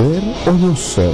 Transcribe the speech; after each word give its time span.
¿Ser 0.00 0.22
o 0.46 0.52
no 0.52 0.74
ser? 0.74 1.12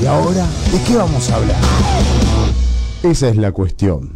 ¿Y 0.00 0.06
ahora 0.06 0.46
de 0.70 0.80
qué 0.86 0.94
vamos 0.94 1.28
a 1.30 1.36
hablar? 1.38 1.56
Esa 3.02 3.30
es 3.30 3.36
la 3.36 3.50
cuestión. 3.50 4.12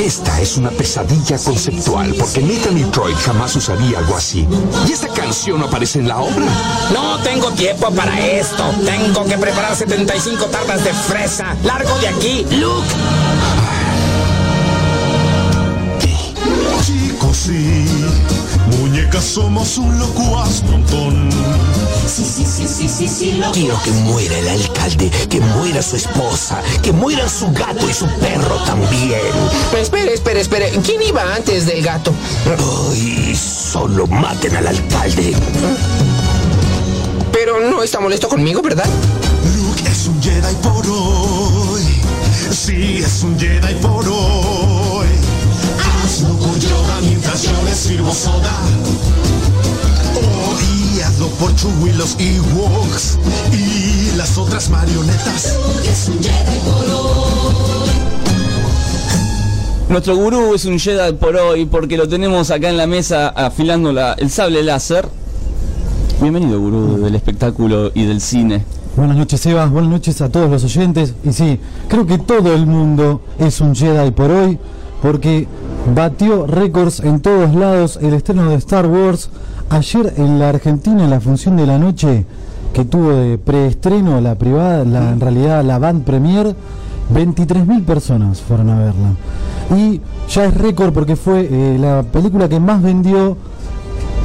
Esta 0.00 0.40
es 0.40 0.56
una 0.56 0.70
pesadilla 0.70 1.38
conceptual 1.38 2.14
porque 2.18 2.40
Nathan 2.42 2.76
y 2.76 2.84
Troy 2.84 3.14
jamás 3.14 3.54
usaría 3.54 3.98
algo 3.98 4.16
así. 4.16 4.46
¿Y 4.88 4.92
esta 4.92 5.08
canción 5.08 5.60
no 5.60 5.66
aparece 5.66 6.00
en 6.00 6.08
la 6.08 6.18
obra? 6.18 6.46
No 6.92 7.18
tengo 7.22 7.52
tiempo 7.52 7.90
para 7.92 8.20
esto. 8.26 8.64
Tengo 8.84 9.24
que 9.24 9.38
preparar 9.38 9.76
75 9.76 10.46
tartas 10.46 10.82
de 10.84 10.92
fresa. 10.92 11.56
Largo 11.62 11.96
de 12.00 12.08
aquí, 12.08 12.44
Luke. 12.50 12.88
Chicos, 16.84 17.36
sí, 17.36 17.83
somos 19.20 19.78
un 19.78 19.98
locuaz 19.98 20.62
montón. 20.64 21.30
Sí, 22.06 22.24
sí, 22.24 22.44
sí, 22.44 22.66
sí, 22.68 22.88
sí, 22.88 23.08
sí. 23.08 23.40
Quiero 23.52 23.80
que 23.82 23.90
muera 23.90 24.38
el 24.38 24.48
alcalde, 24.48 25.10
que 25.28 25.40
muera 25.40 25.82
su 25.82 25.96
esposa, 25.96 26.62
que 26.82 26.92
mueran 26.92 27.28
su 27.28 27.50
gato 27.52 27.88
y 27.88 27.94
su 27.94 28.06
perro 28.18 28.56
también. 28.66 29.20
Pero 29.70 29.82
espere, 29.82 30.14
espere, 30.14 30.40
espere. 30.40 30.70
¿Quién 30.84 31.02
iba 31.02 31.34
antes 31.34 31.66
del 31.66 31.82
gato? 31.82 32.12
Ay, 32.90 33.34
solo 33.36 34.06
maten 34.06 34.56
al 34.56 34.66
alcalde. 34.66 35.34
Pero 37.32 37.60
no 37.60 37.82
está 37.82 38.00
molesto 38.00 38.28
conmigo, 38.28 38.62
¿verdad? 38.62 38.86
Luke 39.56 39.82
es 39.88 40.06
un 40.06 40.22
Jedi 40.22 40.54
por 40.62 40.86
hoy. 40.86 41.82
Sí, 42.52 42.98
es 43.04 43.22
un 43.22 43.38
Jedi 43.38 43.74
por 43.80 44.06
hoy. 44.08 44.53
Yo 47.44 47.62
le 47.64 47.74
sirvo 47.74 48.12
soda. 48.12 48.52
Oh, 50.16 50.56
y 50.96 51.00
hazlo 51.00 51.26
por 51.38 51.54
Chewie, 51.56 51.92
los 51.94 52.16
Ewoks 52.18 53.18
y 53.52 54.16
las 54.16 54.38
otras 54.38 54.70
marionetas. 54.70 55.56
Es 55.90 56.08
un 56.08 56.22
Jedi 56.22 56.58
por 56.64 56.84
hoy. 56.94 57.90
Nuestro 59.88 60.16
gurú 60.16 60.54
es 60.54 60.64
un 60.64 60.78
Jedi 60.78 61.12
por 61.14 61.36
hoy 61.36 61.66
porque 61.66 61.96
lo 61.96 62.08
tenemos 62.08 62.50
acá 62.50 62.68
en 62.70 62.76
la 62.76 62.86
mesa 62.86 63.28
afilando 63.28 63.92
la- 63.92 64.14
el 64.14 64.30
sable 64.30 64.62
láser. 64.62 65.06
Bienvenido, 66.20 66.58
gurú 66.58 66.96
del 67.02 67.14
espectáculo 67.14 67.90
y 67.94 68.04
del 68.06 68.20
cine. 68.20 68.64
Buenas 68.96 69.16
noches, 69.16 69.44
Eva. 69.46 69.66
Buenas 69.66 69.90
noches 69.90 70.20
a 70.22 70.28
todos 70.30 70.48
los 70.50 70.64
oyentes. 70.64 71.14
Y 71.24 71.32
sí, 71.32 71.58
creo 71.88 72.06
que 72.06 72.18
todo 72.18 72.54
el 72.54 72.64
mundo 72.66 73.20
es 73.38 73.60
un 73.60 73.74
Jedi 73.74 74.10
por 74.12 74.30
hoy, 74.30 74.58
porque 75.02 75.46
batió 75.92 76.46
récords 76.46 77.00
en 77.00 77.20
todos 77.20 77.54
lados 77.54 77.98
el 78.00 78.14
estreno 78.14 78.48
de 78.50 78.56
Star 78.56 78.86
Wars. 78.86 79.30
Ayer 79.70 80.14
en 80.18 80.38
la 80.38 80.50
Argentina, 80.50 81.04
en 81.04 81.10
la 81.10 81.20
función 81.20 81.56
de 81.56 81.66
la 81.66 81.78
noche 81.78 82.24
que 82.72 82.84
tuvo 82.84 83.10
de 83.12 83.38
preestreno, 83.38 84.20
la 84.20 84.34
privada, 84.34 84.84
la, 84.84 85.10
en 85.10 85.20
realidad 85.20 85.64
la 85.64 85.78
band 85.78 86.04
premier, 86.04 86.54
23.000 87.12 87.84
personas 87.84 88.40
fueron 88.40 88.70
a 88.70 88.78
verla. 88.78 89.14
Y 89.76 90.00
ya 90.28 90.44
es 90.44 90.54
récord 90.54 90.92
porque 90.92 91.16
fue 91.16 91.48
eh, 91.50 91.78
la 91.78 92.02
película 92.02 92.48
que 92.48 92.60
más 92.60 92.82
vendió 92.82 93.36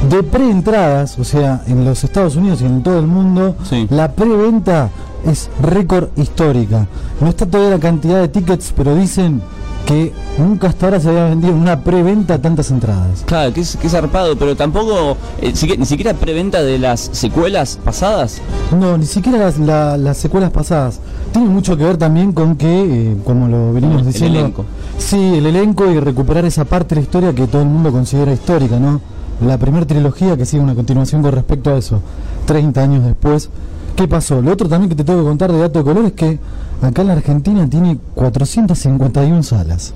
de 0.08 0.22
preentradas, 0.22 1.18
o 1.18 1.24
sea, 1.24 1.62
en 1.66 1.84
los 1.84 2.02
Estados 2.04 2.36
Unidos 2.36 2.62
y 2.62 2.66
en 2.66 2.82
todo 2.82 2.98
el 2.98 3.06
mundo, 3.06 3.54
Sí. 3.64 3.86
la 3.90 4.12
preventa 4.12 4.90
es 5.26 5.50
récord 5.62 6.08
histórica. 6.16 6.86
No 7.20 7.28
está 7.28 7.46
todavía 7.46 7.76
la 7.76 7.80
cantidad 7.80 8.20
de 8.20 8.28
tickets, 8.28 8.72
pero 8.76 8.94
dicen 8.94 9.42
que 9.86 10.12
nunca 10.38 10.68
hasta 10.68 10.86
ahora 10.86 11.00
se 11.00 11.08
había 11.08 11.24
vendido 11.24 11.52
en 11.52 11.60
una 11.60 11.80
preventa 11.82 12.40
tantas 12.40 12.70
entradas. 12.70 13.22
Claro, 13.26 13.52
que 13.52 13.60
es, 13.60 13.76
que 13.76 13.88
zarpado, 13.88 14.36
pero 14.36 14.54
tampoco, 14.56 15.16
eh, 15.40 15.52
ni 15.78 15.84
siquiera 15.86 16.14
preventa 16.14 16.62
de 16.62 16.78
las 16.78 17.00
secuelas 17.12 17.78
pasadas. 17.84 18.40
No, 18.78 18.96
ni 18.96 19.06
siquiera 19.06 19.38
las, 19.38 19.58
la- 19.58 19.96
las 19.96 20.16
secuelas 20.18 20.50
pasadas. 20.50 21.00
Tiene 21.32 21.48
mucho 21.48 21.76
que 21.76 21.84
ver 21.84 21.96
también 21.96 22.32
con 22.32 22.56
que, 22.56 23.12
eh, 23.12 23.16
como 23.24 23.48
lo 23.48 23.72
venimos 23.72 24.00
El 24.02 24.06
diciendo, 24.06 24.38
elenco. 24.40 24.64
sí, 24.98 25.16
el 25.36 25.46
elenco 25.46 25.90
y 25.90 25.98
recuperar 25.98 26.44
esa 26.44 26.64
parte 26.64 26.94
de 26.94 27.00
la 27.00 27.04
historia 27.04 27.32
que 27.34 27.46
todo 27.46 27.62
el 27.62 27.68
mundo 27.68 27.90
considera 27.90 28.32
histórica, 28.32 28.78
¿no? 28.78 29.00
La 29.44 29.56
primera 29.58 29.86
trilogía 29.86 30.36
que 30.36 30.44
sigue 30.44 30.62
una 30.62 30.74
continuación 30.74 31.22
con 31.22 31.32
respecto 31.32 31.70
a 31.70 31.78
eso, 31.78 32.00
30 32.46 32.82
años 32.82 33.04
después. 33.04 33.48
¿Qué 33.96 34.06
pasó? 34.06 34.40
Lo 34.40 34.52
otro 34.52 34.68
también 34.68 34.88
que 34.88 34.94
te 34.94 35.02
tengo 35.04 35.20
que 35.20 35.26
contar 35.28 35.50
de 35.50 35.58
dato 35.58 35.78
de 35.80 35.84
color 35.84 36.04
es 36.06 36.12
que 36.12 36.38
acá 36.82 37.02
en 37.02 37.08
la 37.08 37.14
Argentina 37.14 37.68
tiene 37.68 37.98
451 38.14 39.42
salas. 39.42 39.94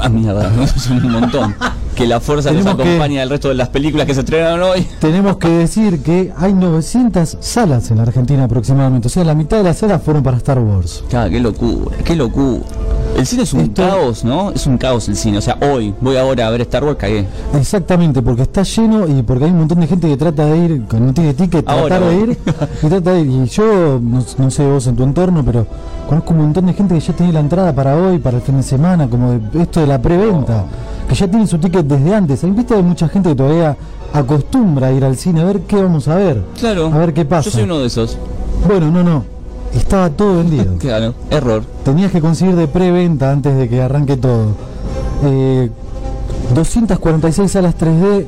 Ah, 0.00 0.08
mierda, 0.08 0.50
es 0.64 0.86
un 0.88 1.10
montón. 1.10 1.54
Que 1.94 2.06
la 2.06 2.20
fuerza 2.20 2.50
nos 2.50 2.60
Tenemos 2.64 2.82
que- 2.82 2.88
acompaña 2.88 3.22
al 3.22 3.28
resto 3.30 3.48
de 3.48 3.54
las 3.54 3.68
películas 3.68 4.06
que 4.06 4.14
se 4.14 4.20
estrenaron 4.20 4.62
hoy. 4.62 4.86
Tenemos 4.98 5.36
que 5.36 5.48
decir 5.48 6.02
que 6.02 6.32
hay 6.38 6.54
900 6.54 7.36
salas 7.40 7.90
en 7.90 7.98
la 7.98 8.04
Argentina 8.04 8.44
aproximadamente, 8.44 9.08
o 9.08 9.10
sea, 9.10 9.24
la 9.24 9.34
mitad 9.34 9.58
de 9.58 9.64
las 9.64 9.76
salas 9.78 10.02
fueron 10.02 10.22
para 10.22 10.38
Star 10.38 10.58
Wars. 10.58 11.04
Claro, 11.10 11.30
qué 11.30 11.38
locura, 11.38 11.96
qué 12.02 12.16
locura. 12.16 12.60
El 13.16 13.26
cine 13.26 13.42
es 13.42 13.52
un 13.52 13.60
Esto- 13.60 13.82
caos, 13.86 14.24
¿no? 14.24 14.52
Es 14.52 14.66
un 14.66 14.78
caos 14.78 15.06
el 15.10 15.16
cine. 15.16 15.36
O 15.36 15.42
sea, 15.42 15.58
hoy 15.60 15.94
voy 16.00 16.16
ahora 16.16 16.46
a 16.46 16.50
ver 16.50 16.62
Star 16.62 16.82
Wars, 16.82 16.96
cagué. 16.98 17.26
Exactamente, 17.54 18.22
porque 18.22 18.42
está 18.42 18.62
lleno 18.62 19.06
y 19.06 19.22
porque 19.22 19.44
hay 19.44 19.50
un 19.50 19.58
montón 19.58 19.80
de 19.80 19.86
gente 19.86 20.08
que 20.08 20.16
trata 20.16 20.46
de 20.46 20.56
ir, 20.56 20.82
que 20.88 20.98
no 20.98 21.12
tiene 21.12 21.34
ticket, 21.34 21.68
Ahora 21.68 21.98
tratar 21.98 22.08
de 22.08 22.16
ir 22.16 22.38
y 22.82 22.86
trata 22.88 23.12
de 23.12 23.20
ir. 23.20 23.26
Y 23.30 23.46
yo, 23.48 24.00
no, 24.02 24.24
no 24.38 24.50
sé 24.50 24.64
vos 24.66 24.86
en 24.86 24.96
tu 24.96 25.02
entorno, 25.02 25.44
pero 25.44 25.66
conozco 26.08 26.32
un 26.32 26.38
montón 26.38 26.66
de 26.66 26.72
gente 26.72 26.94
que 26.94 27.00
ya 27.00 27.12
tiene 27.12 27.34
la 27.34 27.40
entrada 27.40 27.74
para 27.74 27.94
hoy, 27.96 28.18
para 28.18 28.38
el 28.38 28.42
fin 28.42 28.56
de 28.56 28.62
semana, 28.62 29.08
como 29.08 29.32
de, 29.32 29.62
esto 29.62 29.80
de 29.80 29.86
la 29.86 30.00
preventa, 30.00 30.64
que 31.12 31.18
ya 31.18 31.28
tiene 31.28 31.46
su 31.46 31.58
ticket 31.58 31.84
desde 31.84 32.14
antes. 32.14 32.42
Hay 32.42 32.50
viste 32.52 32.74
hay 32.74 32.82
mucha 32.82 33.06
gente 33.06 33.28
que 33.28 33.34
todavía 33.34 33.76
acostumbra 34.14 34.86
a 34.86 34.92
ir 34.92 35.04
al 35.04 35.16
cine 35.18 35.42
a 35.42 35.44
ver 35.44 35.60
qué 35.60 35.76
vamos 35.76 36.08
a 36.08 36.16
ver. 36.16 36.42
Claro. 36.58 36.86
A 36.86 36.96
ver 36.96 37.12
qué 37.12 37.26
pasa. 37.26 37.44
Yo 37.44 37.50
soy 37.50 37.64
uno 37.64 37.80
de 37.80 37.86
esos. 37.86 38.16
Bueno, 38.66 38.90
no, 38.90 39.02
no. 39.02 39.24
Estaba 39.74 40.08
todo 40.08 40.38
vendido. 40.38 40.76
Claro, 40.78 41.14
error. 41.30 41.64
Tenías 41.84 42.12
que 42.12 42.20
conseguir 42.22 42.56
de 42.56 42.66
preventa 42.66 43.30
antes 43.30 43.54
de 43.54 43.68
que 43.68 43.82
arranque 43.82 44.16
todo. 44.16 44.54
Eh, 45.24 45.70
246 46.54 47.50
salas 47.50 47.76
3D, 47.76 48.24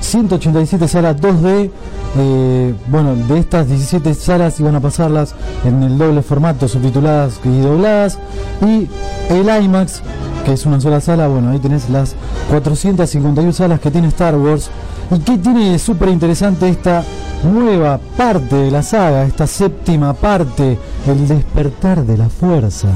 187 0.00 0.88
salas 0.88 1.16
2D. 1.16 1.70
eh, 2.16 2.74
bueno, 2.88 3.14
de 3.14 3.38
estas 3.38 3.68
17 3.68 4.14
salas 4.14 4.58
iban 4.60 4.74
a 4.74 4.80
pasarlas 4.80 5.34
en 5.64 5.82
el 5.82 5.98
doble 5.98 6.22
formato, 6.22 6.68
subtituladas 6.68 7.40
y 7.44 7.60
dobladas. 7.60 8.18
Y 8.62 8.88
el 9.32 9.64
IMAX, 9.64 10.02
que 10.44 10.52
es 10.52 10.64
una 10.66 10.80
sola 10.80 11.00
sala, 11.00 11.28
bueno, 11.28 11.50
ahí 11.50 11.58
tenés 11.58 11.90
las 11.90 12.14
451 12.50 13.52
salas 13.52 13.80
que 13.80 13.90
tiene 13.90 14.08
Star 14.08 14.36
Wars. 14.36 14.70
¿Y 15.10 15.18
qué 15.20 15.38
tiene 15.38 15.78
súper 15.78 16.10
interesante 16.10 16.68
esta 16.68 17.02
nueva 17.42 17.98
parte 18.16 18.56
de 18.56 18.70
la 18.70 18.82
saga, 18.82 19.24
esta 19.24 19.46
séptima 19.46 20.12
parte, 20.14 20.78
el 21.06 21.28
despertar 21.28 22.04
de 22.04 22.16
la 22.16 22.28
fuerza? 22.28 22.88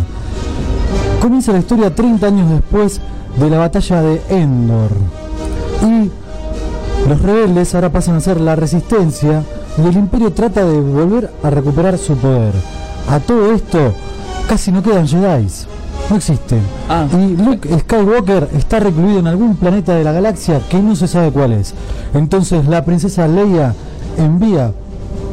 Comienza 1.21 1.53
la 1.53 1.59
historia 1.59 1.95
30 1.95 2.27
años 2.27 2.51
después 2.51 3.01
de 3.39 3.51
la 3.51 3.59
batalla 3.59 4.03
de 4.03 4.23
Endor. 4.29 4.91
Y 5.83 6.11
los 7.09 7.21
rebeldes 7.21 7.75
ahora 7.75 7.91
pasan 7.91 8.17
a 8.17 8.21
ser 8.21 8.41
la 8.41 8.57
resistencia 8.57 9.43
y 9.77 9.87
el 9.87 9.97
imperio 9.97 10.33
trata 10.33 10.65
de 10.65 10.81
volver 10.81 11.31
a 11.43 11.51
recuperar 11.51 11.99
su 11.99 12.17
poder. 12.17 12.55
A 13.09 13.19
todo 13.21 13.53
esto 13.53 13.93
casi 14.49 14.71
no 14.71 14.83
quedan 14.83 15.09
Jedi. 15.09 15.47
No 16.11 16.17
existen. 16.17 16.61
Ah. 16.89 17.07
y 17.13 17.37
Luke 17.37 17.69
Skywalker 17.81 18.49
está 18.55 18.81
recluido 18.81 19.21
en 19.21 19.27
algún 19.27 19.57
planeta 19.57 19.95
de 19.95 20.05
la 20.05 20.13
galaxia 20.13 20.61
que 20.69 20.81
no 20.81 20.95
se 20.97 21.09
sabe 21.09 21.31
cuál 21.31 21.53
es. 21.53 21.75
Entonces 22.15 22.67
la 22.67 22.85
princesa 22.85 23.27
Leia 23.27 23.75
envía 24.19 24.73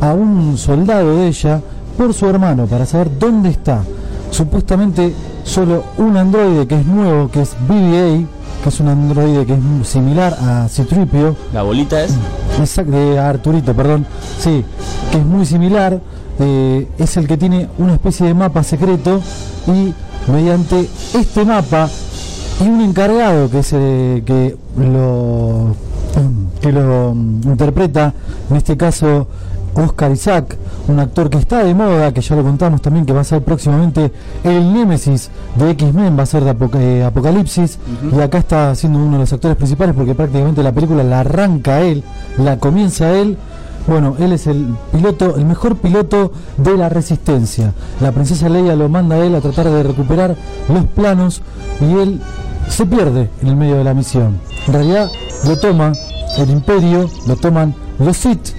a 0.02 0.14
un 0.14 0.58
soldado 0.58 1.18
de 1.18 1.28
ella 1.28 1.62
por 1.98 2.14
su 2.14 2.28
hermano 2.28 2.66
para 2.66 2.86
saber 2.86 3.10
dónde 3.20 3.50
está. 3.50 3.84
Supuestamente 4.32 5.14
solo 5.44 5.84
un 5.98 6.16
androide 6.16 6.68
que 6.68 6.80
es 6.80 6.86
nuevo, 6.86 7.30
que 7.30 7.42
es 7.42 7.56
BB-8, 7.68 8.26
que 8.64 8.70
es 8.70 8.80
un 8.80 8.88
androide 8.90 9.46
que 9.46 9.54
es 9.54 9.88
similar 9.88 10.38
a 10.42 10.68
Citripio, 10.70 11.36
La 11.54 11.64
bolita 11.64 12.04
es. 12.04 12.14
Exacto, 12.60 12.92
de 12.92 13.18
Arturito, 13.20 13.74
perdón. 13.74 14.06
Sí, 14.40 14.64
que 15.12 15.18
es 15.18 15.26
muy 15.26 15.46
similar. 15.46 16.00
eh, 16.42 16.88
es 16.98 17.18
el 17.18 17.28
que 17.28 17.36
tiene 17.38 17.68
una 17.78 17.94
especie 17.96 18.26
de 18.26 18.34
mapa 18.34 18.64
secreto 18.64 19.20
y 19.68 19.94
mediante 20.32 20.88
este 21.14 21.44
mapa 21.44 21.90
y 22.62 22.68
un 22.70 22.80
encargado 22.82 23.50
que 23.50 23.60
es 23.60 23.72
eh, 23.74 24.24
que 24.26 24.56
lo 24.78 25.76
que 26.62 26.72
lo 26.72 27.14
mm, 27.14 27.42
interpreta 27.46 28.14
en 28.50 28.56
este 28.56 28.78
caso 28.78 29.28
Oscar 29.74 30.12
Isaac, 30.12 30.58
un 30.88 31.00
actor 31.00 31.30
que 31.30 31.38
está 31.38 31.64
de 31.64 31.74
moda, 31.74 32.14
que 32.14 32.22
ya 32.22 32.36
lo 32.36 32.44
contamos 32.44 32.82
también, 32.82 33.06
que 33.06 33.14
va 33.14 33.22
a 33.22 33.24
ser 33.24 33.44
próximamente 33.44 34.12
el 34.44 34.74
Némesis 34.74 35.30
de 35.56 35.72
X-Men, 35.72 36.18
va 36.18 36.24
a 36.24 36.26
ser 36.26 36.44
de 36.44 37.00
eh, 37.00 37.04
Apocalipsis, 37.04 37.80
y 38.12 38.20
acá 38.20 38.40
está 38.40 38.76
siendo 38.76 39.00
uno 39.00 39.14
de 39.14 39.20
los 39.20 39.34
actores 39.34 39.58
principales 39.58 39.96
porque 39.96 40.16
prácticamente 40.16 40.64
la 40.64 40.72
película 40.72 41.04
la 41.04 41.22
arranca 41.22 41.82
él, 41.82 42.04
la 42.38 42.58
comienza 42.58 43.12
él. 43.12 43.38
Bueno, 43.88 44.16
él 44.20 44.34
es 44.34 44.46
el 44.46 44.76
piloto, 44.92 45.36
el 45.38 45.46
mejor 45.46 45.78
piloto 45.78 46.32
de 46.58 46.78
la 46.78 46.90
resistencia. 46.90 47.74
La 48.02 48.12
princesa 48.12 48.48
Leia 48.48 48.76
lo 48.76 48.88
manda 48.88 49.16
a 49.16 49.26
él 49.26 49.34
a 49.34 49.42
tratar 49.42 49.68
de 49.70 49.82
recuperar 49.82 50.36
los 50.68 50.86
planos 50.86 51.42
y 51.82 51.94
él 51.98 52.22
se 52.68 52.86
pierde 52.86 53.30
en 53.42 53.48
el 53.48 53.56
medio 53.56 53.78
de 53.78 53.84
la 53.84 53.96
misión. 53.96 54.40
En 54.68 54.74
realidad 54.74 55.10
lo 55.46 55.58
toma 55.58 55.94
el 56.38 56.50
imperio, 56.52 57.10
lo 57.28 57.36
toman 57.36 57.74
los 58.00 58.18
Sith, 58.18 58.50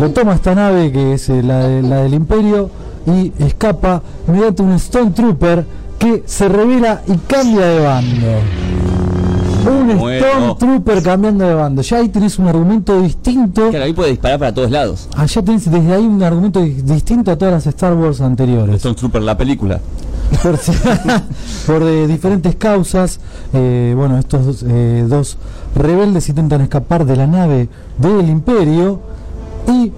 lo 0.00 0.10
toma 0.10 0.34
esta 0.34 0.54
nave 0.54 0.90
que 0.92 1.14
es 1.14 1.28
eh, 1.28 1.42
la, 1.42 1.58
de- 1.66 1.82
la 1.82 1.96
del 2.02 2.14
imperio 2.14 2.70
y 3.06 3.32
escapa 3.38 4.02
mediante 4.26 4.62
un 4.62 4.72
Stone 4.72 5.10
Trooper 5.12 5.64
que 5.98 6.22
se 6.26 6.48
revela 6.48 7.02
y 7.06 7.16
cambia 7.18 7.66
de 7.66 7.80
bando. 7.80 8.26
Un 9.70 9.98
Bueno. 9.98 10.28
Stone 10.28 10.54
Trooper 10.58 11.02
cambiando 11.02 11.46
de 11.46 11.54
bando. 11.54 11.82
Ya 11.82 11.96
ahí 11.98 12.08
tenés 12.08 12.38
un 12.38 12.46
argumento 12.48 13.00
distinto. 13.02 13.68
Claro, 13.70 13.84
ahí 13.84 13.92
puede 13.92 14.10
disparar 14.10 14.38
para 14.38 14.54
todos 14.54 14.70
lados. 14.70 15.08
Allá 15.16 15.42
tenés 15.42 15.70
desde 15.70 15.92
ahí 15.92 16.06
un 16.06 16.22
argumento 16.22 16.60
di- 16.60 16.70
distinto 16.82 17.30
a 17.32 17.36
todas 17.36 17.54
las 17.54 17.66
Star 17.66 17.94
Wars 17.94 18.20
anteriores. 18.20 18.76
Stone 18.76 18.94
Trooper, 18.94 19.22
la 19.22 19.36
película. 19.36 19.80
por, 20.42 20.58
por, 21.66 21.82
eh, 21.88 22.06
diferentes 22.06 22.54
causas. 22.56 23.18
eh, 23.52 23.94
bueno, 23.96 24.18
estos 24.18 24.46
dos, 24.46 24.64
eh, 24.68 25.04
dos 25.08 25.36
rebeldes 25.74 26.28
intentan 26.28 26.60
escapar 26.60 27.04
de 27.04 27.16
la 27.16 27.26
nave 27.26 27.68
del 27.98 28.28
imperio 28.28 29.00
y 29.66 29.92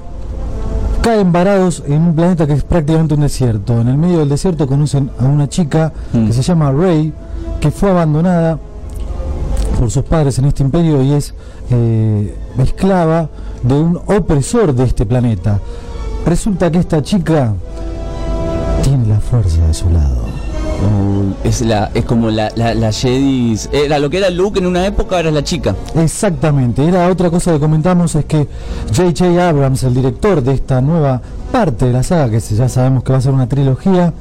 caen 1.02 1.32
varados 1.32 1.82
en 1.86 2.02
un 2.02 2.14
planeta 2.14 2.46
que 2.46 2.52
es 2.54 2.62
prácticamente 2.64 3.14
un 3.14 3.20
desierto. 3.20 3.80
En 3.80 3.88
el 3.88 3.96
medio 3.96 4.18
del 4.18 4.28
desierto 4.28 4.66
conocen 4.66 5.10
a 5.18 5.24
una 5.24 5.48
chica 5.48 5.92
Mm. 6.12 6.26
que 6.26 6.32
se 6.32 6.42
llama 6.42 6.72
Rey, 6.72 7.12
que 7.60 7.70
fue 7.70 7.90
abandonada 7.90 8.58
por 9.78 9.90
sus 9.90 10.04
padres 10.04 10.38
en 10.38 10.44
este 10.46 10.62
imperio 10.62 11.02
y 11.02 11.12
es 11.12 11.34
eh, 11.70 12.34
esclava 12.58 13.28
de 13.62 13.74
un 13.74 13.96
opresor 14.06 14.74
de 14.74 14.84
este 14.84 15.06
planeta. 15.06 15.58
Resulta 16.26 16.70
que 16.70 16.78
esta 16.78 17.02
chica 17.02 17.52
tiene 18.82 19.06
la 19.06 19.20
fuerza 19.20 19.66
de 19.66 19.72
su 19.74 19.88
lado. 19.90 20.24
Es 21.44 21.62
la 21.62 21.91
es 21.94 22.05
como 22.05 22.31
la, 22.31 22.50
la, 22.55 22.75
la 22.75 22.93
Jedi. 22.93 23.59
Era 23.73 23.99
lo 23.99 24.11
que 24.11 24.19
era 24.19 24.31
Luke 24.31 24.59
en 24.59 24.67
una 24.67 24.87
época, 24.87 25.17
ahora 25.17 25.31
la 25.31 25.43
chica. 25.43 25.75
Exactamente, 25.94 26.87
era 26.87 27.09
otra 27.09 27.31
cosa 27.31 27.53
que 27.53 27.61
comentamos 27.61 28.15
es 28.15 28.25
que 28.25 28.47
J.J. 28.94 29.49
Abrams, 29.49 29.82
el 29.82 29.94
director 29.94 30.43
de 30.43 30.53
esta 30.53 30.81
nueva 30.81 31.21
parte 31.50 31.87
de 31.87 31.93
la 31.93 32.03
saga, 32.03 32.31
que 32.31 32.41
ya 32.41 32.69
sabemos 32.69 33.03
que 33.03 33.12
va 33.12 33.19
a 33.19 33.21
ser 33.23 33.32
una 33.32 33.49
trilogía, 33.49 34.12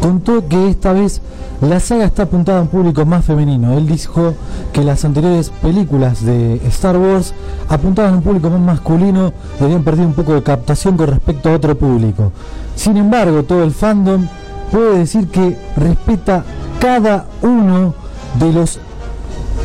contó 0.00 0.46
que 0.48 0.68
esta 0.68 0.92
vez 0.92 1.20
la 1.60 1.80
saga 1.80 2.04
está 2.04 2.24
apuntada 2.24 2.58
a 2.58 2.62
un 2.62 2.68
público 2.68 3.04
más 3.06 3.24
femenino. 3.24 3.76
Él 3.76 3.86
dijo 3.86 4.34
que 4.72 4.84
las 4.84 5.04
anteriores 5.04 5.50
películas 5.62 6.24
de 6.24 6.56
Star 6.68 6.96
Wars 6.96 7.32
apuntaban 7.68 8.14
a 8.14 8.16
un 8.18 8.22
público 8.22 8.50
más 8.50 8.60
masculino 8.60 9.32
y 9.60 9.64
habían 9.64 9.82
perdido 9.82 10.06
un 10.06 10.14
poco 10.14 10.34
de 10.34 10.42
captación 10.42 10.96
con 10.96 11.08
respecto 11.08 11.48
a 11.48 11.54
otro 11.54 11.76
público. 11.76 12.32
Sin 12.74 12.96
embargo, 12.96 13.42
todo 13.42 13.64
el 13.64 13.72
fandom 13.72 14.26
puede 14.70 14.98
decir 14.98 15.28
que 15.28 15.56
respeta 15.76 16.44
cada 16.80 17.26
uno 17.42 17.94
de 18.38 18.52
los 18.52 18.78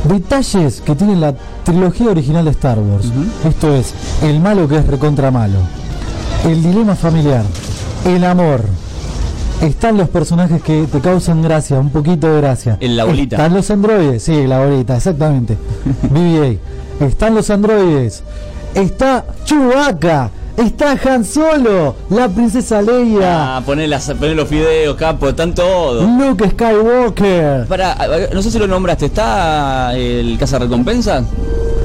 detalles 0.05 0.81
que 0.81 0.95
tiene 0.95 1.15
la 1.15 1.35
trilogía 1.63 2.09
original 2.09 2.45
de 2.45 2.51
Star 2.51 2.79
Wars. 2.79 3.11
Esto 3.45 3.73
es, 3.75 3.93
el 4.23 4.39
malo 4.39 4.67
que 4.67 4.77
es 4.77 4.87
recontra 4.87 5.31
malo, 5.31 5.59
el 6.45 6.61
dilema 6.63 6.95
familiar, 6.95 7.45
el 8.05 8.23
amor. 8.23 8.61
Están 9.61 9.95
los 9.95 10.09
personajes 10.09 10.63
que 10.63 10.87
te 10.91 10.99
causan 11.01 11.43
gracia, 11.43 11.79
un 11.79 11.91
poquito 11.91 12.33
de 12.33 12.41
gracia. 12.41 12.77
El 12.79 12.97
la 12.97 13.03
bolita. 13.03 13.35
Están 13.35 13.53
los 13.53 13.69
androides, 13.69 14.23
sí, 14.23 14.47
la 14.47 14.59
bolita, 14.59 14.97
exactamente. 14.97 15.55
BB-8. 16.11 16.57
Están 17.01 17.35
los 17.35 17.49
androides. 17.51 18.23
Está 18.73 19.23
Chewbacca. 19.43 20.31
Está 20.57 20.97
Han 21.05 21.25
Solo. 21.25 21.95
La 22.09 22.29
princesa 22.29 22.81
Leia. 22.81 23.57
Ah, 23.57 23.61
poner, 23.65 23.89
las, 23.89 24.09
poner 24.11 24.35
los 24.35 24.49
videos, 24.49 24.95
capo, 24.95 25.29
están 25.29 25.53
todos. 25.53 26.03
Luke 26.03 26.49
Skywalker. 26.49 27.65
Para, 27.67 27.95
no 28.33 28.41
sé 28.41 28.51
si 28.51 28.59
lo 28.59 28.67
nombraste, 28.67 29.07
¿está 29.07 29.95
el 29.95 30.37
Casa 30.37 30.59
Recompensa? 30.59 31.23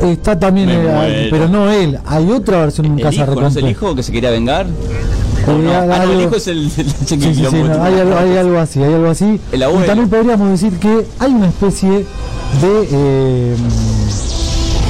Está 0.03 0.39
también, 0.39 0.69
eh, 0.69 0.79
muero. 0.79 1.29
pero 1.31 1.49
no 1.49 1.71
él. 1.71 1.99
Hay 2.07 2.31
otra 2.31 2.61
versión 2.61 2.87
¿El 2.99 3.03
Casa 3.03 3.23
hijo, 3.23 3.35
¿no 3.41 3.47
es 3.47 3.57
el 3.57 3.69
hijo 3.69 3.95
que 3.95 4.03
se 4.03 4.13
quería 4.13 4.31
vengar? 4.31 4.67
Eh, 4.67 5.51
¿O 5.51 5.59
no? 5.59 5.73
Ah, 5.73 6.03
no, 6.05 6.13
el 6.13 6.21
hijo 6.23 6.37
es 6.37 6.49
el, 6.49 6.65
el, 6.65 6.71
Sí, 6.71 7.21
sí, 7.21 7.35
sí, 7.35 7.43
no, 7.43 7.83
hay, 7.83 7.95
algo, 7.95 8.19
hay 8.19 8.37
algo 8.37 8.59
así, 8.59 8.83
hay 8.83 8.93
algo 8.93 9.09
así. 9.09 9.41
El 9.53 9.63
y 9.63 9.87
también 9.87 10.09
podríamos 10.09 10.51
decir 10.51 10.79
que 10.79 11.07
hay 11.19 11.33
una 11.33 11.49
especie 11.49 11.91
de... 11.91 12.89
Eh, 12.91 13.57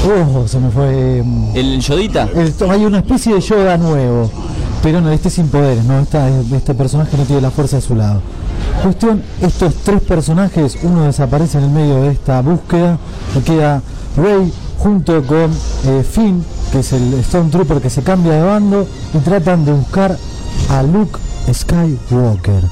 oh, 0.09 0.47
se 0.49 0.59
me 0.59 0.71
fue... 0.71 1.19
eh, 1.21 1.25
¿El 1.55 1.81
Yodita? 1.81 2.29
esto- 2.35 2.71
hay 2.71 2.85
una 2.85 2.99
especie 2.99 3.35
de 3.35 3.41
Yoda 3.41 3.77
nuevo, 3.77 4.31
pero 4.83 5.01
no, 5.01 5.11
este 5.11 5.31
sin 5.31 5.49
poderes, 5.49 5.85
no, 5.85 5.99
Esta- 6.01 6.29
este 6.29 6.75
personaje 6.75 7.17
no 7.17 7.25
tiene 7.25 7.43
la 7.43 7.51
fuerza 7.51 7.79
a 7.79 7.81
su 7.81 7.95
lado. 7.95 8.21
Cuestión, 8.83 9.23
estos 9.41 9.75
tres 9.85 10.03
personajes, 10.03 10.79
uno 10.83 11.05
desaparece 11.05 11.59
en 11.59 11.65
el 11.65 11.71
medio 11.71 12.03
de 12.03 12.11
esta 12.13 12.41
búsqueda, 12.43 12.99
queda 13.45 13.83
Rey 14.17 14.53
junto 14.79 15.23
con 15.25 15.51
eh, 15.87 16.05
Finn, 16.09 16.45
que 16.73 16.81
es 16.81 16.93
el 16.93 17.23
Stormtrooper 17.25 17.81
que 17.81 17.91
se 17.91 18.03
cambia 18.03 18.33
de 18.35 18.43
bando, 18.43 18.87
y 19.15 19.19
tratan 19.19 19.65
de 19.65 19.73
buscar 19.73 20.17
a 20.71 20.83
Luke 20.83 21.19
Skywalker 21.53 22.63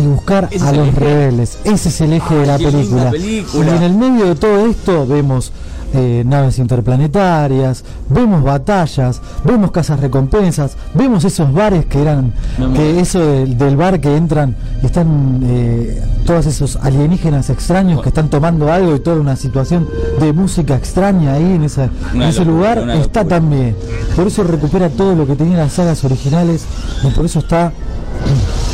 y 0.00 0.06
buscar 0.06 0.48
a 0.62 0.72
los 0.72 0.88
eje. 0.88 1.00
rebeldes. 1.00 1.58
Ese 1.64 1.88
es 1.88 2.00
el 2.00 2.12
eje 2.12 2.34
de 2.34 2.46
la 2.46 2.58
película. 2.58 3.10
película. 3.10 3.66
Y 3.72 3.76
en 3.76 3.82
el 3.82 3.94
medio 3.94 4.26
de 4.26 4.34
todo 4.34 4.66
esto 4.66 5.06
vemos 5.06 5.52
eh, 5.94 6.22
naves 6.26 6.58
interplanetarias, 6.58 7.82
vemos 8.10 8.42
batallas, 8.42 9.22
vemos 9.44 9.70
casas 9.70 9.98
recompensas, 10.00 10.76
vemos 10.92 11.24
esos 11.24 11.50
bares 11.50 11.86
que 11.86 12.02
eran, 12.02 12.34
que 12.74 13.00
eso 13.00 13.18
del, 13.20 13.56
del 13.56 13.74
bar 13.76 13.98
que 13.98 14.14
entran 14.14 14.54
y 14.82 14.86
están 14.86 15.40
eh, 15.44 16.02
todos 16.26 16.44
esos 16.44 16.76
alienígenas 16.76 17.48
extraños 17.48 18.02
que 18.02 18.10
están 18.10 18.28
tomando 18.28 18.70
algo 18.70 18.94
y 18.96 19.00
toda 19.00 19.16
una 19.18 19.34
situación 19.36 19.88
de 20.20 20.30
música 20.34 20.76
extraña 20.76 21.32
ahí 21.32 21.54
en, 21.54 21.64
esa, 21.64 21.84
en 21.84 21.90
Una 22.16 22.28
ese 22.28 22.44
locura, 22.44 22.74
lugar 22.84 22.90
está 22.98 23.24
también. 23.24 23.74
Por 24.14 24.26
eso 24.26 24.44
recupera 24.44 24.90
todo 24.90 25.14
lo 25.14 25.26
que 25.26 25.36
tenía 25.36 25.56
las 25.56 25.72
sagas 25.72 26.04
originales 26.04 26.66
y 27.02 27.06
por 27.12 27.24
eso 27.24 27.38
está, 27.38 27.72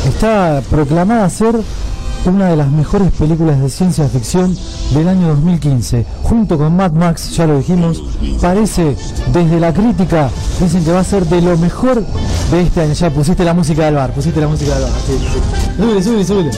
está 0.07 0.61
proclamada 0.69 1.25
a 1.25 1.29
ser 1.29 1.55
una 2.25 2.49
de 2.49 2.55
las 2.55 2.71
mejores 2.71 3.11
películas 3.11 3.61
de 3.61 3.69
ciencia 3.69 4.07
ficción 4.07 4.57
del 4.93 5.07
año 5.07 5.27
2015, 5.27 6.05
junto 6.23 6.57
con 6.57 6.75
Mad 6.75 6.91
Max, 6.93 7.35
ya 7.35 7.45
lo 7.45 7.57
dijimos, 7.57 8.01
parece 8.41 8.95
desde 9.31 9.59
la 9.59 9.73
crítica, 9.73 10.29
dicen 10.59 10.83
que 10.83 10.91
va 10.91 11.01
a 11.01 11.03
ser 11.03 11.25
de 11.27 11.41
lo 11.41 11.55
mejor 11.57 12.03
de 12.51 12.61
este 12.61 12.81
año. 12.81 12.93
Ya 12.93 13.09
pusiste 13.11 13.43
la 13.43 13.53
música 13.53 13.85
del 13.85 13.95
bar, 13.95 14.11
pusiste 14.11 14.41
la 14.41 14.47
música 14.47 14.73
del 14.73 14.83
bar. 14.83 14.91
Sí, 15.05 15.13
sí, 15.19 16.03
súbele, 16.03 16.25
súbele. 16.25 16.51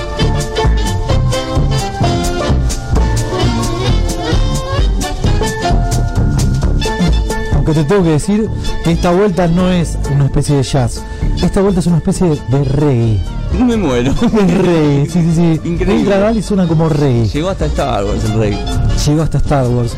Aunque 7.56 7.74
te 7.74 7.84
tengo 7.84 8.04
que 8.04 8.12
decir 8.12 8.50
que 8.86 8.92
esta 8.94 9.12
vuelta 9.12 9.48
no 9.48 9.70
es 9.70 9.98
una 10.14 10.26
especie 10.26 10.56
de 10.56 10.64
jazz, 10.64 11.04
esta 11.44 11.62
vuelta 11.62 11.82
es 11.82 11.88
una 11.88 11.98
especie 11.98 12.30
de 12.50 12.64
reggae. 12.64 13.37
Me 13.66 13.78
muero. 13.78 14.12
Es 14.12 14.58
reggae, 14.58 15.06
sí, 15.10 15.22
sí, 15.22 15.32
sí. 15.36 15.62
Increíble. 15.68 16.00
Entra 16.02 16.20
Val 16.20 16.38
y 16.38 16.42
suena 16.42 16.68
como 16.68 16.90
reggae. 16.90 17.28
Llegó 17.28 17.50
hasta 17.50 17.66
Star 17.66 18.04
Wars 18.06 18.24
el 18.26 18.40
rey. 18.40 18.60
Llegó 19.06 19.22
hasta 19.24 19.38
Star 19.40 19.68
Wars. 19.68 19.96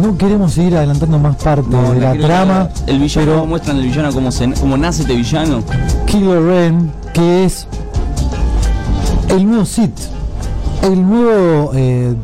No 0.00 0.16
queremos 0.16 0.52
seguir 0.52 0.76
adelantando 0.76 1.18
más 1.18 1.36
parte 1.36 1.68
No, 1.70 1.92
de 1.92 2.00
la 2.00 2.14
trama. 2.14 2.68
El 2.86 2.98
villano, 2.98 3.26
pero 3.26 3.46
muestran 3.46 3.76
el 3.78 3.84
villano 3.84 4.12
cómo, 4.12 4.32
se, 4.32 4.50
cómo 4.54 4.76
nace 4.76 5.02
este 5.02 5.14
villano. 5.14 5.62
Kylo 6.06 6.46
Ren, 6.46 6.92
que 7.12 7.44
es 7.44 7.66
el 9.28 9.46
nuevo 9.46 9.64
Sith, 9.64 9.98
el 10.82 11.06
nuevo 11.08 11.70
eh, 11.74 12.14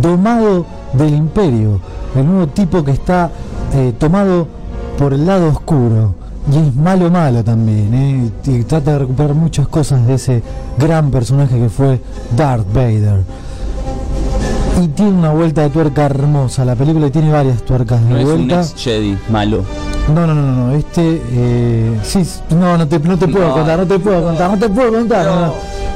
domado 0.00 0.66
del 0.94 1.14
imperio, 1.14 1.80
el 2.16 2.26
nuevo 2.26 2.46
tipo 2.48 2.84
que 2.84 2.92
está 2.92 3.30
eh, 3.74 3.92
tomado 3.98 4.48
por 4.98 5.12
el 5.12 5.26
lado 5.26 5.48
oscuro. 5.48 6.14
Y 6.50 6.56
es 6.56 6.74
malo 6.74 7.08
malo 7.10 7.44
también, 7.44 7.94
eh, 7.94 8.30
y 8.50 8.62
trata 8.64 8.92
de 8.94 8.98
recuperar 9.00 9.34
muchas 9.34 9.68
cosas 9.68 10.06
de 10.06 10.14
ese 10.14 10.42
gran 10.78 11.10
personaje 11.10 11.56
que 11.58 11.68
fue 11.68 12.00
Darth 12.36 12.66
Vader. 12.72 13.20
Y 14.82 14.88
tiene 14.88 15.12
una 15.12 15.30
vuelta 15.30 15.62
de 15.62 15.70
tuerca 15.70 16.04
hermosa, 16.06 16.64
la 16.64 16.74
película 16.74 17.10
tiene 17.10 17.30
varias 17.30 17.62
tuercas 17.62 18.02
de 18.02 18.10
No 18.10 18.18
es 18.18 18.24
un 18.24 18.48
vuelta. 18.48 18.60
ex 18.62 18.74
Jedi 18.76 19.16
malo. 19.30 19.62
No, 20.12 20.26
no, 20.26 20.34
no, 20.34 20.42
no, 20.42 20.72
este, 20.72 21.22
eh, 21.30 22.00
sí, 22.02 22.26
no, 22.50 22.76
no 22.76 22.88
te, 22.88 22.98
no 22.98 23.16
te 23.16 23.28
puedo 23.28 23.46
No. 23.48 23.54
contar, 23.54 23.78
no 23.78 23.86
te 23.86 23.98
puedo 24.00 24.22
contar, 24.24 24.50
no 24.50 24.58
te 24.58 24.68
puedo 24.68 24.92
contar, 24.92 25.26
no, 25.26 25.52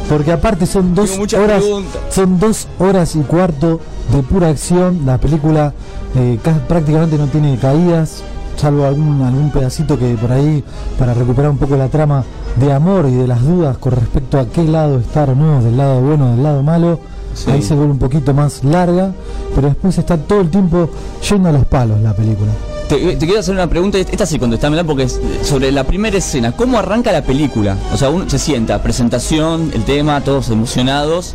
porque 0.08 0.30
aparte 0.30 0.64
son 0.66 0.94
dos 0.94 1.18
horas, 1.18 1.60
preguntas. 1.62 2.00
son 2.10 2.38
dos 2.38 2.68
horas 2.78 3.16
y 3.16 3.20
cuarto 3.22 3.80
de 4.12 4.22
pura 4.22 4.50
acción, 4.50 5.00
la 5.04 5.18
película 5.18 5.72
eh, 6.14 6.38
ca- 6.40 6.60
prácticamente 6.68 7.18
no 7.18 7.26
tiene 7.26 7.56
caídas, 7.58 8.22
salvo 8.56 8.84
algún, 8.86 9.22
algún 9.22 9.50
pedacito 9.50 9.98
que 9.98 10.14
por 10.14 10.32
ahí, 10.32 10.62
para 10.98 11.14
recuperar 11.14 11.50
un 11.50 11.58
poco 11.58 11.76
la 11.76 11.88
trama 11.88 12.24
de 12.56 12.72
amor 12.72 13.06
y 13.08 13.14
de 13.14 13.26
las 13.26 13.42
dudas 13.42 13.76
con 13.78 13.92
respecto 13.92 14.38
a 14.38 14.46
qué 14.46 14.64
lado 14.64 14.98
estar 14.98 15.30
o 15.30 15.34
no, 15.34 15.62
del 15.62 15.76
lado 15.76 16.00
bueno 16.00 16.30
del 16.30 16.42
lado 16.42 16.62
malo, 16.62 16.98
Sí. 17.34 17.50
ahí 17.50 17.60
se 17.60 17.74
vuelve 17.74 17.92
un 17.92 17.98
poquito 17.98 18.32
más 18.32 18.64
larga, 18.64 19.12
pero 19.54 19.68
después 19.68 19.98
está 19.98 20.16
todo 20.16 20.40
el 20.40 20.48
tiempo 20.48 20.88
yendo 21.28 21.50
a 21.50 21.52
los 21.52 21.66
palos 21.66 22.00
la 22.00 22.14
película. 22.14 22.50
Te, 22.88 22.96
te 23.16 23.26
quiero 23.26 23.40
hacer 23.40 23.52
una 23.52 23.66
pregunta, 23.66 23.98
esta 23.98 24.24
sí 24.24 24.38
contestámela 24.38 24.84
porque 24.84 25.02
es 25.02 25.20
sobre 25.42 25.70
la 25.70 25.84
primera 25.84 26.16
escena. 26.16 26.52
¿Cómo 26.52 26.78
arranca 26.78 27.12
la 27.12 27.22
película? 27.22 27.76
O 27.92 27.96
sea, 27.98 28.08
uno 28.08 28.24
se 28.30 28.38
sienta, 28.38 28.80
presentación, 28.82 29.70
el 29.74 29.84
tema, 29.84 30.22
todos 30.22 30.48
emocionados, 30.48 31.34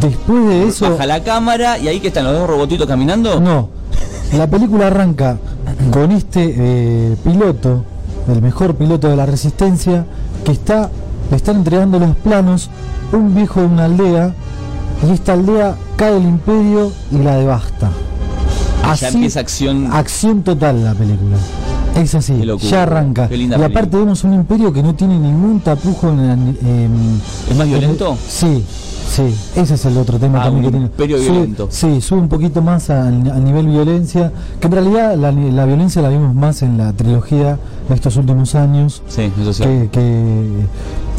Después 0.00 0.46
de 0.46 0.68
eso... 0.68 0.90
baja 0.90 1.06
la 1.06 1.22
cámara 1.22 1.78
y 1.78 1.88
ahí 1.88 1.98
que 2.00 2.08
están 2.08 2.24
los 2.24 2.34
dos 2.34 2.48
robotitos 2.48 2.86
caminando. 2.86 3.40
No, 3.40 3.68
la 4.36 4.46
película 4.46 4.86
arranca 4.86 5.36
con 5.90 6.12
este 6.12 6.54
eh, 6.56 7.16
piloto, 7.24 7.84
el 8.28 8.42
mejor 8.42 8.76
piloto 8.76 9.08
de 9.08 9.16
la 9.16 9.26
resistencia, 9.26 10.06
que 10.44 10.52
está, 10.52 10.90
le 11.30 11.36
están 11.36 11.56
entregando 11.56 11.98
los 11.98 12.16
planos 12.16 12.70
un 13.12 13.34
viejo 13.34 13.60
de 13.60 13.66
una 13.66 13.84
aldea 13.84 14.34
y 15.06 15.12
esta 15.12 15.32
aldea 15.34 15.76
cae 15.96 16.16
el 16.16 16.24
imperio 16.24 16.92
y 17.10 17.18
la 17.18 17.36
devasta. 17.36 17.90
Ah, 18.84 18.94
ya 18.94 19.08
empieza 19.08 19.40
acción. 19.40 19.92
acción 19.92 20.42
total 20.42 20.84
la 20.84 20.94
película. 20.94 21.36
Es 21.94 22.14
así, 22.14 22.42
locura, 22.42 22.70
ya 22.70 22.82
arranca. 22.84 23.28
Y 23.30 23.44
aparte 23.52 23.68
película. 23.72 23.98
vemos 24.02 24.24
un 24.24 24.34
imperio 24.34 24.72
que 24.72 24.82
no 24.82 24.94
tiene 24.94 25.18
ningún 25.18 25.60
tapujo 25.60 26.08
en, 26.08 26.20
en- 26.20 27.20
¿Es 27.50 27.56
más 27.56 27.66
violento? 27.68 28.16
Sí, 28.26 28.64
sí, 29.10 29.34
ese 29.54 29.74
es 29.74 29.84
el 29.84 29.98
otro 29.98 30.18
tema 30.18 30.40
Ah, 30.40 30.44
también 30.44 30.64
un 30.64 30.70
que 30.70 30.78
tiene. 30.78 30.86
imperio 30.86 31.18
Sube- 31.18 31.30
violento. 31.32 31.68
Sí, 31.70 32.00
sube 32.00 32.20
un 32.20 32.28
poquito 32.28 32.62
más 32.62 32.88
al 32.88 33.44
nivel 33.44 33.66
violencia, 33.66 34.32
que 34.58 34.66
en 34.68 34.72
realidad 34.72 35.16
la, 35.16 35.32
la 35.32 35.64
violencia 35.66 36.00
la 36.00 36.08
vimos 36.08 36.34
más 36.34 36.62
en 36.62 36.78
la 36.78 36.92
trilogía 36.94 37.58
de 37.88 37.94
estos 37.94 38.16
últimos 38.16 38.54
años, 38.54 39.02
Sí, 39.08 39.30
eso 39.40 39.52
sí. 39.52 39.62
que, 39.62 39.88
que, 39.92 40.48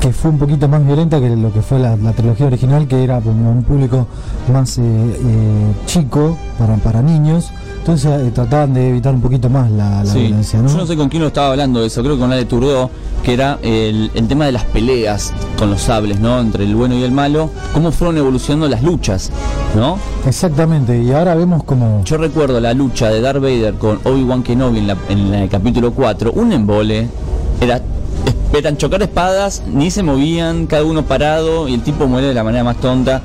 que 0.04 0.12
fue 0.12 0.32
un 0.32 0.38
poquito 0.38 0.68
más 0.68 0.86
violenta 0.86 1.18
que 1.22 1.30
lo 1.34 1.54
que 1.54 1.62
fue 1.62 1.80
la, 1.80 1.96
la 1.96 2.12
trilogía 2.12 2.48
original, 2.48 2.86
que 2.90 3.02
era 3.06 3.20
un 3.20 3.64
público 3.66 4.06
más 4.52 4.78
eh, 4.78 4.82
eh, 4.84 5.72
chico, 5.86 6.38
para, 6.60 6.76
para 6.76 7.02
niños. 7.02 7.52
Entonces 7.80 8.12
eh, 8.12 8.32
trataban 8.36 8.74
de 8.74 8.90
evitar 8.90 9.14
un 9.14 9.22
poquito 9.22 9.50
más 9.50 9.72
la, 9.72 10.04
la 10.04 10.12
Sí. 10.12 10.20
violencia, 10.20 10.62
¿no? 10.62 10.68
Yo 10.70 10.76
no 10.78 10.86
sé 10.86 10.98
con 10.98 11.08
quién 11.08 11.22
lo 11.22 11.28
estaba 11.30 11.52
hablando 11.52 11.80
de 11.80 11.88
eso, 11.88 12.02
creo 12.02 12.16
que 12.16 12.20
con 12.20 12.30
la 12.30 12.36
de 12.36 12.44
Turdó, 12.46 12.90
que 13.24 13.34
era 13.34 13.60
el, 13.62 14.12
el 14.14 14.28
tema 14.28 14.46
de 14.46 14.52
las 14.52 14.66
peleas 14.66 15.32
con 15.58 15.70
los 15.70 15.82
sables, 15.82 16.20
¿no? 16.20 16.38
Entre 16.42 16.66
el 16.66 16.76
bueno 16.76 16.96
y 16.96 17.04
el 17.04 17.14
malo, 17.14 17.50
cómo 17.74 17.92
fueron 17.94 18.18
evolucionando 18.18 18.68
las 18.68 18.84
luchas, 18.84 19.32
¿no? 19.76 19.98
Exactamente, 20.28 21.02
y 21.02 21.12
ahora 21.14 21.34
vemos 21.36 21.64
como... 21.64 22.04
Yo 22.04 22.18
recuerdo 22.18 22.60
la 22.60 22.74
lucha 22.74 23.10
de 23.10 23.22
Darth 23.22 23.42
Vader 23.42 23.76
con 23.76 24.00
Obi-Wan 24.04 24.44
Kenobi 24.44 24.80
en, 24.80 24.88
la- 24.88 24.98
en 25.08 25.34
el 25.34 25.48
capítulo 25.50 25.94
4, 25.94 26.34
un 26.34 26.52
embole, 26.52 27.08
era 27.62 27.82
eran 28.60 28.78
chocar 28.78 29.02
espadas, 29.02 29.64
ni 29.72 29.90
se 29.92 30.04
movían, 30.04 30.68
cada 30.68 30.84
uno 30.84 31.04
parado 31.04 31.68
y 31.68 31.74
el 31.74 31.82
tipo 31.82 32.08
muere 32.08 32.28
de 32.28 32.34
la 32.34 32.44
manera 32.44 32.64
más 32.64 32.78
tonta. 32.78 33.22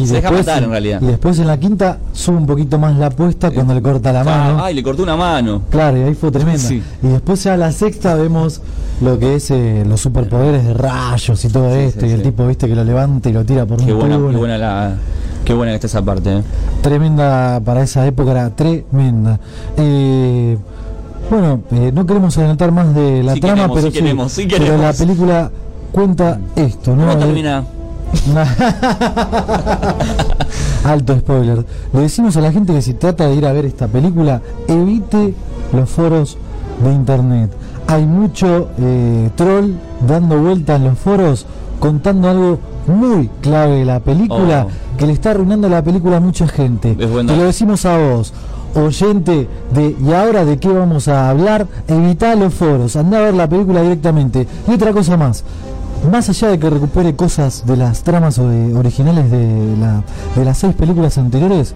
Y 0.00 0.06
Se 0.06 0.14
deja 0.14 0.30
matar, 0.30 0.62
en 0.62 0.70
realidad. 0.70 1.02
Y 1.02 1.06
después 1.06 1.38
en 1.38 1.46
la 1.46 1.58
quinta 1.58 1.98
sube 2.14 2.36
un 2.36 2.46
poquito 2.46 2.78
más 2.78 2.96
la 2.96 3.06
apuesta 3.06 3.50
cuando 3.50 3.74
le 3.74 3.82
corta 3.82 4.10
la 4.10 4.24
mano. 4.24 4.58
Ah, 4.60 4.66
ay, 4.66 4.74
le 4.74 4.82
cortó 4.82 5.02
una 5.02 5.16
mano. 5.16 5.62
Claro, 5.70 5.98
y 5.98 6.02
ahí 6.02 6.14
fue 6.14 6.30
tremenda. 6.30 6.58
Sí. 6.58 6.82
Y 7.02 7.08
después 7.08 7.44
ya 7.44 7.58
la 7.58 7.70
sexta 7.72 8.14
vemos 8.14 8.62
lo 9.02 9.18
que 9.18 9.34
es 9.34 9.50
eh, 9.50 9.84
los 9.86 10.00
superpoderes 10.00 10.64
de 10.64 10.72
rayos 10.72 11.44
y 11.44 11.48
todo 11.50 11.70
Sí, 11.74 11.80
esto. 11.80 12.00
sí, 12.00 12.06
y 12.06 12.10
el 12.12 12.22
tipo, 12.22 12.46
viste, 12.46 12.68
que 12.68 12.74
lo 12.74 12.84
levanta 12.84 13.28
y 13.28 13.32
lo 13.34 13.44
tira 13.44 13.66
por 13.66 13.84
Qué 13.84 13.92
un 13.92 13.98
buena, 13.98 14.16
tubo. 14.16 14.30
qué 14.30 14.36
buena 14.36 14.56
la, 14.58 14.94
qué 15.44 15.52
buena 15.52 15.72
que 15.72 15.74
está 15.76 15.86
esa 15.88 16.02
parte. 16.02 16.38
¿eh? 16.38 16.42
Tremenda 16.80 17.60
para 17.62 17.82
esa 17.82 18.06
época, 18.06 18.30
era 18.30 18.48
tremenda. 18.48 19.38
Eh, 19.76 20.56
bueno, 21.40 21.60
eh, 21.72 21.90
no 21.94 22.04
queremos 22.06 22.36
adelantar 22.38 22.72
más 22.72 22.94
de 22.94 23.22
la 23.22 23.34
Sí 23.34 23.40
trama, 23.40 23.54
queremos, 23.56 23.76
pero, 23.78 23.90
sí 23.90 23.98
queremos, 23.98 24.32
sí 24.32 24.48
pero 24.50 24.76
la 24.76 24.92
película 24.92 25.50
cuenta 25.90 26.38
esto, 26.56 26.94
¿no? 26.94 27.06
¿Cómo 27.06 27.12
Eh, 27.12 27.16
termina? 27.16 27.64
Alto 30.84 31.16
spoiler. 31.18 31.64
Le 31.92 32.00
decimos 32.00 32.36
a 32.36 32.40
la 32.40 32.52
gente 32.52 32.72
que 32.72 32.82
si 32.82 32.94
trata 32.94 33.26
de 33.28 33.34
ir 33.36 33.46
a 33.46 33.52
ver 33.52 33.64
esta 33.64 33.86
película, 33.88 34.42
evite 34.68 35.34
los 35.72 35.88
foros 35.88 36.36
de 36.84 36.92
internet. 36.92 37.50
Hay 37.86 38.04
mucho 38.06 38.68
eh, 38.78 39.30
troll 39.36 39.72
dando 40.06 40.38
vueltas 40.38 40.80
en 40.80 40.84
los 40.88 40.98
foros 40.98 41.46
contando 41.78 42.28
algo 42.28 42.58
muy 42.86 43.28
clave 43.40 43.76
de 43.80 43.84
la 43.84 44.00
película 44.00 44.66
Oh. 44.68 44.98
que 44.98 45.06
le 45.06 45.12
está 45.12 45.30
arruinando 45.30 45.68
la 45.68 45.82
película 45.82 46.16
a 46.18 46.20
mucha 46.20 46.46
gente. 46.48 46.94
Te 46.94 47.06
lo 47.06 47.44
decimos 47.44 47.84
a 47.86 47.96
vos, 47.96 48.32
oyente 48.74 49.48
de 49.74 49.96
y 50.00 50.12
ahora 50.12 50.44
de 50.44 50.58
qué 50.58 50.68
vamos 50.68 51.08
a 51.08 51.30
hablar, 51.30 51.66
evita 51.88 52.34
los 52.34 52.54
foros, 52.54 52.96
anda 52.96 53.18
a 53.18 53.22
ver 53.22 53.34
la 53.34 53.48
película 53.48 53.82
directamente. 53.82 54.46
Y 54.68 54.72
otra 54.72 54.92
cosa 54.92 55.16
más, 55.16 55.44
más 56.10 56.28
allá 56.28 56.48
de 56.48 56.58
que 56.58 56.68
recupere 56.70 57.14
cosas 57.14 57.64
de 57.66 57.76
las 57.76 58.02
tramas 58.02 58.38
o 58.38 58.48
de- 58.48 58.74
originales 58.74 59.30
de, 59.30 59.76
la, 59.80 60.02
de 60.36 60.44
las 60.44 60.58
seis 60.58 60.74
películas 60.74 61.16
anteriores, 61.18 61.74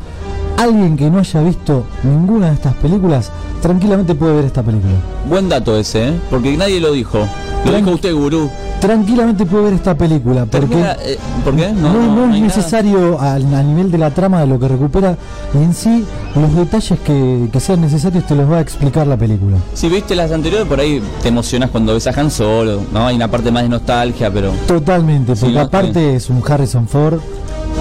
alguien 0.57 0.97
que 0.97 1.11
no 1.11 1.19
haya 1.19 1.41
visto 1.43 1.85
ninguna 2.03 2.49
de 2.49 2.55
estas 2.55 2.75
películas, 2.75 3.31
tranquilamente 3.63 4.15
puede 4.15 4.35
ver 4.37 4.45
esta 4.47 4.63
película. 4.63 4.95
Buen 5.29 5.49
dato 5.49 5.77
ese, 5.79 6.09
¿eh? 6.09 6.21
Porque 6.31 6.57
nadie 6.57 6.81
lo 6.81 6.93
dijo. 6.93 7.19
Lo 7.65 7.73
dijo 7.77 7.91
usted, 7.93 8.15
gurú. 8.15 8.49
Tranquilamente 8.81 9.45
puede 9.47 9.65
ver 9.65 9.73
esta 9.75 9.97
película, 9.97 10.45
porque... 10.45 10.67
Termina, 10.69 10.93
eh, 11.03 11.19
¿Por 11.43 11.57
qué? 11.57 11.73
No, 11.73 12.33
es 12.35 12.41
necesario 12.43 13.19
al- 13.19 13.53
a, 13.55 13.63
nivel 13.63 13.91
de 13.91 13.99
la 13.99 14.11
trama 14.11 14.41
de 14.43 14.47
lo 14.47 14.61
que 14.61 14.69
recupera 14.69 15.17
y 15.55 15.57
en 15.59 15.75
sí 15.75 16.05
los 16.37 16.55
detalles 16.55 17.01
que, 17.01 17.49
que 17.51 17.59
sean 17.59 17.81
necesarios 17.81 18.25
te 18.27 18.35
los 18.37 18.49
va 18.51 18.59
a 18.59 18.61
explicar 18.61 19.07
la 19.07 19.17
película. 19.17 19.57
Si 19.75 19.89
viste 19.89 20.15
las 20.15 20.31
anteriores, 20.31 20.69
por 20.69 20.79
ahí 20.79 21.03
te 21.23 21.29
emocionas 21.29 21.71
cuando 21.71 21.95
ves 21.95 22.07
a 22.07 22.11
Han 22.21 22.31
Solo, 22.31 22.83
¿no? 22.93 23.07
Hay 23.07 23.17
una 23.17 23.29
parte 23.31 23.51
más 23.51 23.63
de 23.63 23.71
nostalgia, 23.71 24.16
pero... 24.33 24.53
Totalmente, 24.67 25.35
Sí, 25.37 25.41
porque 25.43 25.55
¿no? 25.57 25.61
aparte 25.63 26.15
es 26.17 26.31
un 26.31 26.43
Harrison 26.47 26.89
Ford 26.89 27.19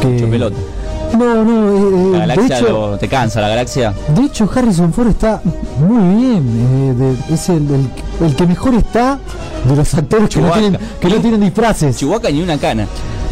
que... 0.02 0.08
No, 1.18 1.44
no, 1.46 1.72
eh, 1.72 1.78
eh, 1.78 2.12
La 2.12 2.20
de, 2.20 2.28
galaxia 2.36 2.58
hecho, 2.60 2.70
lo- 2.92 2.98
te 2.98 3.08
cansa, 3.08 3.40
la 3.40 3.48
galaxia. 3.48 3.94
de 4.16 4.24
hecho 4.24 4.50
Harrison 4.54 4.92
Ford 4.92 5.08
está 5.10 5.42
muy 5.80 6.16
bien, 6.18 6.44
eh, 6.48 6.94
de- 7.30 7.34
es 7.34 7.48
el, 7.50 7.58
el- 7.70 8.26
el 8.26 8.36
que 8.36 8.46
mejor 8.46 8.74
está 8.74 9.18
de 9.70 9.76
los 9.76 9.94
actores 9.94 10.30
que 10.30 10.42
no, 10.42 10.52
tienen, 10.52 10.78
que 11.00 11.08
no 11.08 11.16
tienen 11.22 11.40
disfraces. 11.42 11.96
Chihuahua 11.98 12.30
ni 12.32 12.42
una 12.42 12.58
cana. 12.58 12.86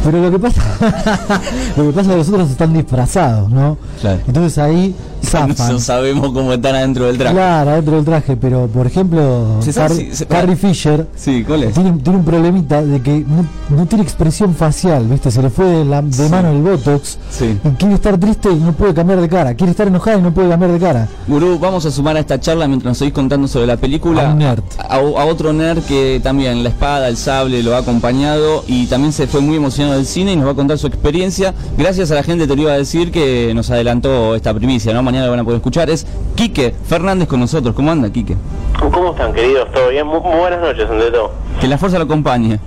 Pero 0.04 0.22
lo 0.22 0.32
que 0.32 0.40
pasa, 0.40 0.62
lo 1.78 1.84
que 1.86 1.90
pasa 1.92 2.02
es 2.02 2.08
que 2.08 2.18
los 2.18 2.30
otros 2.30 2.50
están 2.52 2.74
disfrazados, 2.74 3.50
¿no? 3.50 3.78
Claro. 4.02 4.20
Entonces 4.28 4.58
ahí 4.58 4.96
zafan. 5.24 5.56
No 5.74 5.80
sabemos 5.80 6.32
cómo 6.34 6.52
están 6.54 6.76
adentro 6.76 7.06
del 7.06 7.18
traje. 7.18 7.34
Claro, 7.36 7.72
adentro 7.72 7.96
del 7.96 8.06
traje, 8.06 8.36
pero 8.38 8.68
por 8.68 8.86
ejemplo, 8.86 9.58
¿Se 9.62 9.72
sabe 9.74 9.90
Carrie, 9.96 10.10
si- 10.12 10.16
se- 10.18 10.26
Carrie 10.26 10.56
Fisher 10.56 11.08
Sí, 11.16 11.44
¿cuál 11.48 11.64
es? 11.64 11.74
tiene, 11.74 11.94
tiene 12.00 12.20
un 12.20 12.26
problemita 12.26 12.82
de 12.84 13.02
que 13.02 13.26
no, 13.28 13.46
no 13.76 13.86
tiene 13.86 14.04
expresión 14.04 14.54
facial, 14.54 15.06
¿viste? 15.08 15.32
Se 15.32 15.42
le 15.42 15.50
fue 15.50 15.66
de, 15.66 15.86
la, 15.86 16.02
de 16.02 16.12
Sí. 16.12 16.30
mano 16.30 16.52
el 16.52 16.62
botox 16.62 17.18
y 17.40 17.70
quiere 17.78 17.96
estar 17.96 18.18
triste 18.18 18.52
y 18.52 18.56
no 18.56 18.74
puede 18.74 18.94
cambiar 18.94 19.22
de 19.22 19.30
cara, 19.30 19.54
quiere 19.56 19.72
estar 19.72 19.88
enojada 19.88 20.18
y 20.18 20.22
no 20.22 20.34
puede 20.34 20.50
cambiar 20.50 20.72
de 20.74 20.80
cara. 20.80 21.08
Gurú, 21.28 21.58
vamos 21.60 21.86
a 21.86 21.92
sumar 21.92 22.18
a 22.18 22.20
esta 22.20 22.40
charla 22.40 22.68
mientras 22.68 22.92
nos 22.92 22.98
seguís 22.98 23.14
contando 23.14 23.48
sobre 23.48 23.68
la 23.68 23.78
película. 23.78 24.30
A 24.30 24.34
un 24.34 24.40
nerd. 24.40 24.64
A, 24.78 24.96
a 24.98 25.00
otro 25.26 25.54
nerd 25.54 25.82
que 25.84 26.20
también 26.22 26.62
la 26.62 26.70
espada, 26.70 27.08
el 27.08 27.16
sable 27.18 27.64
lo 27.64 27.76
ha 27.76 27.80
acompañado 27.80 28.64
y 28.68 28.86
también 28.88 29.14
se 29.14 29.28
fue 29.28 29.40
muy 29.42 29.56
emocionado 29.56 29.93
del 29.96 30.06
cine 30.06 30.34
y 30.34 30.36
nos 30.36 30.48
va 30.48 30.52
a 30.52 30.56
contar 30.56 30.78
su 30.78 30.88
experiencia. 30.88 31.54
Gracias 31.78 32.12
a 32.12 32.16
la 32.16 32.24
gente, 32.24 32.48
te 32.48 32.56
lo 32.56 32.62
iba 32.64 32.74
a 32.74 32.78
decir, 32.78 33.12
que 33.12 33.54
nos 33.54 33.70
adelantó 33.70 34.36
esta 34.36 34.54
primicia, 34.54 34.94
¿no? 34.94 35.04
Mañana 35.04 35.26
lo 35.26 35.32
van 35.32 35.42
a 35.42 35.44
poder 35.44 35.58
escuchar. 35.58 35.90
Es 35.90 36.06
Quique 36.36 36.74
Fernández 36.86 37.28
con 37.28 37.40
nosotros. 37.40 37.74
¿Cómo 37.76 37.92
anda, 37.92 38.12
Quique? 38.12 38.36
¿Cómo 38.80 39.12
están, 39.12 39.34
queridos? 39.34 39.72
¿Todo 39.72 39.90
bien? 39.90 40.06
Muy, 40.08 40.20
muy 40.20 40.38
buenas 40.38 40.62
noches, 40.62 40.90
ante 40.90 41.12
todo. 41.12 41.32
Que 41.60 41.68
la 41.68 41.78
fuerza 41.78 41.98
lo 41.98 42.06
acompañe. 42.06 42.60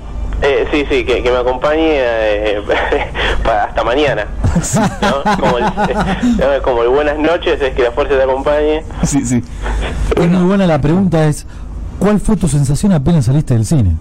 Eh, 0.43 0.69
sí, 0.71 0.85
sí, 0.91 1.05
que, 1.05 1.23
que 1.23 1.31
me 1.31 1.39
acompañe 1.39 1.81
eh, 1.83 2.63
para 3.43 3.65
hasta 3.65 3.85
mañana. 3.85 4.27
¿no? 5.01 5.37
Como, 5.41 5.59
el, 5.59 5.65
eh, 5.65 6.61
como 6.63 6.83
el 6.83 6.89
buenas 6.89 7.19
noches 7.19 7.61
es 7.61 7.75
que 7.75 7.83
la 7.83 7.93
fuerza 7.93 8.17
te 8.17 8.23
acompañe. 8.23 8.85
Sí, 9.03 9.25
sí. 9.25 9.43
Es 10.15 10.29
muy 10.29 10.45
buena 10.45 10.67
la 10.67 10.81
pregunta 10.81 11.27
es, 11.27 11.47
¿cuál 11.99 12.21
fue 12.21 12.37
tu 12.37 12.49
sensación 12.49 12.93
apenas 12.93 13.25
saliste 13.25 13.55
del 13.55 13.65
cine? 13.65 13.97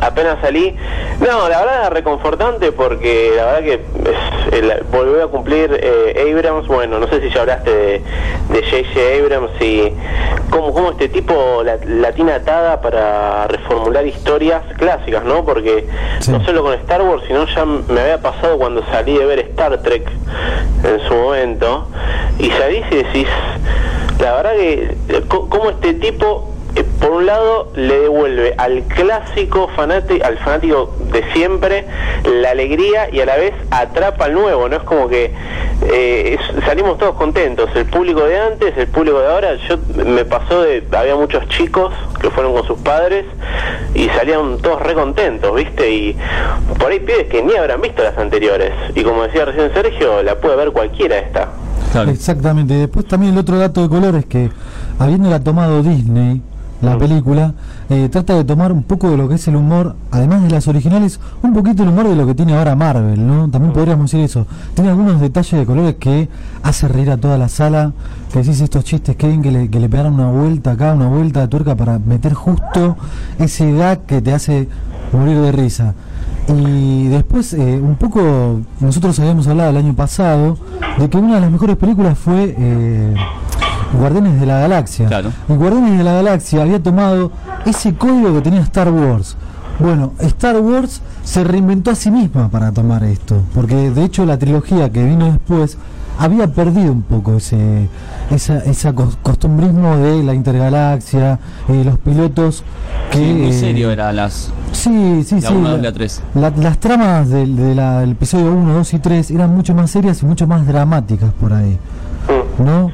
Apenas 0.00 0.38
salí. 0.40 0.74
No, 1.20 1.48
la 1.48 1.60
verdad 1.60 1.84
es 1.84 1.90
reconfortante 1.90 2.72
porque 2.72 3.32
la 3.36 3.44
verdad 3.46 3.60
que 3.62 3.72
es, 3.74 4.54
el- 4.54 4.82
volvió 4.90 5.22
a 5.24 5.28
cumplir 5.28 5.78
eh, 5.82 6.32
Abrams. 6.32 6.66
Bueno, 6.68 6.98
no 6.98 7.06
sé 7.08 7.20
si 7.20 7.28
ya 7.30 7.42
hablaste 7.42 7.70
de 7.70 8.02
J.J. 8.48 9.00
Abrams 9.22 9.50
y 9.60 9.92
cómo, 10.50 10.72
cómo 10.72 10.90
este 10.92 11.08
tipo 11.10 11.62
la, 11.64 11.76
la 11.86 12.12
tiene 12.12 12.32
atada 12.32 12.80
para 12.80 13.46
reformular 13.48 14.06
historias 14.06 14.62
clásicas, 14.78 15.24
¿no? 15.24 15.44
Porque 15.44 15.86
Sí. 16.20 16.32
no 16.32 16.42
solo 16.44 16.62
con 16.62 16.74
Star 16.74 17.02
Wars, 17.02 17.22
sino 17.26 17.46
ya 17.46 17.64
me 17.64 18.00
había 18.00 18.18
pasado 18.22 18.58
cuando 18.58 18.82
salí 18.90 19.16
de 19.18 19.24
ver 19.26 19.38
Star 19.40 19.78
Trek 19.82 20.08
en 20.84 21.00
su 21.08 21.14
momento 21.14 21.86
y 22.38 22.50
salís 22.52 22.84
y 22.90 22.96
decís, 22.96 23.28
la 24.18 24.32
verdad 24.32 24.52
que 24.52 24.96
eh, 25.08 25.22
cómo 25.28 25.70
este 25.70 25.94
tipo 25.94 26.49
eh, 26.76 26.84
por 27.00 27.10
un 27.12 27.26
lado 27.26 27.72
le 27.74 28.00
devuelve 28.00 28.54
al 28.58 28.82
clásico 28.84 29.68
fanático, 29.74 30.24
al 30.24 30.38
fanático 30.38 30.94
de 31.12 31.24
siempre 31.32 31.86
la 32.24 32.50
alegría 32.50 33.08
y 33.12 33.20
a 33.20 33.26
la 33.26 33.36
vez 33.36 33.52
atrapa 33.70 34.26
al 34.26 34.34
nuevo, 34.34 34.68
¿no? 34.68 34.76
Es 34.76 34.82
como 34.82 35.08
que 35.08 35.32
eh, 35.82 36.38
es- 36.38 36.64
salimos 36.64 36.98
todos 36.98 37.14
contentos, 37.16 37.70
el 37.74 37.86
público 37.86 38.20
de 38.24 38.38
antes, 38.38 38.76
el 38.76 38.86
público 38.88 39.18
de 39.20 39.26
ahora, 39.28 39.54
yo 39.68 39.78
me 40.04 40.24
pasó 40.24 40.62
de, 40.62 40.84
había 40.92 41.16
muchos 41.16 41.46
chicos 41.48 41.92
que 42.20 42.30
fueron 42.30 42.52
con 42.52 42.66
sus 42.66 42.78
padres 42.80 43.24
y 43.94 44.08
salían 44.10 44.58
todos 44.58 44.80
re 44.82 44.94
contentos, 44.94 45.54
¿viste? 45.56 45.90
Y 45.90 46.16
por 46.78 46.92
ahí 46.92 47.00
pibes 47.00 47.26
que 47.28 47.42
ni 47.42 47.54
habrán 47.56 47.80
visto 47.80 48.02
las 48.02 48.16
anteriores. 48.18 48.72
Y 48.94 49.02
como 49.02 49.22
decía 49.22 49.44
recién 49.46 49.72
Sergio, 49.72 50.22
la 50.22 50.36
puede 50.36 50.56
ver 50.56 50.70
cualquiera 50.72 51.18
esta. 51.18 51.48
Claro. 51.92 52.10
Exactamente. 52.10 52.74
Y 52.74 52.78
después 52.80 53.06
también 53.06 53.32
el 53.32 53.38
otro 53.38 53.58
dato 53.58 53.82
de 53.82 53.88
color 53.88 54.14
es 54.14 54.26
que, 54.26 54.50
habiéndola 54.98 55.42
tomado 55.42 55.82
Disney, 55.82 56.40
la 56.82 56.96
película, 56.96 57.54
eh, 57.90 58.08
trata 58.10 58.34
de 58.34 58.44
tomar 58.44 58.72
un 58.72 58.82
poco 58.82 59.10
de 59.10 59.16
lo 59.16 59.28
que 59.28 59.34
es 59.34 59.48
el 59.48 59.56
humor, 59.56 59.96
además 60.10 60.42
de 60.42 60.50
las 60.50 60.66
originales, 60.66 61.20
un 61.42 61.52
poquito 61.52 61.82
el 61.82 61.90
humor 61.90 62.08
de 62.08 62.16
lo 62.16 62.26
que 62.26 62.34
tiene 62.34 62.56
ahora 62.56 62.74
Marvel, 62.74 63.26
¿no? 63.26 63.50
También 63.50 63.72
podríamos 63.72 64.10
decir 64.10 64.24
eso. 64.24 64.46
Tiene 64.74 64.90
algunos 64.90 65.20
detalles 65.20 65.52
de 65.60 65.66
colores 65.66 65.96
que 65.96 66.28
hace 66.62 66.88
reír 66.88 67.10
a 67.10 67.18
toda 67.18 67.36
la 67.36 67.48
sala, 67.48 67.92
que 68.32 68.38
decís 68.38 68.60
estos 68.60 68.84
chistes 68.84 69.16
Kevin 69.16 69.42
que 69.42 69.50
le, 69.50 69.68
que 69.68 69.78
le 69.78 69.88
pegaron 69.88 70.14
una 70.14 70.30
vuelta 70.30 70.72
acá, 70.72 70.94
una 70.94 71.08
vuelta 71.08 71.40
de 71.40 71.48
tuerca 71.48 71.74
para 71.74 71.98
meter 71.98 72.32
justo 72.32 72.96
ese 73.38 73.72
gag 73.72 74.06
que 74.06 74.22
te 74.22 74.32
hace 74.32 74.68
morir 75.12 75.38
de 75.38 75.52
risa. 75.52 75.94
Y 76.48 77.08
después, 77.08 77.52
eh, 77.52 77.80
un 77.80 77.96
poco, 77.96 78.60
nosotros 78.80 79.18
habíamos 79.20 79.46
hablado 79.46 79.70
el 79.70 79.76
año 79.76 79.94
pasado 79.94 80.58
de 80.98 81.08
que 81.08 81.18
una 81.18 81.36
de 81.36 81.40
las 81.42 81.50
mejores 81.50 81.76
películas 81.76 82.18
fue 82.18 82.54
eh, 82.58 83.14
Guardianes 83.98 84.40
de 84.40 84.46
la 84.46 84.60
Galaxia. 84.60 85.06
Claro. 85.08 85.30
Y 85.48 85.52
Guardianes 85.54 85.98
de 85.98 86.04
la 86.04 86.12
Galaxia 86.14 86.62
había 86.62 86.82
tomado 86.82 87.32
ese 87.66 87.94
código 87.94 88.32
que 88.34 88.40
tenía 88.42 88.60
Star 88.60 88.90
Wars. 88.90 89.36
Bueno, 89.78 90.12
Star 90.20 90.58
Wars 90.60 91.00
se 91.24 91.42
reinventó 91.44 91.90
a 91.90 91.94
sí 91.94 92.10
misma 92.10 92.48
para 92.50 92.70
tomar 92.72 93.02
esto, 93.04 93.40
porque 93.54 93.90
de 93.90 94.04
hecho 94.04 94.26
la 94.26 94.38
trilogía 94.38 94.90
que 94.90 95.02
vino 95.04 95.26
después 95.26 95.78
había 96.18 96.48
perdido 96.52 96.92
un 96.92 97.00
poco 97.02 97.36
ese 97.36 97.88
esa, 98.30 98.58
esa 98.58 98.92
cos- 98.94 99.16
costumbrismo 99.22 99.96
de 99.96 100.22
la 100.22 100.34
intergalaxia, 100.34 101.38
eh, 101.68 101.82
los 101.82 101.98
pilotos 101.98 102.62
que 103.10 103.18
Sí, 103.18 103.24
muy 103.32 103.48
eh, 103.48 103.52
serio 103.54 103.90
era 103.90 104.12
las. 104.12 104.50
Sí, 104.72 105.22
sí, 105.24 105.40
La 105.40 105.48
sí. 105.48 105.54
dos, 105.54 105.80
la 105.80 105.92
tres. 105.92 106.22
la- 106.34 106.50
las 106.50 106.78
tramas 106.78 107.30
del, 107.30 107.56
de 107.56 107.74
la- 107.74 108.00
del 108.00 108.10
episodio 108.10 108.52
1, 108.52 108.74
2 108.74 108.94
y 108.94 108.98
3 108.98 109.30
eran 109.30 109.54
mucho 109.54 109.74
más 109.74 109.90
serias 109.90 110.22
y 110.22 110.26
mucho 110.26 110.46
más 110.46 110.66
dramáticas 110.66 111.32
por 111.40 111.54
ahí. 111.54 111.78
¿No? 112.62 112.90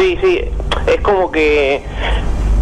Sí, 0.00 0.18
sí, 0.22 0.40
es 0.86 1.00
como 1.02 1.30
que 1.30 1.82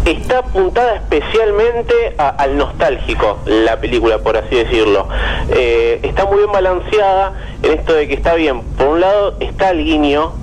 está 0.05 0.39
apuntada 0.39 0.95
especialmente 0.95 1.93
a- 2.17 2.29
al 2.29 2.57
nostálgico 2.57 3.39
la 3.45 3.79
película, 3.79 4.17
por 4.19 4.35
así 4.35 4.55
decirlo. 4.55 5.07
Eh, 5.51 5.99
está 6.03 6.25
muy 6.25 6.39
bien 6.39 6.51
balanceada 6.51 7.33
en 7.63 7.73
esto 7.79 7.93
de 7.93 8.07
que 8.09 8.15
está 8.15 8.33
bien, 8.35 8.61
por 8.77 8.87
un 8.87 8.99
lado 9.01 9.35
está 9.39 9.69
el 9.69 9.85
guiño 9.85 10.33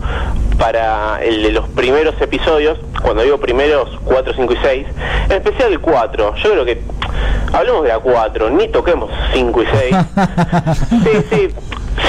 para 0.58 1.22
el 1.22 1.42
de 1.42 1.52
los 1.52 1.68
primeros 1.68 2.18
episodios, 2.20 2.78
cuando 3.02 3.22
digo 3.22 3.36
primeros 3.38 3.90
4, 4.04 4.32
5 4.34 4.54
y 4.54 4.56
6, 4.62 4.86
en 5.26 5.32
especial 5.32 5.72
el 5.72 5.80
4, 5.80 6.34
yo 6.36 6.50
creo 6.52 6.64
que 6.64 6.80
hablemos 7.52 7.82
de 7.82 7.88
la 7.90 7.98
4, 7.98 8.48
ni 8.50 8.68
toquemos 8.68 9.10
5 9.34 9.62
y 9.62 9.66
6. 9.66 9.96
Sí, 11.04 11.10
sí, 11.30 11.48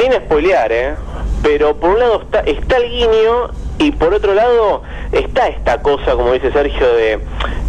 sin 0.01 0.13
spoilear, 0.13 0.71
¿eh? 0.71 0.95
Pero 1.43 1.75
por 1.75 1.89
un 1.91 1.99
lado 1.99 2.21
está, 2.21 2.39
está 2.41 2.77
el 2.77 2.89
guiño 2.89 3.49
y 3.79 3.91
por 3.91 4.13
otro 4.13 4.33
lado 4.33 4.83
está 5.11 5.47
esta 5.47 5.81
cosa, 5.81 6.13
como 6.13 6.33
dice 6.33 6.51
Sergio, 6.51 6.87
de 6.93 7.19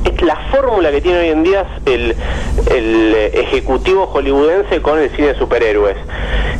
es 0.04 0.22
la 0.22 0.36
fórmula 0.50 0.90
que 0.90 1.00
tiene 1.00 1.18
hoy 1.18 1.28
en 1.28 1.42
día 1.42 1.66
el, 1.84 2.14
el 2.70 3.14
eh, 3.14 3.40
ejecutivo 3.40 4.06
hollywoodense 4.06 4.80
con 4.80 4.98
el 4.98 5.10
cine 5.10 5.28
de 5.28 5.34
superhéroes. 5.34 5.96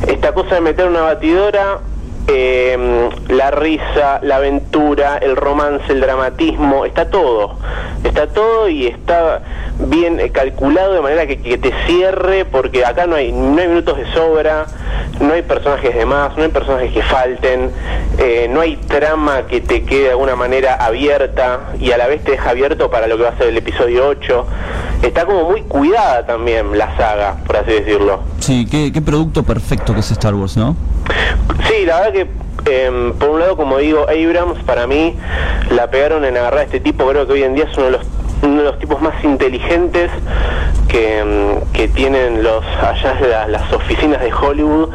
Esta 0.06 0.32
cosa 0.32 0.56
de 0.56 0.60
meter 0.60 0.86
una 0.86 1.02
batidora 1.02 1.80
eh, 2.28 3.08
la 3.28 3.50
risa, 3.50 4.20
la 4.23 4.37
aventura, 4.37 5.18
el 5.18 5.35
romance, 5.35 5.92
el 5.92 6.00
dramatismo, 6.00 6.85
está 6.85 7.08
todo, 7.08 7.56
está 8.04 8.26
todo 8.26 8.68
y 8.68 8.87
está 8.87 9.40
bien 9.78 10.20
eh, 10.20 10.30
calculado 10.30 10.92
de 10.92 11.00
manera 11.00 11.26
que, 11.26 11.40
que 11.40 11.56
te 11.58 11.73
cierre, 11.87 12.44
porque 12.44 12.85
acá 12.85 13.06
no 13.06 13.16
hay, 13.16 13.32
no 13.32 13.58
hay 13.58 13.68
minutos 13.68 13.96
de 13.96 14.07
sobra, 14.12 14.66
no 15.20 15.33
hay 15.33 15.42
personajes 15.42 15.94
de 15.94 16.07
más, 16.07 16.37
no 16.37 16.44
hay 16.44 16.50
personajes 16.50 16.92
que 16.92 17.02
falten, 17.02 17.70
eh, 18.18 18.46
no 18.50 18.61
hay 18.61 18.76
trama 18.76 19.46
que 19.46 19.61
te 19.61 19.85
quede 19.85 20.05
de 20.05 20.11
alguna 20.11 20.37
manera 20.37 20.74
abierta 20.74 21.70
y 21.81 21.92
a 21.92 21.96
la 21.96 22.07
vez 22.07 22.22
te 22.24 22.33
deja 22.33 22.50
abierto 22.50 22.90
para 22.90 23.07
lo 23.07 23.16
que 23.16 23.22
va 23.24 23.31
a 23.31 23.38
ser 23.38 23.48
el 23.48 23.57
episodio 23.57 24.07
8. 24.07 24.46
Está 25.02 25.24
como 25.24 25.48
muy 25.50 25.62
cuidada 25.62 26.26
también 26.26 26.76
la 26.76 26.96
saga, 26.96 27.37
por 27.46 27.57
así 27.57 27.72
decirlo. 27.72 28.20
Sí, 28.48 28.64
qué, 28.64 28.90
qué 28.90 29.02
producto 29.02 29.42
perfecto 29.42 29.92
que 29.92 30.00
es 30.00 30.11
Star 30.11 30.34
Wars, 30.34 30.56
¿no? 30.56 30.74
Sí, 31.68 31.84
la 31.84 32.00
verdad 32.00 32.12
que 32.64 32.87
em, 32.87 33.12
por 33.12 33.28
un 33.28 33.40
lado, 33.40 33.58
como 33.58 33.76
digo, 33.76 34.06
Abrams 34.08 34.64
para 34.64 34.87
mí 34.87 35.14
la 35.70 35.90
pegaron 35.90 36.24
en 36.24 36.34
agarrar 36.34 36.61
a 36.61 36.62
este 36.62 36.80
tipo, 36.80 37.06
creo 37.06 37.26
que 37.26 37.34
hoy 37.34 37.42
en 37.42 37.54
día 37.54 37.64
es 37.64 37.76
uno 37.76 37.84
de 37.84 37.92
los 37.92 38.06
uno 38.40 38.56
de 38.56 38.64
los 38.64 38.78
tipos 38.78 39.02
más 39.02 39.22
inteligentes 39.22 40.11
que, 40.88 41.18
em, 41.18 41.61
que 41.72 41.88
tienen 41.88 42.42
los 42.42 42.64
allá 42.83 43.14
de 43.20 43.29
la- 43.29 43.46
las 43.48 43.72
oficinas 43.72 44.20
de 44.20 44.33
Hollywood. 44.33 44.88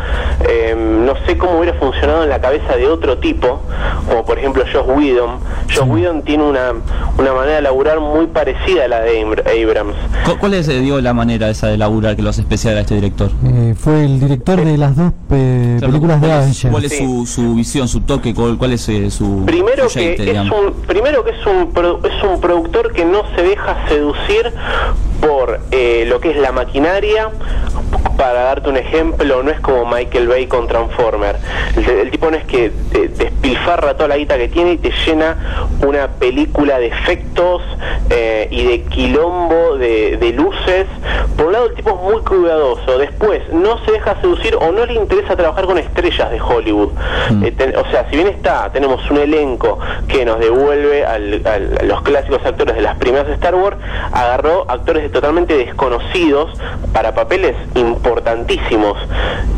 Em, 0.49 1.05
no 1.05 1.13
sé 1.25 1.37
cómo 1.37 1.59
hubiera 1.59 1.77
funcionado 1.79 2.23
en 2.23 2.29
la 2.29 2.41
cabeza 2.41 2.75
de 2.75 2.87
otro 2.87 3.17
tipo, 3.19 3.61
como 4.09 4.25
por 4.25 4.39
ejemplo 4.39 4.63
Josh 4.71 4.83
Whedon. 4.87 5.37
Josh 5.73 5.87
Whedon 5.87 6.23
tiene 6.23 6.43
una, 6.43 6.71
una 7.17 7.33
manera 7.33 7.55
de 7.57 7.61
laburar 7.61 7.99
muy 7.99 8.25
parecida 8.27 8.85
a 8.85 8.87
la 8.87 9.01
de 9.01 9.23
Abr- 9.25 9.43
Abrams. 9.47 9.95
¿Cu- 10.25 10.37
¿Cuál 10.39 10.55
es, 10.55 10.67
eh, 10.67 10.79
digo, 10.79 10.99
la 10.99 11.13
manera 11.13 11.49
esa 11.49 11.67
de 11.67 11.77
laburar 11.77 12.15
que 12.15 12.21
lo 12.21 12.29
hace 12.31 12.41
especial 12.41 12.77
a 12.77 12.81
este 12.81 12.95
director? 12.95 13.29
Eh, 13.45 13.75
fue 13.77 14.03
el 14.05 14.19
director 14.19 14.63
de 14.63 14.77
las 14.77 14.95
dos 14.95 15.11
eh, 15.31 15.75
Claro, 15.79 15.91
películas 15.91 16.21
de 16.21 16.27
¿cuál 16.27 16.39
es- 16.39 16.43
Avengers. 16.43 16.71
¿Cuál 16.71 16.85
es 16.85 16.97
su, 16.97 17.25
su 17.25 17.55
visión, 17.55 17.87
su 17.87 18.01
toque? 18.01 18.33
¿Cuál, 18.33 18.57
cuál 18.57 18.73
es 18.73 18.87
eh, 18.89 19.09
su 19.11 19.43
Primero 19.45 19.87
su 19.89 19.99
que, 19.99 20.05
jeite, 20.07 20.23
es 20.23 20.29
digamos? 20.29 20.57
un, 20.59 20.73
primero 20.87 21.23
que 21.23 21.31
es 21.31 21.45
un, 21.45 21.71
pro- 21.71 21.99
es 22.03 22.23
un 22.23 22.41
productor 22.41 22.91
que 22.93 23.05
no 23.05 23.21
se 23.35 23.43
deja 23.43 23.77
seducir 23.87 24.51
por 25.25 25.59
eh, 25.71 26.03
lo 26.05 26.19
que 26.19 26.31
es 26.31 26.37
la 26.37 26.51
maquinaria. 26.51 27.31
Para 28.23 28.43
darte 28.43 28.69
un 28.69 28.77
ejemplo, 28.77 29.43
no 29.43 29.51
es 29.51 29.59
como 29.59 29.85
Michael 29.85 30.29
Bay 30.29 30.47
con 30.47 30.65
Transformer. 30.65 31.35
El, 31.75 31.89
el 31.89 32.09
tipo 32.09 32.31
no 32.31 32.37
es 32.37 32.45
que 32.45 32.67
eh, 32.93 33.11
despilfarra 33.17 33.95
toda 33.95 34.07
la 34.07 34.15
guita 34.15 34.37
que 34.37 34.47
tiene 34.47 34.71
y 34.71 34.77
te 34.77 34.91
llena 35.05 35.67
una 35.85 36.07
película 36.07 36.79
de 36.79 36.87
efectos 36.87 37.61
eh, 38.09 38.47
y 38.49 38.63
de 38.65 38.83
quilombo 38.83 39.75
de, 39.77 40.15
de 40.15 40.31
luces. 40.31 40.85
Por 41.35 41.47
un 41.47 41.51
lado, 41.51 41.65
el 41.65 41.73
tipo 41.73 41.89
es 41.89 42.13
muy 42.13 42.21
cuidadoso. 42.23 42.97
Después, 42.97 43.41
no 43.51 43.83
se 43.83 43.91
deja 43.91 44.15
seducir 44.21 44.55
o 44.55 44.71
no 44.71 44.85
le 44.85 44.93
interesa 44.93 45.35
trabajar 45.35 45.65
con 45.65 45.77
estrellas 45.77 46.31
de 46.31 46.39
Hollywood. 46.39 46.91
Eh, 47.43 47.51
ten- 47.51 47.75
o 47.75 47.83
sea, 47.91 48.09
si 48.09 48.15
bien 48.15 48.29
está, 48.29 48.71
tenemos 48.71 49.01
un 49.11 49.17
elenco 49.17 49.79
que 50.07 50.23
nos 50.23 50.39
devuelve 50.39 51.05
al- 51.05 51.41
al- 51.45 51.77
a 51.77 51.83
los 51.83 52.01
clásicos 52.03 52.39
actores 52.45 52.75
de 52.75 52.83
las 52.83 52.95
primeras 52.95 53.27
Star 53.31 53.53
Wars, 53.55 53.75
agarró 54.13 54.63
actores 54.71 55.11
totalmente 55.11 55.57
desconocidos 55.57 56.51
para 56.93 57.13
papeles 57.13 57.55
importantísimos. 58.13 58.97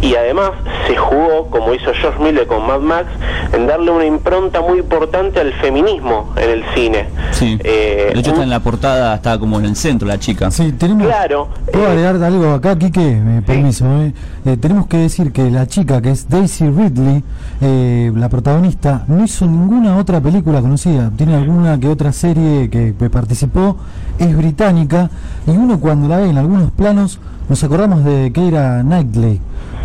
Y 0.01 0.15
además 0.15 0.51
se 0.87 0.95
jugó, 0.95 1.49
como 1.49 1.73
hizo 1.73 1.91
George 1.93 2.23
Miller 2.23 2.47
con 2.47 2.65
Mad 2.65 2.79
Max, 2.79 3.07
en 3.53 3.67
darle 3.67 3.91
una 3.91 4.05
impronta 4.05 4.61
muy 4.61 4.79
importante 4.79 5.39
al 5.39 5.53
feminismo 5.53 6.33
en 6.37 6.49
el 6.49 6.63
cine. 6.73 7.07
Sí. 7.31 7.57
Eh, 7.63 8.11
de 8.13 8.19
hecho, 8.19 8.31
está 8.31 8.43
en 8.43 8.49
la 8.49 8.59
portada, 8.61 9.15
está 9.15 9.37
como 9.37 9.59
en 9.59 9.65
el 9.65 9.75
centro 9.75 10.07
la 10.07 10.17
chica. 10.19 10.49
Sí, 10.51 10.71
tenemos. 10.73 11.05
Claro. 11.05 11.49
¿Puedo 11.71 11.85
eh, 11.85 11.89
agregar 11.89 12.23
algo 12.23 12.53
acá, 12.53 12.77
Quique? 12.77 12.99
Me 12.99 13.41
permiso. 13.41 13.85
eh. 14.01 14.13
Eh, 14.45 14.57
tenemos 14.57 14.87
que 14.87 14.97
decir 14.97 15.31
que 15.31 15.49
la 15.51 15.67
chica, 15.67 16.01
que 16.01 16.11
es 16.11 16.29
Daisy 16.29 16.65
Ridley, 16.69 17.23
eh, 17.61 18.11
la 18.15 18.29
protagonista, 18.29 19.03
no 19.07 19.23
hizo 19.23 19.45
ninguna 19.45 19.97
otra 19.97 20.19
película 20.21 20.61
conocida. 20.61 21.11
Tiene 21.15 21.35
alguna 21.35 21.79
que 21.79 21.87
otra 21.87 22.11
serie 22.11 22.69
que, 22.69 22.93
que 22.97 23.09
participó. 23.09 23.77
Es 24.19 24.35
británica. 24.35 25.09
Y 25.47 25.51
uno 25.51 25.79
cuando 25.79 26.07
la 26.07 26.17
ve 26.17 26.29
en 26.29 26.37
algunos 26.37 26.71
planos, 26.71 27.19
nos 27.49 27.63
acordamos 27.63 28.03
de 28.03 28.31
Keira 28.33 28.81
Knightley. 28.81 29.39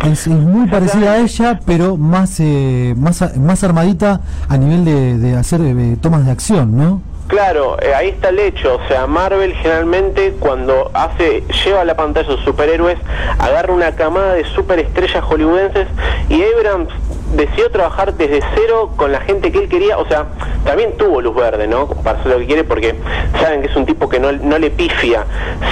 Es, 0.05 0.27
muy 0.27 0.67
parecida 0.67 1.13
a 1.13 1.17
ella, 1.19 1.59
pero 1.65 1.95
más, 1.97 2.39
eh, 2.39 2.95
más, 2.97 3.21
a- 3.21 3.33
más 3.37 3.63
armadita 3.63 4.21
a 4.49 4.57
nivel 4.57 4.83
de, 4.83 5.17
de 5.19 5.35
hacer 5.37 5.61
eh, 5.61 5.95
tomas 6.01 6.25
de 6.25 6.31
acción, 6.31 6.75
¿no? 6.75 7.01
Claro, 7.27 7.77
eh, 7.81 7.93
ahí 7.95 8.09
está 8.09 8.27
el 8.29 8.39
hecho, 8.39 8.75
o 8.75 8.87
sea, 8.89 9.07
Marvel 9.07 9.53
generalmente 9.53 10.35
cuando 10.39 10.91
hace, 10.93 11.43
lleva 11.63 11.81
a 11.81 11.85
la 11.85 11.95
pantalla 11.95 12.27
sus 12.27 12.41
superhéroes, 12.41 12.97
agarra 13.39 13.73
una 13.73 13.91
camada 13.93 14.33
de 14.33 14.43
superestrellas 14.43 15.23
hollywoodenses 15.23 15.87
y 16.29 16.41
Abrams 16.57 16.89
decidió 17.33 17.71
trabajar 17.71 18.13
desde 18.13 18.41
cero 18.55 18.91
con 18.95 19.11
la 19.11 19.21
gente 19.21 19.51
que 19.51 19.59
él 19.59 19.69
quería, 19.69 19.97
o 19.97 20.07
sea, 20.07 20.25
también 20.65 20.97
tuvo 20.97 21.21
luz 21.21 21.35
verde, 21.35 21.67
¿no? 21.67 21.87
Para 21.87 22.19
hacer 22.19 22.31
lo 22.31 22.39
que 22.39 22.45
quiere 22.45 22.63
porque 22.63 22.95
saben 23.39 23.61
que 23.61 23.67
es 23.67 23.75
un 23.75 23.85
tipo 23.85 24.09
que 24.09 24.19
no, 24.19 24.31
no 24.31 24.59
le 24.59 24.69
pifia. 24.69 25.25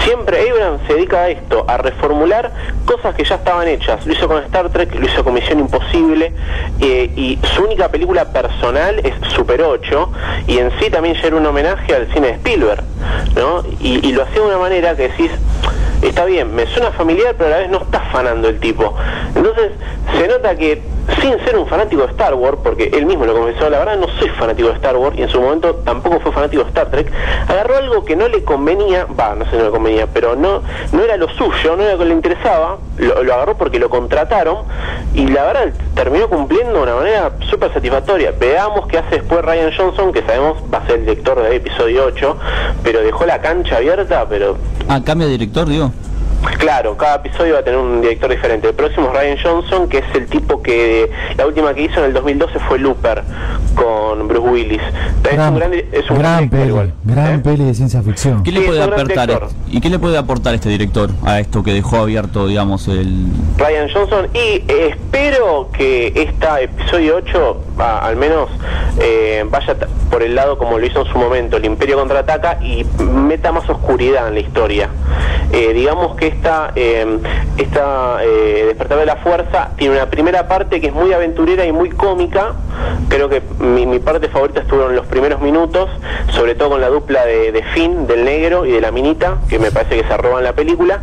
Siempre 0.04 0.50
Abrams 0.50 0.82
se 0.88 0.94
dedica 0.94 1.22
a 1.22 1.30
esto, 1.30 1.66
a 1.68 1.78
reformular 1.78 2.52
cosas 2.86 3.16
que 3.16 3.24
ya 3.24 3.36
estaban 3.36 3.68
hechas. 3.68 4.06
Lo 4.06 4.14
hizo 4.14 4.28
con 4.28 4.44
Star 4.44 4.70
Trek, 4.70 4.94
lo 4.96 5.06
hizo 5.06 5.24
con 5.24 5.34
Misión 5.34 5.60
Imposible 5.60 6.34
eh, 6.80 7.12
y 7.16 7.40
su 7.56 7.64
única 7.64 7.90
película 7.90 8.26
personal 8.26 9.00
es 9.00 9.14
Super 9.34 9.62
8 9.62 10.12
y 10.48 10.58
en 10.58 10.72
sí 10.80 10.90
también 10.90 11.16
ya 11.16 11.28
era 11.28 11.36
un 11.36 11.46
homenaje 11.46 11.94
al 11.94 12.12
cine 12.14 12.28
de 12.28 12.34
Spielberg, 12.34 12.84
¿no? 13.36 13.64
Y, 13.80 14.08
y 14.08 14.14
lo 14.14 14.24
hacía 14.24 14.42
de 14.42 14.48
una 14.48 14.58
manera 14.58 14.96
que 14.96 15.10
decís, 15.10 15.32
está 16.02 16.26
bien, 16.26 16.54
me 16.56 16.66
suena 16.68 16.92
familiar, 16.92 17.36
pero 17.38 17.48
a 17.48 17.52
la 17.52 17.58
vez 17.60 17.70
no 17.70 17.82
está 17.82 18.00
fanando 18.12 18.48
el 18.48 18.60
tipo. 18.60 18.96
Entonces, 19.36 19.72
se 20.18 20.28
nota 20.28 20.56
que 20.56 20.82
sin 21.22 21.46
ser 21.50 21.58
un 21.58 21.68
fanático 21.68 22.04
de 22.04 22.10
Star 22.10 22.36
Wars, 22.36 22.58
porque 22.64 22.92
él 22.94 23.06
mismo 23.08 23.26
lo 23.26 23.34
confesó, 23.34 23.70
la 23.70 23.80
verdad 23.80 23.98
no 23.98 24.08
soy 24.20 24.30
fanático 24.30 24.70
de 24.70 24.76
Star 24.76 24.96
Wars 24.96 25.18
y 25.18 25.24
en 25.24 25.30
su 25.30 25.42
momento 25.42 25.76
tampoco 25.84 26.20
fue 26.20 26.32
fanático 26.32 26.64
de 26.64 26.70
Star 26.70 26.92
Trek, 26.92 27.12
agarró 27.48 27.78
algo 27.78 28.06
que 28.06 28.16
no 28.16 28.28
le 28.28 28.44
convenía, 28.44 29.08
va, 29.20 29.34
no 29.34 29.46
sé 29.46 29.52
si 29.52 29.58
no 29.58 29.64
le 29.64 29.70
convenía, 29.72 30.08
pero 30.08 30.36
no, 30.36 30.62
no 30.92 31.04
era 31.04 31.18
lo 31.18 31.28
suyo, 31.30 31.76
no 31.76 31.84
era 31.84 31.94
lo 31.94 32.00
que 32.00 32.06
le 32.06 32.14
interesaba, 32.14 32.78
lo, 32.98 33.34
agarró 33.34 33.58
porque 33.58 33.80
lo 33.80 33.90
contrataron 33.90 34.58
y 35.16 35.26
la 35.28 35.44
verdad 35.44 35.74
terminó 35.96 36.30
cumpliendo 36.30 36.74
de 36.74 36.84
una 36.84 36.96
manera 36.96 37.32
súper 37.50 37.74
satisfactoria. 37.74 38.32
Veamos 38.40 38.86
qué 38.88 39.00
hace 39.00 39.16
después 39.16 39.44
Ryan 39.44 39.72
Johnson, 39.76 40.14
que 40.14 40.22
sabemos 40.22 40.58
va 40.72 40.80
a 40.80 40.86
ser 40.86 41.00
el 41.00 41.06
director 41.06 41.42
del 41.42 41.54
episodio 41.54 42.06
8, 42.06 42.38
pero 42.84 43.02
dejó 43.02 43.26
la 43.26 43.42
cancha 43.42 43.78
abierta, 43.78 44.28
pero 44.30 44.58
Ah, 44.88 45.02
cambia 45.04 45.26
de 45.28 45.34
director, 45.34 45.68
digo. 45.68 45.92
Claro, 46.58 46.96
cada 46.98 47.16
episodio 47.16 47.56
va 47.56 47.60
a 47.60 47.64
tener 47.64 47.80
un 47.80 48.02
director 48.02 48.30
diferente. 48.30 48.68
El 48.68 48.74
próximo 48.74 49.08
es 49.08 49.20
Ryan 49.20 49.38
Johnson, 49.42 49.90
que 49.90 50.00
es 50.00 50.16
el 50.16 50.28
tipo 50.28 50.62
que 50.62 51.10
la 51.38 51.46
última 51.46 51.74
que 51.74 51.84
hizo 51.84 52.00
en 52.00 52.06
el 52.06 52.14
2012 52.14 52.60
fue 52.60 52.80
Looper 52.80 53.24
con 53.76 54.28
Bruce 54.28 54.50
Willis. 54.50 54.82
Es 55.24 55.38
un 55.38 55.56
gran, 55.56 55.74
es 55.74 56.10
un 56.10 56.18
gran 56.18 56.38
director 56.38 56.60
peli, 56.60 56.70
igual, 56.70 56.94
gran 57.04 57.36
¿eh? 57.36 57.40
peli 57.40 57.66
de 57.66 57.74
ciencia 57.74 58.02
ficción. 58.02 58.44
¿Qué 58.44 58.52
le 58.52 58.62
Sí, 58.62 58.68
puede 58.68 58.84
aportar 58.84 59.28
director. 59.28 59.50
¿Y 59.70 59.82
qué 59.82 59.90
le 59.90 60.00
puede 60.00 60.18
aportar 60.18 60.54
este 60.56 60.70
director 60.70 61.10
a 61.24 61.40
esto 61.40 61.64
que 61.64 61.74
dejó 61.74 61.98
abierto, 61.98 62.48
digamos, 62.48 62.88
el 62.88 63.28
Ryan 63.58 63.90
Johnson 63.94 64.28
y 64.34 64.38
eh, 64.38 64.90
espero 64.90 65.70
que 65.72 66.14
esta 66.16 66.62
episodio 66.62 67.18
8 67.18 67.64
va, 67.80 68.00
al 68.00 68.16
menos 68.16 68.50
eh, 69.00 69.46
vaya 69.50 69.76
por 70.10 70.24
el 70.24 70.36
lado 70.36 70.58
como 70.58 70.78
lo 70.78 70.86
hizo 70.86 71.02
en 71.02 71.12
su 71.12 71.18
momento 71.18 71.58
el 71.58 71.66
Imperio 71.66 71.98
contraataca 71.98 72.60
y 72.62 72.86
meta 73.00 73.52
más 73.52 73.70
oscuridad 73.70 74.28
en 74.28 74.34
la 74.34 74.40
historia. 74.40 74.90
Eh, 75.52 75.74
digamos 75.74 76.16
que 76.16 76.28
esta 76.28 76.72
eh, 76.76 77.20
esta 77.58 78.24
eh, 78.24 78.66
despertar 78.68 79.00
de 79.00 79.06
la 79.06 79.16
fuerza 79.18 79.72
tiene 79.78 79.96
una 79.96 80.10
primera 80.10 80.48
parte 80.48 80.80
que 80.80 80.88
es 80.88 80.94
muy 80.94 81.12
aventurera 81.12 81.66
y 81.66 81.72
muy 81.72 81.90
cómica 81.90 82.54
creo 83.08 83.30
que 83.30 83.42
mi, 83.60 84.00
parte 84.00 84.30
favorita 84.30 84.62
estuvieron 84.62 84.96
los 84.96 85.06
primeros 85.08 85.42
minutos 85.42 85.90
sobre 86.32 86.56
todo 86.56 86.70
con 86.70 86.82
la 86.82 86.90
dupla 86.90 87.26
de, 87.26 87.52
de 87.52 87.64
Finn 87.64 88.08
del 88.08 88.24
negro 88.24 88.66
y 88.66 88.72
de 88.72 88.82
la 88.82 88.92
minita 88.92 89.38
que 89.50 89.60
me 89.60 89.72
parece 89.72 90.02
que 90.02 90.08
se 90.08 90.18
roban 90.18 90.44
la 90.44 90.54
película 90.54 91.02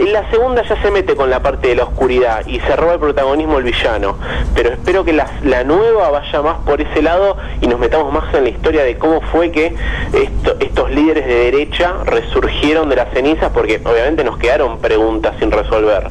en 0.00 0.12
la 0.12 0.28
segunda 0.30 0.62
ya 0.62 0.80
se 0.80 0.90
mete 0.90 1.14
con 1.14 1.28
la 1.30 1.40
parte 1.42 1.68
de 1.68 1.76
la 1.76 1.84
oscuridad 1.84 2.46
y 2.46 2.60
se 2.60 2.76
roba 2.76 2.94
el 2.94 2.98
protagonismo 3.00 3.58
el 3.58 3.64
villano. 3.64 4.16
Pero 4.54 4.70
espero 4.70 5.04
que 5.04 5.12
la, 5.12 5.26
nueva 5.64 6.10
vaya 6.10 6.42
más 6.42 6.58
por 6.64 6.80
ese 6.80 7.02
lado 7.02 7.36
y 7.60 7.66
nos 7.66 7.78
metamos 7.78 8.12
más 8.12 8.32
en 8.34 8.44
la 8.44 8.50
historia 8.50 8.82
de 8.84 8.96
cómo 8.96 9.20
fue 9.20 9.50
que 9.50 9.74
esto- 10.12 10.56
estos 10.60 10.90
líderes 10.90 11.26
de 11.26 11.34
derecha 11.50 11.94
resurgieron 12.04 12.88
de 12.88 12.96
las 12.96 13.12
cenizas, 13.12 13.50
porque 13.52 13.80
obviamente 13.84 14.24
nos 14.24 14.38
quedaron 14.38 14.78
preguntas 14.78 15.34
sin 15.38 15.50
resolver, 15.50 16.10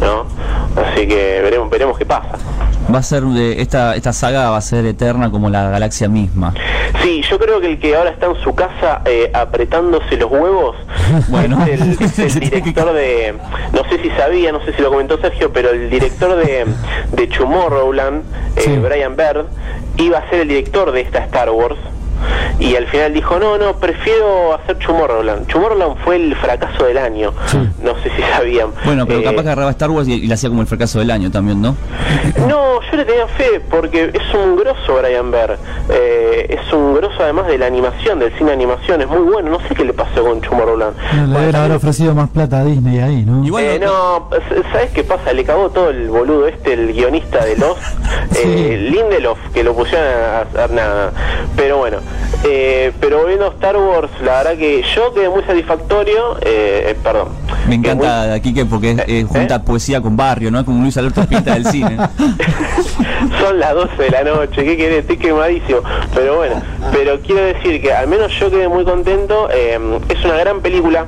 ¿no? 0.00 0.26
Así 0.82 1.06
que 1.06 1.40
veremos, 1.42 1.70
veremos 1.70 1.98
qué 1.98 2.06
pasa. 2.06 2.36
Va 2.92 2.98
a 2.98 3.02
ser 3.02 3.22
de 3.24 3.60
esta 3.62 3.94
esta 3.96 4.12
saga 4.12 4.50
va 4.50 4.56
a 4.56 4.60
ser 4.60 4.84
eterna 4.86 5.30
como 5.30 5.48
la 5.50 5.70
galaxia 5.70 6.08
misma? 6.08 6.54
Sí, 7.02 7.22
yo 7.30 7.38
creo 7.38 7.60
que 7.60 7.68
el 7.68 7.78
que 7.78 7.94
ahora 7.96 8.10
está 8.10 8.26
en 8.26 8.36
su 8.42 8.54
casa 8.54 9.00
eh, 9.04 9.30
apretándose 9.32 10.16
los 10.16 10.30
huevos 10.30 10.76
Bueno. 11.28 11.64
es, 11.66 11.80
el, 11.80 11.90
es 12.02 12.18
el 12.36 12.40
director 12.40 12.92
de, 12.92 13.34
no 13.72 13.84
sé 13.88 14.02
si 14.02 14.10
sabía, 14.10 14.52
no 14.52 14.64
sé 14.64 14.72
si 14.74 14.82
lo 14.82 14.90
comentó 14.90 15.18
Sergio, 15.18 15.52
pero 15.52 15.70
el 15.70 15.88
director 15.90 16.36
de, 16.36 16.66
de 17.12 17.26
Tomorrowland, 17.26 18.22
eh, 18.56 18.60
Sí. 18.64 18.76
Brian 18.78 19.16
Bird, 19.16 19.46
iba 19.96 20.18
a 20.18 20.28
ser 20.30 20.40
el 20.40 20.48
director 20.48 20.92
de 20.92 21.00
esta 21.02 21.20
Star 21.20 21.50
Wars. 21.50 21.76
Y 22.58 22.76
al 22.76 22.86
final 22.88 23.14
dijo, 23.14 23.38
no, 23.38 23.56
no, 23.58 23.74
prefiero 23.76 24.54
hacer 24.54 24.76
Tomorrowland. 24.78 25.46
Tomorrowland 25.46 25.96
fue 26.04 26.16
el 26.16 26.34
fracaso 26.36 26.84
del 26.84 26.98
año. 26.98 27.32
Sí. 27.46 27.58
No 27.82 27.94
sé 28.02 28.10
si 28.16 28.22
sabían. 28.22 28.68
Bueno, 28.84 29.06
pero 29.06 29.20
Eh, 29.20 29.24
capaz 29.24 29.42
que 29.42 29.48
agarraba 29.48 29.70
Star 29.70 29.90
Wars 29.90 30.08
y, 30.08 30.14
y 30.14 30.26
la 30.26 30.34
hacía 30.34 30.48
como 30.50 30.60
el 30.62 30.66
fracaso 30.68 30.98
del 30.98 31.10
año 31.10 31.30
también, 31.30 31.60
¿no? 31.62 31.76
No, 32.48 32.80
yo 32.82 32.96
le 32.96 33.04
tenía 33.04 33.26
fe 33.28 33.60
porque 33.70 34.10
es 34.12 34.34
un 34.34 34.56
grosso 34.56 34.98
Brian 35.00 35.30
Bear. 35.30 35.58
Eh, 35.88 36.46
es 36.60 36.72
un 36.72 36.94
grosso 36.94 37.16
además 37.22 37.46
de 37.46 37.58
la 37.58 37.66
animación, 37.66 38.18
del 38.18 38.32
cine 38.36 38.48
de 38.50 38.52
animación. 38.56 39.00
Es 39.00 39.08
muy 39.08 39.20
bueno. 39.32 39.50
No 39.50 39.60
sé 39.68 39.74
qué 39.74 39.84
le 39.84 39.92
pasó 39.92 40.22
con 40.24 40.40
Tomorrowland. 40.40 40.96
Le 40.96 41.02
Bueno, 41.08 41.26
deben 41.26 41.38
haber 41.40 41.52
también- 41.52 41.76
ofrecido 41.76 42.14
más 42.14 42.28
plata 42.30 42.58
a 42.60 42.64
Disney 42.64 42.98
ahí, 42.98 43.24
¿no? 43.24 43.44
Igual 43.44 43.64
eh, 43.64 43.78
no, 43.80 44.28
¿sabes 44.72 44.90
qué 44.92 45.02
pasa? 45.04 45.32
Le 45.32 45.44
cagó 45.44 45.70
todo 45.70 45.90
el 45.90 46.08
boludo 46.08 46.46
este, 46.46 46.74
el 46.74 46.92
guionista 46.92 47.44
de 47.44 47.56
Lost, 47.56 47.80
Sí. 48.32 48.40
eh, 48.44 48.76
Lindelof, 48.90 49.38
que 49.52 49.64
lo 49.64 49.74
pusieron 49.74 50.06
a 50.06 50.40
hacer 50.42 50.70
nada. 50.72 51.12
Pero 51.56 51.78
bueno, 51.78 51.98
eh, 52.44 52.92
pero 53.00 53.26
viendo 53.26 53.48
Star 53.52 53.76
Wars, 53.76 54.10
la 54.24 54.38
verdad 54.38 54.56
que 54.56 54.82
yo 54.94 55.12
quedé 55.14 55.28
muy 55.28 55.42
satisfactorio, 55.44 56.36
eh, 56.42 56.88
eh, 56.90 56.96
perdón. 57.02 57.28
Me 57.68 57.74
encanta 57.76 58.22
muy- 58.26 58.32
aquí 58.34 58.54
que 58.54 58.64
porque 58.64 58.90
eh, 58.92 59.04
¿Eh? 59.06 59.26
junta 59.28 59.62
poesía 59.62 60.00
con 60.00 60.16
barrio, 60.16 60.50
¿no? 60.50 60.64
Como 60.64 60.82
Luis 60.82 60.96
Alberto 60.96 61.24
Pinta 61.26 61.54
del 61.54 61.66
cine. 61.66 61.96
Son 63.40 63.58
las 63.58 63.74
12 63.74 64.02
de 64.02 64.10
la 64.10 64.22
noche, 64.24 64.64
¿qué 64.64 64.76
querés? 64.76 65.00
Estoy 65.00 65.16
quemadísimo. 65.18 65.80
Pero 66.14 66.36
bueno, 66.36 66.62
pero 66.92 67.20
quiero 67.20 67.42
decir 67.42 67.80
que 67.82 67.92
al 67.92 68.06
menos 68.08 68.32
yo 68.38 68.50
quedé 68.50 68.68
muy 68.68 68.84
contento. 68.84 69.48
eh, 69.52 69.78
es 70.08 70.24
una 70.24 70.36
gran 70.36 70.60
película 70.60 71.06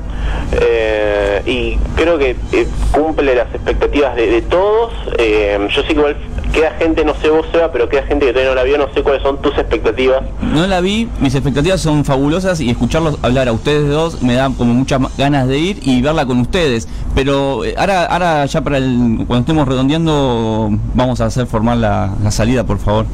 eh, 0.61 1.43
y 1.47 1.77
creo 1.97 2.19
que 2.19 2.37
eh, 2.53 2.67
cumple 2.93 3.35
las 3.35 3.49
expectativas 3.55 4.15
de, 4.17 4.27
de 4.27 4.43
todos. 4.43 4.93
Eh, 5.19 5.59
yo 5.71 5.83
sé 5.83 5.89
que 5.89 5.95
igual 5.95 6.17
queda 6.53 6.73
gente, 6.79 7.05
no 7.05 7.15
sé 7.15 7.29
vos, 7.31 7.47
Seba, 7.51 7.71
pero 7.73 7.89
queda 7.89 8.03
gente 8.05 8.27
que 8.27 8.33
todavía 8.33 8.51
no 8.51 8.57
la 8.57 8.63
vio, 8.65 8.79
no 8.79 8.93
sé 8.95 9.03
cuáles 9.03 9.23
son 9.23 9.41
tus 9.41 9.57
expectativas. 9.59 10.23
No 10.43 10.67
la 10.67 10.81
vi, 10.81 11.09
mis 11.21 11.35
expectativas 11.35 11.81
son 11.81 12.05
fabulosas 12.05 12.61
y 12.61 12.71
escucharlos 12.71 13.19
hablar 13.23 13.49
a 13.49 13.53
ustedes 13.53 13.89
dos 13.89 14.23
me 14.23 14.35
da 14.35 14.51
como 14.57 14.75
muchas 14.75 15.01
ganas 15.17 15.49
de 15.49 15.59
ir 15.59 15.79
y 15.83 16.03
verla 16.03 16.27
con 16.27 16.41
ustedes. 16.41 16.89
Pero 17.15 17.65
eh, 17.65 17.75
ahora, 17.77 18.07
ahora 18.07 18.47
ya 18.47 18.61
para 18.63 18.79
el, 18.79 19.25
cuando 19.27 19.41
estemos 19.41 19.67
redondeando 19.69 20.71
vamos 20.95 21.21
a 21.21 21.27
hacer 21.27 21.47
formar 21.47 21.77
la, 21.77 22.13
la 22.23 22.31
salida, 22.31 22.65
por 22.65 22.79
favor. 22.79 23.07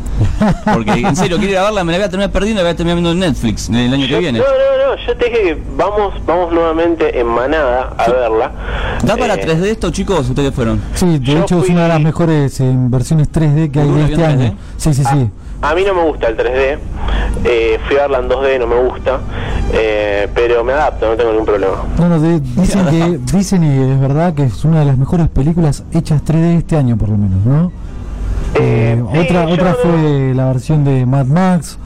Porque 0.72 0.90
en 0.92 1.16
serio, 1.16 1.36
quiero 1.38 1.52
ir 1.52 1.58
a 1.58 1.62
verla, 1.64 1.84
me 1.84 1.92
la 1.92 1.98
voy 1.98 2.04
a 2.06 2.10
terminar 2.10 2.30
perdiendo 2.32 2.60
y 2.60 2.64
la 2.64 2.68
voy 2.70 2.74
a 2.74 2.76
terminar 2.76 2.96
viendo 2.96 3.12
en 3.12 3.18
Netflix 3.20 3.68
el 3.68 3.92
año 3.92 4.06
que 4.06 4.18
viene. 4.18 4.38
No, 4.38 4.44
no, 4.44 4.94
no, 4.96 5.06
yo 5.06 5.16
te 5.16 5.24
dije 5.26 5.42
que 5.42 5.62
vamos, 5.76 6.14
vamos 6.26 6.52
nuevamente 6.52 7.18
en 7.18 7.26
manada 7.26 7.92
a 7.98 8.10
verla. 8.10 8.52
¿Da 9.04 9.16
para 9.16 9.34
Eh, 9.34 9.46
3D 9.46 9.64
esto, 9.66 9.90
chicos? 9.90 10.28
¿Ustedes 10.28 10.54
fueron? 10.54 10.80
Sí, 10.94 11.06
de 11.18 11.20
Yo 11.20 11.38
hecho 11.40 11.58
es 11.58 11.64
fui- 11.66 11.72
una 11.74 11.82
de 11.84 11.88
las 11.88 12.00
mejores 12.00 12.60
eh, 12.60 12.72
versiones 12.74 13.27
3D 13.32 13.70
que 13.70 13.80
hay 13.80 13.88
¿Uno 13.88 13.96
de 13.98 14.04
este 14.12 14.24
año. 14.24 14.38
3D? 14.50 14.54
Sí, 14.76 14.94
sí, 14.94 15.04
sí. 15.04 15.30
A 15.60 15.74
mí 15.74 15.82
no 15.84 15.92
me 15.94 16.02
gusta 16.04 16.28
el 16.28 16.36
3D, 16.36 16.78
eh, 17.44 17.78
fui 17.88 17.96
a 17.96 18.02
verla 18.02 18.18
en 18.20 18.28
2D, 18.28 18.58
no 18.60 18.66
me 18.68 18.80
gusta, 18.80 19.18
eh, 19.72 20.28
pero 20.32 20.62
me 20.62 20.72
adapto, 20.72 21.08
no 21.10 21.16
tengo 21.16 21.30
ningún 21.32 21.46
problema. 21.46 21.74
No, 21.98 22.08
no, 22.08 22.20
de- 22.20 22.38
dicen 22.40 22.86
que 22.86 23.18
dicen 23.36 23.64
y 23.64 23.92
es 23.92 24.00
verdad 24.00 24.34
que 24.34 24.44
es 24.44 24.64
una 24.64 24.80
de 24.80 24.84
las 24.86 24.96
mejores 24.98 25.28
películas 25.28 25.82
hechas 25.92 26.22
3D 26.24 26.58
este 26.58 26.76
año 26.76 26.96
por 26.96 27.08
lo 27.08 27.16
menos, 27.18 27.44
¿no? 27.44 27.72
Eh, 28.54 29.02
Eh, 29.02 29.04
sí, 29.12 29.18
otra 29.18 29.46
otra 29.48 29.70
no- 29.70 29.76
fue 29.76 30.32
la 30.34 30.46
versión 30.46 30.84
de 30.84 31.04
Mad 31.06 31.26
Max. 31.26 31.78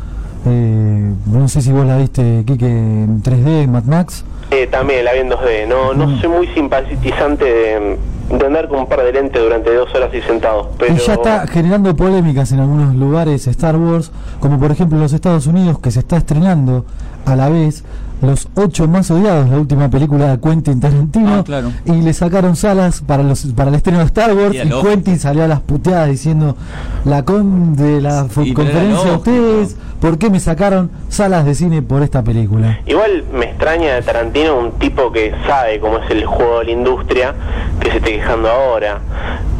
Eh, 0.46 1.12
no 1.26 1.48
sé 1.48 1.62
si 1.62 1.72
vos 1.72 1.86
la 1.86 1.96
viste, 1.98 2.42
Kike, 2.46 2.66
en 2.66 3.22
3D, 3.22 3.68
Mad 3.68 3.84
Max. 3.84 4.24
Eh, 4.50 4.66
también 4.66 5.04
la 5.04 5.12
vi 5.14 5.20
en 5.20 5.30
2D, 5.30 5.66
no, 5.68 5.94
no 5.94 6.06
Mm. 6.06 6.20
soy 6.20 6.28
muy 6.28 6.46
simpatizante 6.48 7.44
de, 7.44 7.98
de 8.38 8.46
andar 8.46 8.68
con 8.68 8.80
un 8.80 8.86
par 8.86 9.02
de 9.02 9.12
lentes 9.12 9.40
durante 9.42 9.74
dos 9.74 9.94
horas 9.94 10.10
y 10.14 10.20
sentados, 10.22 10.68
pero... 10.78 10.92
Y 10.94 10.98
ya 10.98 11.14
está 11.14 11.46
generando 11.46 11.94
polémicas 11.96 12.52
en 12.52 12.60
algunos 12.60 12.94
lugares 12.94 13.46
Star 13.46 13.76
Wars, 13.76 14.10
como 14.40 14.58
por 14.58 14.70
ejemplo 14.70 14.96
en 14.96 15.02
los 15.02 15.12
Estados 15.12 15.46
Unidos, 15.46 15.78
que 15.78 15.90
se 15.90 16.00
está 16.00 16.16
estrenando 16.18 16.84
a 17.24 17.34
la 17.36 17.48
vez 17.48 17.84
Los 18.22 18.48
Ocho 18.54 18.86
Más 18.88 19.10
Odiados, 19.10 19.50
la 19.50 19.58
última 19.58 19.90
película 19.90 20.28
de 20.36 20.40
Quentin 20.40 20.80
Tarantino, 20.80 21.34
Ah, 21.40 21.42
claro. 21.44 21.72
y 21.84 21.92
le 21.92 22.12
sacaron 22.12 22.54
salas 22.56 23.00
para 23.00 23.22
los 23.22 23.44
para 23.46 23.68
el 23.70 23.74
estreno 23.74 23.98
de 23.98 24.04
Star 24.04 24.32
Wars, 24.34 24.54
Y. 24.54 24.70
Quentin 24.82 25.18
salió 25.18 25.44
a 25.44 25.48
las 25.48 25.60
puteadas 25.60 26.08
diciendo, 26.08 26.56
la 27.04 27.24
con 27.24 27.74
de 27.76 28.00
la 28.00 28.26
Sí, 28.28 28.54
conferencia 28.54 29.10
de 29.10 29.16
ustedes, 29.16 29.76
¿por 30.00 30.18
qué 30.18 30.30
me 30.30 30.38
sacaron 30.40 30.90
salas 31.08 31.44
de 31.44 31.54
cine 31.56 31.82
por 31.82 32.02
esta 32.02 32.22
película? 32.22 32.78
Igual 32.86 33.24
me 33.32 33.46
extraña 33.46 33.94
de 33.94 34.02
Tarantino 34.02 34.56
un 34.56 34.72
tipo 34.78 35.10
que 35.12 35.34
sabe 35.46 35.80
cómo 35.80 35.98
es 35.98 36.10
el 36.10 36.24
juego 36.24 36.60
de 36.60 36.64
la 36.66 36.70
industria, 36.70 37.34
que 37.80 37.90
se 37.90 37.96
esté 37.98 38.12
quejando 38.12 38.48
ahora. 38.48 39.00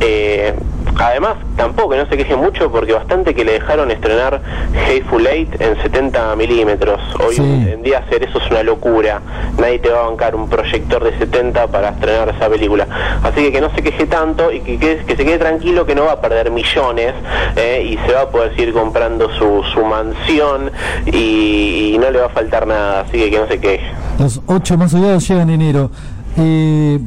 Eh, 0.01 0.55
además, 0.99 1.37
tampoco, 1.57 1.95
no 1.97 2.07
se 2.07 2.17
queje 2.17 2.37
mucho 2.37 2.71
porque 2.71 2.93
bastante 2.93 3.35
que 3.35 3.45
le 3.45 3.53
dejaron 3.53 3.91
estrenar 3.91 4.41
Hateful 4.87 5.27
Eight 5.27 5.61
en 5.61 5.81
70 5.83 6.35
milímetros. 6.37 7.01
Hoy 7.25 7.35
Sí. 7.37 7.43
en 7.43 7.83
día 7.83 7.99
hacer 7.99 8.23
eso 8.25 8.39
es 8.39 8.51
una 8.51 8.63
locura. 8.63 9.21
Nadie 9.59 9.79
te 9.79 9.91
va 9.91 10.01
a 10.05 10.09
bancar 10.09 10.35
un 10.35 10.49
proyector 10.49 11.03
de 11.05 11.17
70 11.19 11.67
para 11.69 11.91
estrenar 11.91 12.29
esa 12.29 12.49
película. 12.49 12.87
Así 13.23 13.43
que 13.43 13.53
que 13.53 13.61
no 13.61 13.71
se 13.75 13.83
queje 13.83 14.07
tanto 14.07 14.53
y 14.53 14.61
que, 14.61 14.79
que, 14.79 14.97
que 15.07 15.17
se 15.17 15.25
quede 15.25 15.39
tranquilo 15.39 15.87
que 15.87 15.95
no 15.95 16.05
va 16.05 16.13
a 16.13 16.21
perder 16.21 16.51
millones 16.51 17.15
eh, 17.57 17.83
y 17.91 17.97
se 18.07 18.13
va 18.15 18.23
a 18.23 18.29
poder 18.29 18.51
seguir 18.55 18.73
comprando 18.73 19.29
su, 19.39 19.63
su 19.73 19.85
mansión 19.85 20.71
y, 21.07 21.93
y 21.95 21.99
no 21.99 22.11
le 22.11 22.21
va 22.21 22.27
a 22.27 22.31
faltar 22.31 22.67
nada. 22.67 23.01
Así 23.03 23.13
que 23.19 23.31
que 23.31 23.39
no 23.39 23.47
se 23.49 23.59
queje. 23.61 23.85
Los 24.19 24.41
ocho 24.47 24.77
más 24.77 24.93
odiados 24.95 25.27
llegan 25.29 25.51
en 25.51 25.61
enero. 25.63 25.91
Eh, 26.39 26.99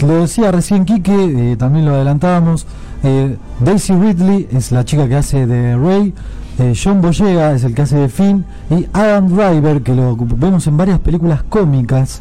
lo 0.00 0.20
decía 0.22 0.50
recién 0.50 0.84
Quique, 0.84 1.12
eh, 1.52 1.56
también 1.56 1.86
lo 1.86 1.92
adelantábamos. 1.94 2.66
Eh, 3.02 3.36
Daisy 3.60 3.94
Ridley 3.94 4.48
es 4.52 4.72
la 4.72 4.84
chica 4.84 5.08
que 5.08 5.16
hace 5.16 5.46
de 5.46 5.76
Rey. 5.76 6.14
eh, 6.58 6.74
John 6.80 7.00
Boyega 7.00 7.52
es 7.52 7.64
el 7.64 7.74
que 7.74 7.82
hace 7.82 7.96
de 7.96 8.08
Finn. 8.08 8.44
Y 8.70 8.86
Adam 8.92 9.28
Driver, 9.28 9.82
que 9.82 9.94
lo 9.94 10.16
vemos 10.16 10.66
en 10.66 10.76
varias 10.76 10.98
películas 11.00 11.42
cómicas. 11.42 12.20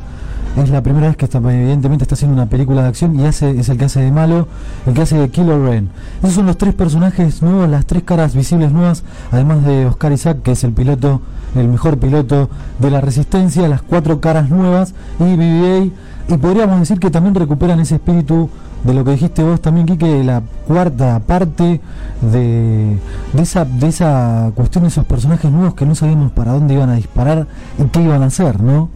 Es 0.58 0.70
la 0.70 0.84
primera 0.84 1.08
vez 1.08 1.16
que 1.16 1.24
está, 1.26 1.38
evidentemente 1.38 2.04
está 2.04 2.16
haciendo 2.16 2.36
una 2.36 2.50
película 2.50 2.82
de 2.82 2.90
acción 2.90 3.18
y 3.18 3.26
hace, 3.26 3.58
es 3.58 3.70
el 3.70 3.78
que 3.78 3.86
hace 3.86 4.02
de 4.02 4.12
malo, 4.12 4.50
el 4.86 4.94
que 4.94 5.02
hace 5.04 5.18
de 5.18 5.30
Kilo 5.30 5.66
Ren. 5.66 5.90
Esos 6.22 6.36
son 6.36 6.46
los 6.46 6.58
tres 6.58 6.74
personajes 6.74 7.42
nuevos, 7.42 7.70
las 7.70 7.86
tres 7.86 8.04
caras 8.04 8.36
visibles 8.36 8.74
nuevas, 8.74 9.06
además 9.32 9.64
de 9.64 9.86
Oscar 9.86 10.12
Isaac, 10.12 10.42
que 10.44 10.52
es 10.52 10.66
el 10.66 10.74
piloto, 10.74 11.22
el 11.56 11.70
mejor 11.70 12.00
piloto 12.00 12.50
de 12.80 12.92
la 12.92 13.00
resistencia, 13.00 13.66
las 13.70 13.82
cuatro 13.82 14.20
caras 14.20 14.50
nuevas 14.50 14.94
y 15.20 15.24
BB-8. 15.24 15.92
Y 16.28 16.38
podríamos 16.38 16.80
decir 16.82 17.00
que 17.00 17.12
también 17.12 17.36
recuperan 17.36 17.80
ese 17.80 17.96
espíritu 17.96 18.50
de 18.84 18.94
lo 18.94 19.04
que 19.06 19.12
dijiste 19.12 19.44
vos 19.44 19.62
también, 19.62 19.86
Quique, 19.86 20.06
de 20.06 20.24
la 20.24 20.42
cuarta 20.68 21.20
parte 21.20 21.80
de, 22.22 22.98
de, 23.34 23.42
esa, 23.42 23.66
de 23.66 23.88
esa 23.88 24.52
cuestión 24.56 24.84
de 24.84 24.90
esos 24.90 25.06
personajes 25.06 25.52
nuevos 25.52 25.76
que 25.76 25.86
no 25.86 25.94
sabíamos 25.96 26.32
para 26.32 26.52
dónde 26.54 26.74
iban 26.74 26.90
a 26.90 26.96
disparar 26.96 27.46
y 27.78 27.84
qué 27.90 28.02
iban 28.02 28.24
a 28.24 28.28
hacer, 28.28 28.60
¿no? 28.62 28.90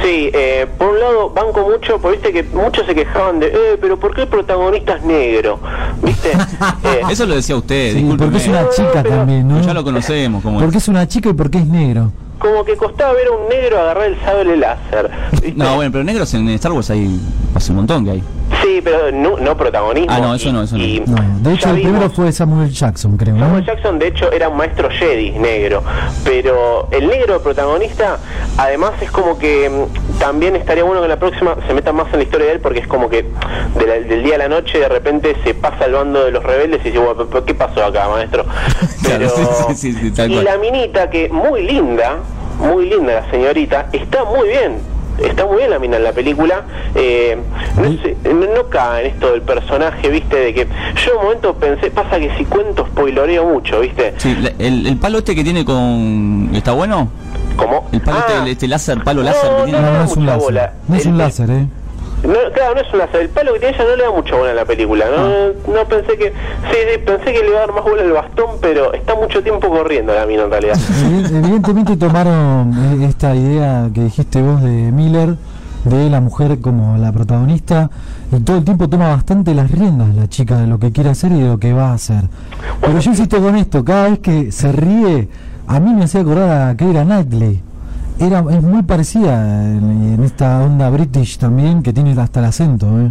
Sí, 0.00 0.30
eh, 0.32 0.66
por 0.78 0.90
un 0.90 1.00
lado 1.00 1.30
banco 1.30 1.62
mucho, 1.68 1.98
porque 2.00 2.18
viste 2.18 2.32
que 2.32 2.42
muchos 2.56 2.86
se 2.86 2.94
quejaban 2.94 3.40
de, 3.40 3.48
eh, 3.48 3.78
pero 3.80 3.98
¿por 3.98 4.14
qué 4.14 4.22
el 4.22 4.28
protagonista 4.28 4.94
es 4.96 5.02
negro? 5.04 5.58
¿Viste? 6.02 6.30
Eh, 6.84 7.00
Eso 7.10 7.26
lo 7.26 7.34
decía 7.34 7.56
usted, 7.56 7.94
Sí, 7.94 8.14
porque 8.16 8.36
es 8.36 8.46
una 8.46 8.68
chica 8.70 9.02
pero- 9.02 9.16
también, 9.16 9.48
¿no? 9.48 9.60
Ya 9.60 9.74
lo 9.74 9.82
conocemos 9.82 10.42
como 10.42 10.60
Porque 10.60 10.78
es 10.78 10.86
una 10.88 11.08
chica 11.08 11.30
y 11.30 11.32
porque 11.32 11.58
es 11.58 11.66
negro. 11.66 12.12
como 12.38 12.64
que 12.64 12.76
costaba 12.76 13.12
ver 13.14 13.26
a 13.26 13.30
un 13.32 13.48
negro 13.48 13.80
agarrar 13.80 14.04
el 14.06 14.20
sable 14.20 14.56
láser. 14.56 15.10
¿viste? 15.32 15.54
No, 15.56 15.74
bueno, 15.76 15.90
pero 15.90 16.04
negros 16.04 16.32
en 16.34 16.48
Star 16.50 16.70
Wars 16.72 16.90
hay 16.90 17.18
hace 17.54 17.72
un 17.72 17.76
montón 17.78 18.04
que 18.04 18.10
hay. 18.12 18.22
Sí, 18.66 18.80
pero 18.82 19.12
no, 19.12 19.36
no 19.38 19.56
protagonismo. 19.56 20.10
Ah, 20.12 20.18
no, 20.20 20.34
eso 20.34 20.48
Y- 20.48 20.52
no, 20.52 20.62
eso 20.62 20.76
no. 20.76 20.82
y 20.82 21.02
No, 21.06 21.16
de 21.48 21.54
hecho 21.54 21.70
el 21.70 21.82
primero 21.82 22.10
fue 22.10 22.32
Samuel 22.32 22.70
Jackson, 22.70 23.16
creo, 23.16 23.34
¿no? 23.34 23.46
Samuel 23.46 23.64
Jackson, 23.64 23.98
de 23.98 24.08
hecho, 24.08 24.32
era 24.32 24.48
un 24.48 24.56
maestro 24.56 24.88
Jedi 24.90 25.30
negro, 25.32 25.82
pero 26.24 26.88
el 26.90 27.06
negro 27.06 27.40
protagonista, 27.42 28.18
además, 28.58 28.92
es 29.00 29.10
como 29.10 29.38
que 29.38 29.70
mm, 29.70 30.18
también 30.18 30.56
estaría 30.56 30.82
bueno 30.84 31.00
que 31.00 31.04
en 31.06 31.10
la 31.10 31.18
próxima 31.18 31.56
se 31.66 31.74
meta 31.74 31.92
más 31.92 32.06
en 32.12 32.18
la 32.18 32.22
historia 32.24 32.46
de 32.46 32.52
él, 32.54 32.60
porque 32.60 32.80
es 32.80 32.86
como 32.88 33.08
que 33.08 33.22
de 33.78 33.86
la- 33.86 34.00
del 34.00 34.22
día 34.24 34.34
a 34.34 34.38
la 34.38 34.48
noche 34.48 34.78
de 34.78 34.88
repente 34.88 35.36
se 35.44 35.54
pasa 35.54 35.84
al 35.84 35.92
bando 35.92 36.24
de 36.24 36.30
los 36.32 36.42
rebeldes 36.42 36.80
y 36.82 36.90
dice, 36.90 36.98
bueno, 36.98 37.28
¿qué 37.44 37.54
pasó 37.54 37.84
acá, 37.84 38.08
maestro? 38.08 38.44
Claro, 39.02 39.30
Pero, 39.34 39.46
sí, 39.68 39.74
sí, 39.76 39.92
sí, 39.92 39.98
sí, 40.00 40.10
tal 40.10 40.30
y 40.30 40.34
cual. 40.34 40.44
la 40.44 40.58
minita, 40.58 41.08
que 41.10 41.28
muy 41.28 41.62
linda, 41.62 42.16
muy 42.58 42.88
linda 42.90 43.14
la 43.20 43.30
señorita, 43.30 43.88
está 43.92 44.24
muy 44.24 44.48
bien. 44.48 44.95
Está 45.18 45.46
muy 45.46 45.58
bien 45.58 45.70
la 45.70 45.78
mina 45.78 45.96
en 45.96 46.04
la 46.04 46.12
película. 46.12 46.64
eh, 46.94 47.36
no, 47.76 47.90
sé, 48.02 48.16
no, 48.24 48.54
no 48.54 48.68
cae 48.68 49.06
en 49.06 49.12
esto 49.14 49.32
del 49.32 49.42
personaje, 49.42 50.08
viste, 50.10 50.36
de 50.36 50.54
que 50.54 50.66
yo 50.66 51.12
en 51.12 51.16
un 51.18 51.24
momento 51.24 51.54
pensé, 51.54 51.90
pasa 51.90 52.18
que 52.18 52.30
si 52.36 52.44
cuento 52.44 52.86
spoiloreo 52.86 53.44
mucho, 53.46 53.80
viste. 53.80 54.14
Sí, 54.18 54.36
el, 54.58 54.86
el 54.86 54.96
palo 54.98 55.18
este 55.18 55.34
que 55.34 55.42
tiene 55.44 55.64
con... 55.64 56.50
¿Está 56.54 56.72
bueno? 56.72 57.08
¿Cómo? 57.56 57.88
El 57.92 58.00
palo 58.02 58.18
Ah, 58.20 58.34
este, 58.38 58.50
este 58.50 58.68
láser, 58.68 59.02
palo 59.02 59.22
No, 59.22 59.30
láser 59.30 59.50
que 59.50 59.56
no, 59.58 59.64
tiene. 59.64 59.80
No, 59.80 59.92
no 59.92 60.04
es 60.04 60.16
un 60.16 60.26
láser. 60.26 60.42
bola. 60.42 60.72
No 60.88 60.96
es 60.96 61.06
El- 61.06 61.12
un 61.12 61.18
láser, 61.18 61.50
¿eh? 61.50 61.66
No, 62.22 62.34
claro, 62.54 62.74
no 62.74 62.80
es 62.80 62.92
un 62.92 62.98
láser. 62.98 63.20
El 63.22 63.28
palo 63.28 63.52
que 63.54 63.60
tiene 63.60 63.74
ella 63.76 63.84
no 63.88 63.96
le 63.96 64.02
da 64.04 64.10
mucha 64.10 64.36
bola 64.36 64.50
a 64.50 64.54
la 64.54 64.64
película. 64.64 65.04
No, 65.14 65.22
Ah. 65.26 65.48
no 65.68 65.88
pensé 65.88 66.16
que. 66.16 66.26
Sí, 66.30 66.76
sí, 66.92 66.98
pensé 67.04 67.24
que 67.32 67.40
le 67.40 67.48
iba 67.48 67.56
a 67.58 67.60
dar 67.60 67.72
más 67.72 67.84
bola 67.84 68.02
al 68.02 68.12
bastón, 68.12 68.46
pero 68.60 68.92
está 68.92 69.14
mucho 69.14 69.42
tiempo 69.42 69.68
corriendo 69.68 70.14
la 70.14 70.26
mina 70.26 70.44
en 70.44 70.50
realidad. 70.50 70.74
Evi- 70.76 71.36
Evidentemente 71.36 71.96
tomaron 71.96 72.72
eh, 73.02 73.06
esta 73.08 73.34
idea 73.34 73.88
que 73.94 74.04
dijiste 74.04 74.40
vos 74.42 74.62
de 74.62 74.70
Miller, 74.92 75.36
de 75.84 76.10
la 76.10 76.20
mujer 76.20 76.60
como 76.60 76.96
la 76.98 77.12
protagonista, 77.12 77.90
y 78.32 78.40
todo 78.40 78.56
el 78.58 78.64
tiempo 78.64 78.88
toma 78.88 79.10
bastante 79.10 79.54
las 79.54 79.70
riendas 79.70 80.12
la 80.16 80.26
chica 80.28 80.58
de 80.58 80.66
lo 80.66 80.78
que 80.80 80.90
quiere 80.90 81.10
hacer 81.10 81.30
y 81.30 81.40
de 81.40 81.48
lo 81.48 81.58
que 81.58 81.72
va 81.72 81.90
a 81.90 81.94
hacer. 81.94 82.24
Pero 82.80 82.98
yo 82.98 83.10
insisto 83.10 83.40
con 83.40 83.54
esto, 83.56 83.84
cada 83.84 84.08
vez 84.08 84.18
que 84.18 84.50
se 84.50 84.72
ríe, 84.72 85.28
a 85.68 85.78
mí 85.78 85.94
me 85.94 86.04
hacía 86.04 86.22
acordar 86.22 86.70
a 86.70 86.76
Keira 86.76 87.04
Knightley. 87.04 87.62
Era, 88.18 88.38
es 88.50 88.62
muy 88.62 88.82
parecida 88.82 89.34
en, 89.62 90.14
en 90.14 90.24
esta 90.24 90.60
onda 90.62 90.88
british 90.90 91.38
también, 91.38 91.82
que 91.82 91.92
tiene 91.92 92.18
hasta 92.20 92.40
el 92.40 92.46
acento. 92.46 92.86
¿eh? 92.86 93.10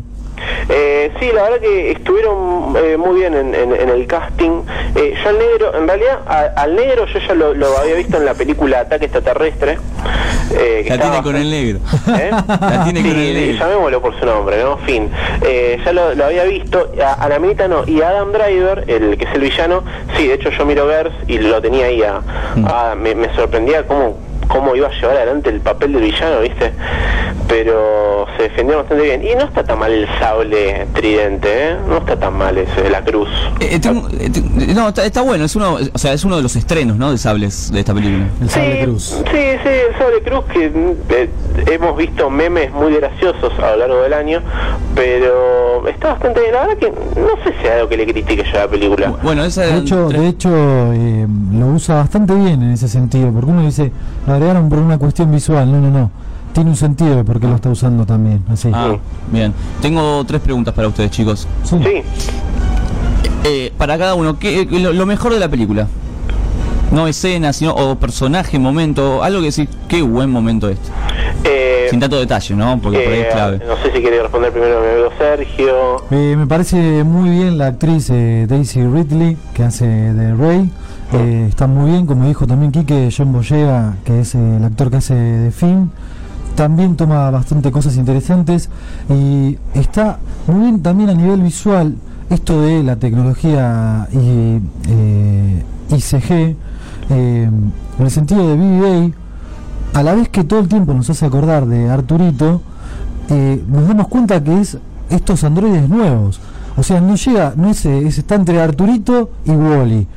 Eh, 0.67 1.11
sí, 1.19 1.27
la 1.33 1.43
verdad 1.43 1.59
que 1.59 1.91
estuvieron 1.91 2.75
eh, 2.75 2.97
muy 2.97 3.19
bien 3.19 3.35
en, 3.35 3.53
en- 3.53 3.75
en 3.75 3.89
el 3.89 4.07
casting. 4.07 4.61
Eh, 4.95 5.13
yo 5.23 5.29
al 5.29 5.37
negro, 5.37 5.77
en 5.77 5.87
realidad, 5.87 6.19
a- 6.27 6.61
al 6.61 6.75
negro 6.75 7.05
yo 7.05 7.19
ya 7.19 7.35
lo, 7.35 7.53
lo 7.53 7.77
había 7.77 7.93
visto 7.95 8.17
en 8.17 8.25
la 8.25 8.33
película 8.33 8.79
Ataque 8.79 9.05
Extraterrestre. 9.05 9.77
eh, 10.51 10.81
que 10.83 10.89
La 10.89 10.95
estaba 10.95 11.21
tiene 11.21 11.23
con 11.23 11.35
el 11.35 11.51
negro. 11.51 11.79
¿Eh? 12.17 12.31
La 12.47 12.83
tiene 12.83 13.01
sí, 13.03 13.07
con 13.09 13.17
el 13.19 13.33
negro. 13.35 13.59
llamémoslo 13.59 14.01
por 14.01 14.19
su 14.19 14.25
nombre, 14.25 14.63
¿no? 14.63 14.77
Fin. 14.79 15.09
Eh, 15.43 15.79
ya 15.85 15.93
lo, 15.93 16.15
lo 16.15 16.25
había 16.25 16.43
visto, 16.45 16.91
a, 17.05 17.13
a 17.13 17.29
la 17.29 17.37
minita 17.37 17.67
no. 17.67 17.83
Y 17.87 18.01
a 18.01 18.09
Adam 18.09 18.31
Driver, 18.31 18.85
el 18.87 19.17
que 19.19 19.25
es 19.25 19.35
el 19.35 19.41
villano, 19.41 19.83
sí, 20.17 20.27
de 20.27 20.33
hecho 20.33 20.49
yo 20.49 20.65
miro 20.65 20.87
Gers 20.89 21.13
y 21.27 21.37
lo 21.37 21.61
tenía 21.61 21.85
ahí 21.85 22.01
a... 22.01 22.21
Mm. 22.55 22.65
a- 22.67 22.95
me, 22.95 23.13
me 23.13 23.33
sorprendía 23.35 23.85
cómo, 23.85 24.17
cómo 24.47 24.75
iba 24.75 24.87
a 24.87 24.91
llevar 24.91 25.17
adelante 25.17 25.49
el 25.49 25.61
papel 25.61 25.93
del 25.93 26.03
villano, 26.03 26.41
¿viste? 26.41 26.73
Pero 27.47 28.25
se 28.37 28.43
defendió 28.43 28.77
bastante 28.77 29.03
bien. 29.03 29.23
Y 29.23 29.35
no 29.35 29.45
está 29.45 29.63
tan 29.63 29.79
mal 29.79 29.91
el 29.91 30.07
sable 30.19 30.87
tridente, 30.93 31.47
¿eh? 31.71 31.75
No 31.87 31.97
está 31.97 32.17
tan 32.17 32.33
mal 32.37 32.57
ese 32.57 32.81
de 32.81 32.89
la 32.89 33.03
cruz. 33.03 33.29
Eh, 33.59 33.69
eh, 33.75 33.79
tengo- 33.79 34.07
eh, 34.09 34.29
no, 34.73 34.89
está, 34.89 35.05
está 35.05 35.21
bueno, 35.21 35.45
es 35.45 35.55
uno, 35.55 35.77
o 35.93 35.97
sea, 35.97 36.13
es 36.13 36.23
uno 36.25 36.37
de 36.37 36.43
los 36.43 36.55
estrenos, 36.55 36.97
¿no? 36.97 37.11
De 37.11 37.17
sables 37.17 37.71
de 37.71 37.79
esta 37.79 37.93
película. 37.93 38.25
El 38.41 38.49
sable 38.49 38.79
sí, 38.79 38.83
cruz. 38.85 39.03
Sí, 39.03 39.23
sí, 39.31 39.69
el 39.69 39.97
sable 39.97 40.21
cruz 40.23 40.45
que 40.51 40.65
eh, 41.09 41.29
hemos 41.71 41.95
visto 41.97 42.29
memes 42.29 42.71
muy 42.71 42.93
graciosos 42.95 43.53
a 43.59 43.71
lo 43.71 43.77
largo 43.77 44.01
del 44.01 44.13
año, 44.13 44.41
pero 44.95 45.87
está 45.87 46.13
bastante 46.13 46.39
bien. 46.41 46.53
La 46.53 46.61
verdad 46.65 46.77
que 46.77 46.89
no 46.89 47.43
sé 47.43 47.53
si 47.61 47.67
hay 47.67 47.73
algo 47.77 47.89
que 47.89 47.97
le 47.97 48.05
critique 48.07 48.43
yo 48.51 48.57
a 48.59 48.63
la 48.63 48.67
película. 48.67 49.13
Bueno, 49.21 49.43
esa 49.43 49.61
De 49.61 49.77
hecho, 49.77 50.09
de 50.09 50.27
hecho 50.27 50.49
eh, 50.93 51.27
lo 51.53 51.67
usa 51.67 51.95
bastante 51.95 52.33
bien 52.33 52.61
en 52.63 52.71
ese 52.71 52.87
sentido, 52.87 53.31
porque 53.31 53.51
uno 53.51 53.61
dice, 53.63 53.91
lo 54.25 54.33
agregaron 54.33 54.67
por 54.69 54.79
una 54.79 54.97
cuestión 54.97 55.31
visual, 55.31 55.71
no, 55.71 55.79
no, 55.79 55.89
no. 55.91 56.11
Tiene 56.55 56.69
un 56.71 56.75
sentido 56.77 57.17
de 57.17 57.23
por 57.23 57.39
qué 57.39 57.47
lo 57.47 57.55
está 57.55 57.69
usando 57.69 58.05
también, 58.05 58.41
así. 58.49 58.71
Ah, 58.73 58.95
bien. 59.31 59.53
Tengo 59.81 60.23
tres 60.25 60.41
preguntas 60.41 60.73
para 60.73 60.87
ustedes, 60.87 61.11
chicos. 61.11 61.47
Sí. 61.63 61.77
Sí, 61.83 62.01
Eh, 63.43 63.71
para 63.77 63.97
cada 63.97 64.15
uno, 64.15 64.39
¿qué, 64.39 64.65
lo, 64.71 64.91
lo 64.93 65.05
mejor 65.05 65.33
de 65.33 65.39
la 65.39 65.49
película? 65.49 65.87
No 66.91 67.07
escena, 67.07 67.51
sino 67.51 67.73
o 67.75 67.95
personaje, 67.95 68.57
momento, 68.57 69.21
algo 69.21 69.39
que 69.41 69.47
decir, 69.47 69.67
qué 69.89 70.01
buen 70.01 70.29
momento 70.31 70.69
este. 70.69 70.89
eh, 71.43 71.87
Sin 71.89 71.99
tanto 71.99 72.17
detalle, 72.17 72.55
¿no? 72.55 72.79
Porque 72.81 72.99
por 72.99 73.11
ahí 73.13 73.19
es 73.19 73.25
eh, 73.27 73.29
clave. 73.33 73.59
no 73.67 73.75
sé 73.83 73.91
si 73.91 73.99
quiere 74.01 74.21
responder 74.21 74.51
primero 74.51 74.79
mi 74.81 74.87
amigo 74.87 75.09
Sergio. 75.17 75.97
Eh, 76.11 76.35
me 76.37 76.47
parece 76.47 77.03
muy 77.03 77.29
bien 77.31 77.57
la 77.57 77.67
actriz 77.67 78.09
eh, 78.11 78.45
Daisy 78.47 78.81
Ridley, 78.81 79.37
que 79.53 79.63
hace 79.63 79.85
de 79.85 80.33
Rey. 80.35 80.71
Eh, 81.11 81.47
está 81.49 81.67
muy 81.67 81.91
bien, 81.91 82.05
como 82.05 82.25
dijo 82.27 82.47
también 82.47 82.71
Quique, 82.71 83.09
John 83.15 83.33
Boyega, 83.33 83.95
que 84.05 84.21
es 84.21 84.33
eh, 84.35 84.55
el 84.57 84.63
actor 84.63 84.89
que 84.89 84.97
hace 84.97 85.13
de 85.15 85.51
Finn. 85.51 85.91
También 86.55 86.95
toma 86.95 87.29
bastante 87.31 87.71
cosas 87.71 87.97
interesantes 87.97 88.69
y 89.09 89.57
está 89.73 90.19
muy 90.47 90.61
bien 90.61 90.81
también 90.81 91.09
a 91.09 91.13
nivel 91.13 91.41
visual 91.41 91.95
esto 92.29 92.61
de 92.61 92.81
la 92.83 92.95
tecnología 92.95 94.07
y, 94.11 94.61
eh, 94.87 95.63
ICG, 95.89 96.31
eh, 96.31 96.55
en 97.09 97.73
el 97.99 98.11
sentido 98.11 98.47
de 98.47 98.55
BB-8, 98.55 99.13
a 99.93 100.03
la 100.03 100.13
vez 100.13 100.29
que 100.29 100.43
todo 100.43 100.59
el 100.59 100.67
tiempo 100.67 100.93
nos 100.93 101.09
hace 101.09 101.25
acordar 101.25 101.65
de 101.67 101.89
Arturito, 101.89 102.61
eh, 103.29 103.63
nos 103.67 103.87
damos 103.87 104.07
cuenta 104.07 104.43
que 104.43 104.59
es 104.59 104.77
estos 105.09 105.43
androides 105.43 105.87
nuevos. 105.89 106.39
O 106.77 106.83
sea, 106.83 106.99
no 106.99 107.15
llega, 107.15 107.53
no 107.55 107.69
es, 107.69 107.85
eh, 107.85 108.07
es 108.07 108.17
está 108.17 108.35
entre 108.35 108.61
Arturito 108.61 109.31
y 109.45 109.51
Wally. 109.51 110.07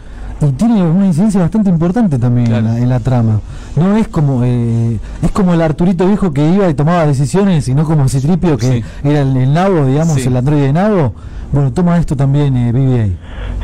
Y 0.40 0.52
tiene 0.52 0.82
una 0.82 1.06
incidencia 1.06 1.40
bastante 1.40 1.68
importante 1.70 2.18
también 2.18 2.52
en, 2.52 2.64
la, 2.64 2.78
en 2.78 2.88
la 2.88 3.00
trama. 3.00 3.40
No 3.76 3.96
es 3.96 4.06
como 4.08 4.42
eh, 4.44 4.98
es 5.22 5.30
como 5.32 5.54
el 5.54 5.62
Arturito 5.62 6.06
viejo 6.06 6.32
que 6.32 6.46
iba 6.48 6.68
y 6.68 6.74
tomaba 6.74 7.06
decisiones 7.06 7.66
y 7.68 7.74
no 7.74 7.84
como 7.84 8.08
Citripio 8.08 8.56
que 8.56 8.66
Sí. 8.66 8.84
era 9.04 9.20
el, 9.22 9.36
el 9.36 9.52
nabo, 9.52 9.84
digamos, 9.86 10.14
Sí. 10.20 10.28
el 10.28 10.36
androide 10.36 10.66
de 10.66 10.72
nabo. 10.72 11.14
Bueno, 11.50 11.72
toma 11.72 11.96
esto 11.98 12.14
también 12.14 12.54
eh, 12.56 12.72
BB-8. 12.72 13.16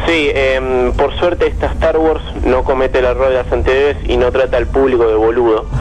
Sí, 0.07 0.29
em, 0.35 0.93
por 0.93 1.15
suerte 1.19 1.47
esta 1.49 1.67
Star 1.67 1.99
Wars 1.99 2.23
no 2.47 2.65
comete 2.65 2.99
el 2.99 3.05
error 3.05 3.29
de 3.29 3.35
las 3.37 3.53
anteriores 3.53 3.99
y 4.09 4.17
no 4.17 4.33
trata 4.33 4.57
al 4.57 4.67
público 4.67 5.07
de 5.07 5.15
boludo. 5.15 5.67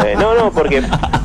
Eh, 0.00 0.14
no, 0.18 0.34
no, 0.34 0.50
porque 0.50 0.82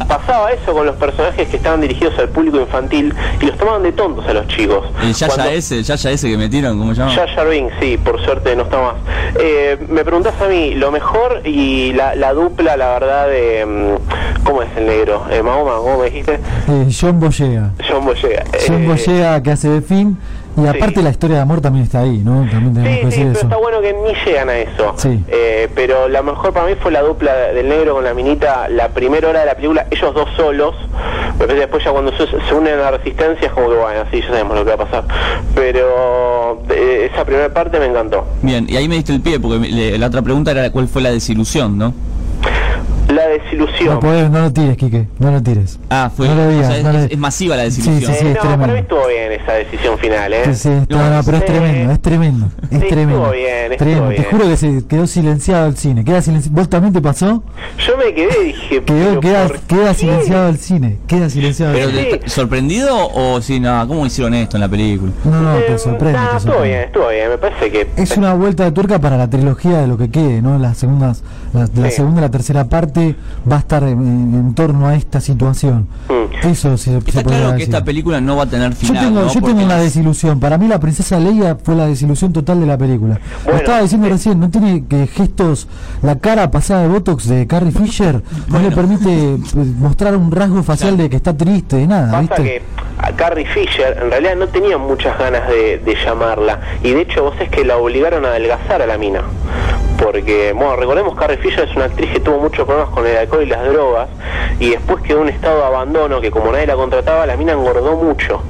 pasaba 0.08 0.52
eso 0.52 0.74
con 0.74 0.86
los 0.86 0.96
personajes 0.98 1.48
que 1.48 1.58
estaban 1.58 1.82
dirigidos 1.82 2.18
al 2.20 2.30
público 2.30 2.60
infantil 2.60 3.14
y 3.42 3.46
los 3.46 3.58
tomaban 3.58 3.82
de 3.84 3.92
tontos 3.92 4.26
a 4.28 4.34
los 4.34 4.48
chicos. 4.48 4.86
El 5.02 5.14
Yaya 5.14 5.34
Cuando- 5.34 5.52
ese, 5.54 5.78
el 5.80 5.84
Yaya 5.84 6.12
ese 6.12 6.30
que 6.30 6.38
metieron, 6.38 6.78
¿cómo 6.78 6.94
se 6.94 7.02
llama? 7.02 7.14
Jar 7.14 7.50
Binks, 7.50 7.74
sí, 7.80 7.98
por 7.98 8.22
suerte 8.24 8.56
no 8.56 8.64
está 8.64 8.78
más. 8.84 8.96
Eh, 9.40 9.78
me 9.90 10.04
preguntás 10.04 10.40
a 10.42 10.48
mí, 10.48 10.76
lo 10.76 10.92
mejor 10.92 11.42
y 11.46 11.94
la, 11.94 12.16
la 12.16 12.34
dupla, 12.34 12.78
la 12.78 12.90
verdad, 13.00 13.28
de... 13.28 13.66
mm, 13.66 14.44
¿Cómo 14.44 14.62
es 14.62 14.70
el 14.76 14.86
negro? 14.88 15.24
Eh, 15.32 15.42
Mahoma, 15.42 15.78
¿cómo 15.78 16.00
me 16.00 16.06
dijiste? 16.10 16.34
Eh, 16.68 16.88
John 17.00 17.20
Boyega. 17.20 17.72
John 17.88 18.04
Boyega. 18.04 18.44
John 18.68 18.84
Eh, 18.84 18.88
Boyega 18.88 19.42
que 19.42 19.52
hace 19.52 19.70
de 19.70 19.82
fin 19.82 20.18
y 20.58 20.68
aparte 20.68 21.02
la 21.02 21.10
historia 21.10 21.38
de 21.38 21.42
amor 21.42 21.62
también 21.62 21.86
está 21.86 22.00
ahí, 22.02 22.18
¿no? 22.24 22.46
También 22.50 22.74
tenemos 22.74 22.90
Sí, 22.90 22.96
que 22.96 23.00
sí, 23.00 23.06
decir 23.06 23.24
pero 23.24 23.32
eso. 23.32 23.42
está 23.48 23.58
bueno 23.58 23.82
que 23.82 23.94
ni 23.94 24.14
llegan 24.26 24.50
a 24.50 24.58
eso. 24.58 24.94
Sí. 24.98 25.24
Eh, 25.28 25.68
pero 25.76 26.08
la 26.10 26.22
mejor 26.22 26.54
para 26.54 26.68
mí 26.68 26.74
fue 26.82 26.92
la 26.92 27.02
dupla 27.02 27.34
del 27.54 27.68
negro 27.70 27.96
con 27.96 28.04
la 28.04 28.14
minita, 28.14 28.68
la 28.70 28.90
primera 28.90 29.30
hora 29.30 29.40
de 29.42 29.46
la 29.48 29.56
película, 29.56 29.86
ellos 29.92 30.14
dos 30.14 30.30
solos. 30.36 30.76
Parece 31.38 31.58
después 31.60 31.84
ya 31.84 31.92
cuando 31.92 32.12
se, 32.16 32.28
se 32.28 32.54
unen 32.54 32.74
a 32.76 32.84
la 32.84 32.92
resistencia 32.92 33.48
es 33.48 33.52
como 33.54 33.70
que 33.70 33.76
bueno, 33.76 34.02
sí, 34.12 34.22
ya 34.22 34.28
sabemos 34.28 34.56
lo 34.58 34.64
que 34.66 34.76
va 34.76 34.84
a 34.84 34.86
pasar. 34.86 35.04
Pero 35.56 36.62
eh, 36.70 37.10
esa 37.12 37.26
primera 37.26 37.54
parte 37.54 37.80
me 37.80 37.86
encantó. 37.86 38.26
Bien, 38.42 38.66
y 38.70 38.76
ahí 38.78 38.88
me 38.88 38.96
diste 38.96 39.14
el 39.14 39.22
pie, 39.22 39.40
porque 39.40 39.60
le- 39.68 39.98
la 39.98 40.08
otra 40.08 40.22
pregunta 40.22 40.52
era 40.52 40.70
cuál 40.72 40.88
fue 40.88 41.02
la 41.02 41.12
desilusión, 41.12 41.78
¿no? 41.78 41.94
La 43.14 43.28
desilusión. 43.28 43.94
No 43.96 44.00
podés, 44.00 44.30
no 44.30 44.40
lo 44.40 44.54
tires, 44.54 44.78
Quique, 44.78 45.08
no 45.20 45.32
lo 45.32 45.42
tires. 45.44 45.78
Ah, 45.90 46.10
fue. 46.16 46.28
No 46.28 46.36
lo 46.36 46.44
o 46.44 46.48
digas, 46.50 46.68
sea, 46.68 46.78
es, 46.78 46.84
no 46.84 46.92
lo- 46.94 47.00
es- 47.00 47.12
es 47.12 47.18
masiva 47.18 47.56
la 47.56 47.64
Sí, 47.70 47.82
desilusión. 47.82 48.14
sí, 48.14 48.20
sí, 48.20 48.26
Eh, 48.26 48.30
es 48.30 48.36
no, 48.36 48.42
para 48.42 48.50
tremendo. 48.50 48.74
mí 48.74 48.80
estuvo 48.80 49.08
bien 49.08 49.32
esa 49.34 49.52
decisión 49.54 49.98
final, 50.00 50.34
¿eh? 50.34 50.42
Sí, 50.46 50.54
sí, 50.56 50.70
no, 50.90 51.10
no, 51.10 51.24
pero 51.24 51.38
es 51.38 51.44
Sí. 51.44 51.52
tremendo, 51.52 51.94
es 51.94 52.02
tremendo, 52.02 52.46
es 52.72 52.80
Sí, 52.80 52.88
tremendo. 52.88 53.16
estuvo 53.18 53.32
bien, 53.32 53.56
estuvo 53.72 53.78
tremendo. 53.78 54.08
Te 54.10 54.14
bien. 54.16 54.26
juro 54.32 54.46
que 54.48 54.58
se 54.58 54.88
quedó 54.88 55.08
silenciado 55.08 55.68
el 55.68 55.78
cine. 55.78 56.04
Queda 56.06 56.22
silenciado. 56.22 56.56
¿Vos 56.58 56.70
también 56.70 56.94
te 56.94 57.02
pasó? 57.02 57.44
Yo 57.86 57.98
me 57.98 58.14
quedé 58.14 58.42
y 58.42 58.46
dije, 58.48 58.84
Quedó, 58.84 59.20
queda, 59.20 59.48
¿por 59.48 59.60
queda 59.62 59.90
qué? 59.90 59.94
silenciado 59.96 60.50
el 60.50 60.58
cine. 60.58 60.98
Queda 61.08 61.30
silenciado 61.30 61.74
Pero 61.74 61.90
el 61.90 61.96
cine. 61.96 62.20
Sí. 62.24 62.30
¿sorprendido 62.30 63.10
o 63.14 63.42
si 63.42 63.60
no? 63.60 63.88
¿Cómo 63.88 64.06
hicieron 64.06 64.34
esto 64.34 64.58
en 64.58 64.62
la 64.62 64.70
película? 64.70 65.12
No, 65.26 65.42
no, 65.42 65.58
Eh, 65.58 65.64
te 65.68 65.78
sorprende. 65.78 66.14
nah, 66.20 66.32
te 66.32 66.38
estuvo 66.38 66.62
bien, 66.62 66.80
estuvo 66.82 67.10
bien, 67.10 67.30
me 67.30 67.38
parece 67.38 67.72
que... 67.72 67.88
Es 67.96 68.18
una 68.18 68.34
vuelta 68.34 68.64
de 68.64 68.72
tuerca 68.72 69.00
para 69.00 69.18
la 69.18 69.30
trilogía 69.30 69.80
de 69.80 69.88
lo 69.88 69.98
que 69.98 70.10
quede, 70.10 70.42
¿no? 70.42 70.58
Las 70.58 70.78
segundas, 70.78 71.24
la, 71.54 71.68
la 71.76 71.90
Sí. 71.90 71.98
segunda 71.98 72.22
y 72.22 72.22
la 72.24 72.32
tercera 72.32 72.66
parte 72.66 73.03
va 73.50 73.58
a 73.58 73.60
estar 73.60 73.84
en, 73.84 74.00
en 74.00 74.54
torno 74.56 74.88
a 74.88 74.96
esta 74.96 75.20
situación. 75.22 75.88
Mm. 76.10 76.48
Eso 76.48 76.78
se, 76.78 76.92
se 76.92 76.98
Está 76.98 77.24
claro 77.24 77.48
que 77.48 77.54
decir. 77.54 77.64
esta 77.64 77.84
película 77.86 78.20
no 78.20 78.36
va 78.38 78.44
a 78.44 78.46
tener 78.48 78.72
Yo 78.72 78.76
final. 78.76 79.06
tengo, 79.06 79.22
¿no? 79.22 79.34
yo 79.34 79.42
tengo 79.42 79.64
una 79.64 79.78
desilusión. 79.78 80.40
Para 80.40 80.58
mí 80.58 80.68
la 80.68 80.80
princesa 80.80 81.20
Leia 81.20 81.56
fue 81.62 81.76
la 81.76 81.86
desilusión 81.88 82.34
total 82.34 82.60
de 82.60 82.66
la 82.66 82.78
película. 82.78 83.20
Lo 83.46 83.56
estaba 83.56 83.82
diciendo 83.82 84.08
eh. 84.08 84.12
recién, 84.12 84.40
no 84.40 84.50
tiene 84.50 84.86
que 84.88 85.08
gestos, 85.08 85.68
la 86.02 86.18
cara 86.20 86.50
pasada 86.52 86.84
de 86.84 86.88
Botox 86.90 87.28
de 87.28 87.48
Carrie 87.48 87.72
Fisher 87.72 88.22
no 88.50 88.60
le 88.60 88.72
permite 88.72 89.34
eh, 89.36 89.38
mostrar 89.80 90.16
un 90.16 90.32
rasgo 90.32 90.64
facial 90.64 90.98
de 90.98 91.10
que 91.10 91.16
está 91.16 91.36
triste, 91.36 91.78
de 91.78 91.88
nada, 91.88 92.12
Pasa 92.12 92.22
¿viste? 92.22 92.44
que 92.44 92.62
a 92.98 93.12
Carrie 93.14 93.46
Fisher 93.46 93.98
en 94.02 94.10
realidad 94.12 94.36
no 94.38 94.48
tenía 94.48 94.78
muchas 94.78 95.18
ganas 95.18 95.48
de, 95.50 95.80
de 95.80 95.96
llamarla 96.04 96.60
y 96.84 96.92
de 96.92 97.02
hecho 97.02 97.24
vos 97.24 97.36
es 97.40 97.50
que 97.50 97.64
la 97.66 97.78
obligaron 97.78 98.26
a 98.26 98.30
adelgazar 98.30 98.82
a 98.82 98.86
la 98.88 98.98
mina 98.98 99.22
porque 100.04 100.52
bueno 100.54 100.76
recordemos 100.76 101.16
Carrie 101.16 101.38
Fisher 101.38 101.68
es 101.70 101.76
una 101.76 101.86
actriz 101.86 102.12
que 102.12 102.20
tuvo 102.20 102.38
muchos 102.38 102.66
problemas 102.66 102.90
con 102.90 103.08
el 103.08 103.16
alcohol 103.16 103.44
y 103.44 103.46
las 103.46 103.64
drogas 103.64 104.10
y 104.60 104.72
después 104.72 105.02
quedó 105.02 105.20
en 105.20 105.24
un 105.24 105.30
estado 105.30 105.60
de 105.60 105.66
abandono 105.66 106.20
que 106.20 106.30
como 106.30 106.52
nadie 106.52 106.68
la 106.68 106.76
contrataba 106.76 107.26
la 107.26 107.38
mina 107.38 107.54
engordó 107.54 107.96
mucho. 107.96 108.42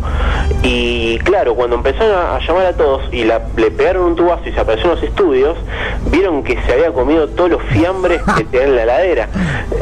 Y 0.63 1.20
claro 1.20 1.54
cuando 1.54 1.76
empezaron 1.76 2.16
a, 2.16 2.36
a 2.36 2.39
llamar 2.39 2.66
a 2.66 2.74
todos 2.74 3.04
y 3.12 3.24
la, 3.24 3.42
le 3.56 3.70
pegaron 3.70 4.04
un 4.04 4.16
tubazo 4.16 4.42
y 4.50 4.52
se 4.52 4.60
apareció 4.60 4.89
en 4.89 4.96
los 4.96 5.04
estudios 5.04 5.58
vieron 6.08 6.44
que 6.44 6.60
se 6.63 6.74
había 6.74 6.92
comido 6.92 7.30
todos 7.30 7.52
los 7.52 7.62
fiambres 7.63 8.22
que 8.36 8.44
tenía 8.52 8.68
en 8.68 8.76
la 8.76 8.84
heladera. 8.84 9.30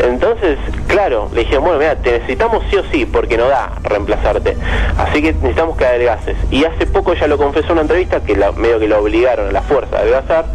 Entonces 0.03 0.57
claro 0.87 1.29
le 1.33 1.41
dijeron 1.41 1.63
bueno 1.63 1.79
mira 1.79 1.95
te 1.95 2.11
necesitamos 2.11 2.63
sí 2.69 2.75
o 2.75 2.83
sí 2.91 3.05
porque 3.05 3.37
no 3.37 3.47
da 3.47 3.71
reemplazarte. 3.83 4.57
Así 4.97 5.21
que 5.21 5.33
necesitamos 5.33 5.77
que 5.77 5.85
adelgaces. 5.85 6.35
Y 6.49 6.65
hace 6.65 6.85
poco 6.85 7.13
ella 7.13 7.27
lo 7.27 7.37
confesó 7.37 7.67
en 7.67 7.73
una 7.73 7.81
entrevista 7.81 8.21
que 8.21 8.35
la, 8.35 8.51
medio 8.51 8.79
que 8.79 8.89
la 8.89 8.99
obligaron 8.99 9.47
a 9.47 9.51
la 9.51 9.61
fuerza 9.61 9.97
a 9.97 9.99
adelgazar. 9.99 10.45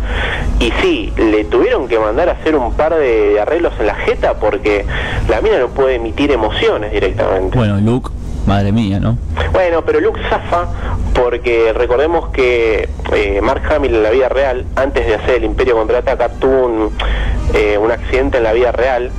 Y 0.58 0.72
sí 0.82 1.05
le 1.16 1.44
tuvieron 1.44 1.88
que 1.88 1.98
mandar 1.98 2.28
a 2.28 2.32
hacer 2.32 2.56
un 2.56 2.72
par 2.74 2.94
de 2.94 3.40
arreglos 3.40 3.72
en 3.78 3.86
la 3.86 3.94
jeta 3.94 4.34
porque 4.34 4.84
la 5.28 5.40
mina 5.40 5.58
no 5.58 5.68
puede 5.68 5.96
emitir 5.96 6.30
emociones 6.30 6.92
directamente 6.92 7.56
Bueno, 7.56 7.78
Luke, 7.78 8.10
madre 8.46 8.72
mía, 8.72 9.00
¿no? 9.00 9.18
bueno, 9.52 9.82
pero 9.84 10.00
Luke 10.00 10.20
zafa 10.28 10.68
porque 11.14 11.72
recordemos 11.72 12.28
que 12.28 12.88
eh, 13.14 13.40
Mark 13.42 13.62
Hamill 13.72 13.94
en 13.94 14.02
la 14.02 14.10
vida 14.10 14.28
real, 14.28 14.66
antes 14.76 15.06
de 15.06 15.14
hacer 15.14 15.36
el 15.36 15.44
Imperio 15.44 15.76
Contraataca, 15.76 16.28
tuvo 16.28 16.66
un, 16.66 16.90
eh, 17.54 17.78
un 17.78 17.90
accidente 17.90 18.38
en 18.38 18.44
la 18.44 18.52
vida 18.52 18.72
real. 18.72 19.10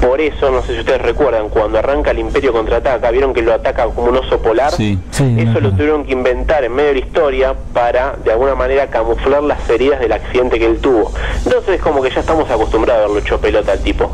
Por 0.00 0.20
eso, 0.20 0.50
no 0.50 0.60
sé 0.62 0.74
si 0.74 0.80
ustedes 0.80 1.00
recuerdan, 1.00 1.48
cuando 1.48 1.78
arranca 1.78 2.10
el 2.10 2.18
Imperio 2.18 2.52
Contraataca, 2.52 3.10
vieron 3.10 3.32
que 3.32 3.40
lo 3.42 3.54
ataca 3.54 3.86
como 3.86 4.08
un 4.08 4.16
oso 4.18 4.38
polar. 4.38 4.70
Sí. 4.72 4.98
Sí, 5.10 5.36
Eso 5.38 5.60
lo 5.60 5.70
tuvieron 5.72 6.04
que 6.04 6.12
inventar 6.12 6.62
en 6.64 6.74
medio 6.74 6.88
de 6.88 6.94
la 6.94 7.00
historia 7.00 7.54
para, 7.72 8.14
de 8.22 8.32
alguna 8.32 8.54
manera, 8.54 8.86
camuflar 8.88 9.42
las 9.42 9.68
heridas 9.70 10.00
del 10.00 10.12
accidente 10.12 10.58
que 10.58 10.66
él 10.66 10.78
tuvo. 10.80 11.10
Entonces, 11.44 11.80
como 11.80 12.02
que 12.02 12.10
ya 12.10 12.20
estamos 12.20 12.50
acostumbrados 12.50 13.02
a 13.04 13.06
verlo 13.06 13.18
hecho 13.20 13.40
pelota 13.40 13.72
al 13.72 13.80
tipo. 13.80 14.10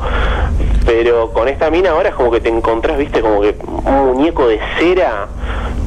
Pero 0.86 1.30
con 1.32 1.48
esta 1.48 1.70
mina 1.70 1.90
ahora 1.90 2.08
es 2.10 2.14
como 2.14 2.30
que 2.30 2.40
te 2.40 2.48
encontrás, 2.48 2.96
viste, 2.96 3.20
como 3.20 3.40
que 3.40 3.56
un 3.66 4.06
muñeco 4.14 4.46
de 4.48 4.58
cera, 4.78 5.26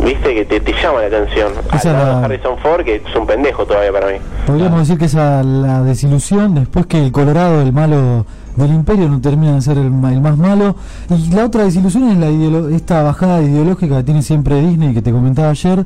viste, 0.04 0.34
que 0.34 0.46
te, 0.46 0.60
te 0.60 0.74
llama 0.82 1.02
la 1.02 1.08
atención. 1.08 1.54
Esa 1.74 1.90
Al 1.92 1.96
lado 1.98 2.08
la- 2.14 2.20
de 2.20 2.26
Harrison 2.26 2.58
Ford, 2.60 2.84
que 2.84 2.96
es 2.96 3.16
un 3.16 3.26
pendejo 3.26 3.66
todavía 3.66 3.92
para 3.92 4.08
mí. 4.08 4.18
Podríamos 4.46 4.80
decir 4.82 4.98
que 4.98 5.06
esa 5.06 5.42
la 5.44 5.82
desilusión 5.82 6.56
después 6.56 6.86
que 6.86 6.98
el 7.06 7.12
Colorado, 7.12 7.62
el 7.62 7.74
malo 7.74 8.26
del 8.56 8.74
Imperio, 8.74 9.10
no 9.10 9.20
termina 9.22 9.54
de 9.54 9.62
ser 9.62 9.78
el, 9.78 9.86
el 9.88 10.22
más 10.22 10.38
malo. 10.38 10.76
Y 11.10 11.32
la 11.34 11.46
otra 11.46 11.64
desilusión 11.64 12.04
es 12.10 12.18
la 12.18 12.28
esta 12.76 13.02
bajada 13.04 13.42
ideológica 13.42 13.98
que 13.98 14.04
tiene 14.04 14.22
siempre 14.22 14.62
Disney, 14.62 14.94
que 14.94 15.02
te 15.02 15.12
comentaba 15.12 15.50
ayer, 15.50 15.86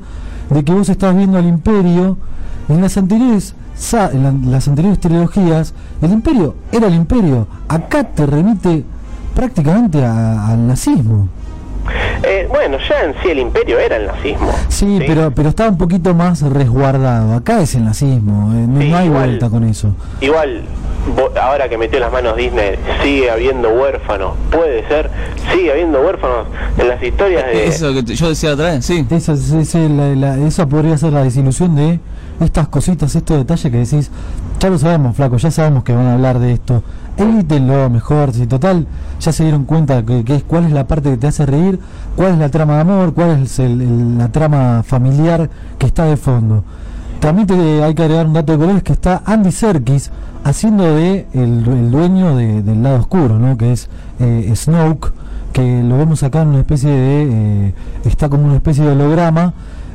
de 0.49 0.63
que 0.63 0.73
vos 0.73 0.89
estás 0.89 1.15
viendo 1.15 1.38
al 1.38 1.45
Imperio. 1.47 2.17
En 2.69 2.82
las 2.82 2.97
anteriores 2.97 3.56
en 4.12 4.23
la- 4.23 4.51
las 4.51 4.67
anteriores 4.67 4.99
trilogías, 4.99 5.73
el 6.01 6.12
Imperio 6.12 6.56
era 6.71 6.88
el 6.88 6.95
Imperio. 6.95 7.47
Acá 7.67 8.03
te 8.03 8.25
remite 8.25 8.84
prácticamente 9.36 10.03
al 10.03 10.67
nazismo. 10.67 11.30
Eh, 12.23 12.47
bueno, 12.50 12.78
ya 12.89 13.04
en 13.04 13.13
sí 13.21 13.30
el 13.30 13.39
imperio 13.39 13.80
era 13.80 13.97
el 13.97 14.08
nazismo. 14.08 14.52
Sí, 14.69 15.00
pero 15.06 15.32
pero 15.32 15.50
está 15.50 15.67
un 15.69 15.78
poquito 15.78 16.13
más 16.13 16.41
resguardado. 16.41 17.34
Acá 17.36 17.62
es 17.62 17.76
el 17.76 17.86
nazismo, 17.86 18.52
eh, 18.54 18.65
no, 18.67 18.82
Sí, 18.82 18.89
no 18.89 18.97
hay 18.97 19.06
igual. 19.06 19.28
vuelta 19.28 19.50
con 19.50 19.63
eso. 19.63 19.93
Igual, 20.21 20.63
ahora 21.41 21.69
que 21.69 21.78
metió 21.78 22.00
las 22.00 22.12
manos 22.12 22.36
Disney, 22.38 22.76
sigue 23.04 23.30
habiendo 23.32 23.69
huérfanos. 23.69 24.34
Puede 24.52 24.88
ser, 24.88 25.10
sigue 25.54 25.71
habiendo 25.71 26.02
huérfanos 26.02 26.47
en 26.78 26.88
las 26.89 27.02
historias 27.02 27.45
de... 27.45 27.67
Eso 27.67 27.93
que 27.93 28.04
te- 28.04 28.15
yo 28.15 28.30
decía 28.30 28.54
otra 28.54 28.71
vez, 28.71 28.86
sí. 28.86 29.06
Esa, 29.10 29.34
es- 29.34 29.52
es 29.52 29.73
la- 29.76 30.15
la- 30.15 30.38
esa 30.47 30.67
podría 30.67 30.97
ser 30.97 31.13
la 31.13 31.23
desilusión 31.23 31.76
de 31.76 32.00
estas 32.41 32.67
cositas, 32.67 33.15
estos 33.15 33.38
detalles 33.38 33.71
que 33.71 33.78
decís, 33.78 34.12
ya 34.60 34.69
lo 34.69 34.78
sabemos, 34.78 35.15
flaco, 35.15 35.38
ya 35.38 35.50
sabemos 35.52 35.84
que 35.84 35.93
van 35.93 36.08
a 36.08 36.13
hablar 36.13 36.39
de 36.39 36.54
esto. 36.54 36.84
Evítenlo 37.17 37.89
mejor, 37.89 38.32
si 38.34 38.45
total 38.45 38.86
ya 39.19 39.32
se 39.32 39.43
dieron 39.43 39.65
cuenta 39.65 40.03
que, 40.06 40.23
es 40.27 40.43
cuál 40.43 40.65
es 40.65 40.71
la 40.71 40.86
parte 40.88 41.10
que 41.10 41.17
te 41.17 41.27
hace 41.27 41.45
reír, 41.47 41.80
cuál 42.15 42.34
es 42.34 42.38
la 42.38 42.49
trama 42.49 42.75
de 42.75 42.82
amor, 42.82 43.13
cuál 43.13 43.41
es 43.43 43.58
el- 43.60 44.17
la 44.19 44.27
trama 44.32 44.84
familiar 44.84 45.49
que 45.80 45.88
está 45.88 46.06
de 46.06 46.15
fondo. 46.17 46.63
También 47.19 47.47
te- 47.47 47.84
hay 47.84 47.95
que 47.95 48.03
agregar 48.03 48.27
un 48.27 48.34
dato 48.34 48.51
de 48.53 48.60
colores 48.60 48.84
que 48.84 48.93
está 48.93 49.23
Andy 49.25 49.51
Serkis 49.51 50.12
haciendo 50.43 50.84
de 50.95 51.25
el, 51.34 51.89
dueño 51.89 52.36
de- 52.36 52.62
del 52.62 52.84
lado 52.84 52.97
oscuro, 52.99 53.39
¿no? 53.39 53.58
que 53.58 53.71
es 53.71 53.89
eh, 54.19 54.51
Snoke, 54.56 55.12
que 55.53 55.82
lo 55.82 55.97
vemos 55.97 56.21
acá 56.21 56.43
en 56.43 56.49
una 56.49 56.60
especie 56.60 56.91
de 56.91 57.27
eh, 57.69 57.73
está 58.06 58.30
como 58.30 58.45
una 58.45 58.56
especie 58.58 58.84
de 58.84 58.91
holograma, 58.91 59.53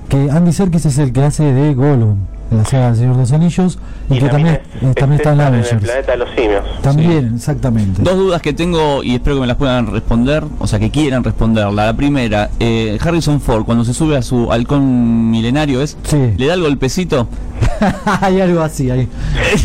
que 0.08 0.28
Andy 0.28 0.52
Serkis 0.52 0.86
es 0.86 0.98
el 0.98 1.12
que 1.12 1.22
hace 1.22 1.44
de 1.44 1.72
Gollum 1.74 2.16
en 2.52 2.58
la 2.58 2.64
saga 2.64 2.86
del 2.88 2.96
Señor 2.96 3.14
de 3.14 3.20
los 3.22 3.32
Anillos 3.32 3.78
y, 4.10 4.18
que 4.18 4.28
también, 4.28 4.60
también 4.80 4.82
es 4.82 4.88
está 4.92 5.04
en 5.04 5.18
César 5.18 5.32
el 5.32 5.40
Avengers. 5.40 5.82
planeta 5.82 6.12
de 6.12 6.18
los 6.18 6.30
simios. 6.30 6.64
También, 6.82 7.32
exactamente. 7.34 8.02
Dos 8.02 8.16
dudas 8.16 8.42
que 8.42 8.52
tengo 8.52 9.02
y 9.02 9.14
espero 9.14 9.36
que 9.36 9.40
me 9.40 9.46
las 9.46 9.56
puedan 9.56 9.92
responder, 9.92 10.44
o 10.58 10.66
sea, 10.66 10.78
que 10.78 10.90
quieran 10.90 11.24
responderla. 11.24 11.86
La 11.86 11.96
primera, 11.96 12.50
eh, 12.60 12.98
Harrison 13.02 13.40
Ford, 13.40 13.64
cuando 13.64 13.84
se 13.84 13.94
sube 13.94 14.16
a 14.16 14.22
su 14.22 14.52
halcón 14.52 15.30
milenario, 15.30 15.82
¿es? 15.82 15.96
Sí. 16.04 16.34
¿Le 16.36 16.46
da 16.46 16.54
el 16.54 16.62
golpecito? 16.62 17.28
hay 18.20 18.40
algo 18.40 18.60
así 18.60 18.90
ahí. 18.90 19.08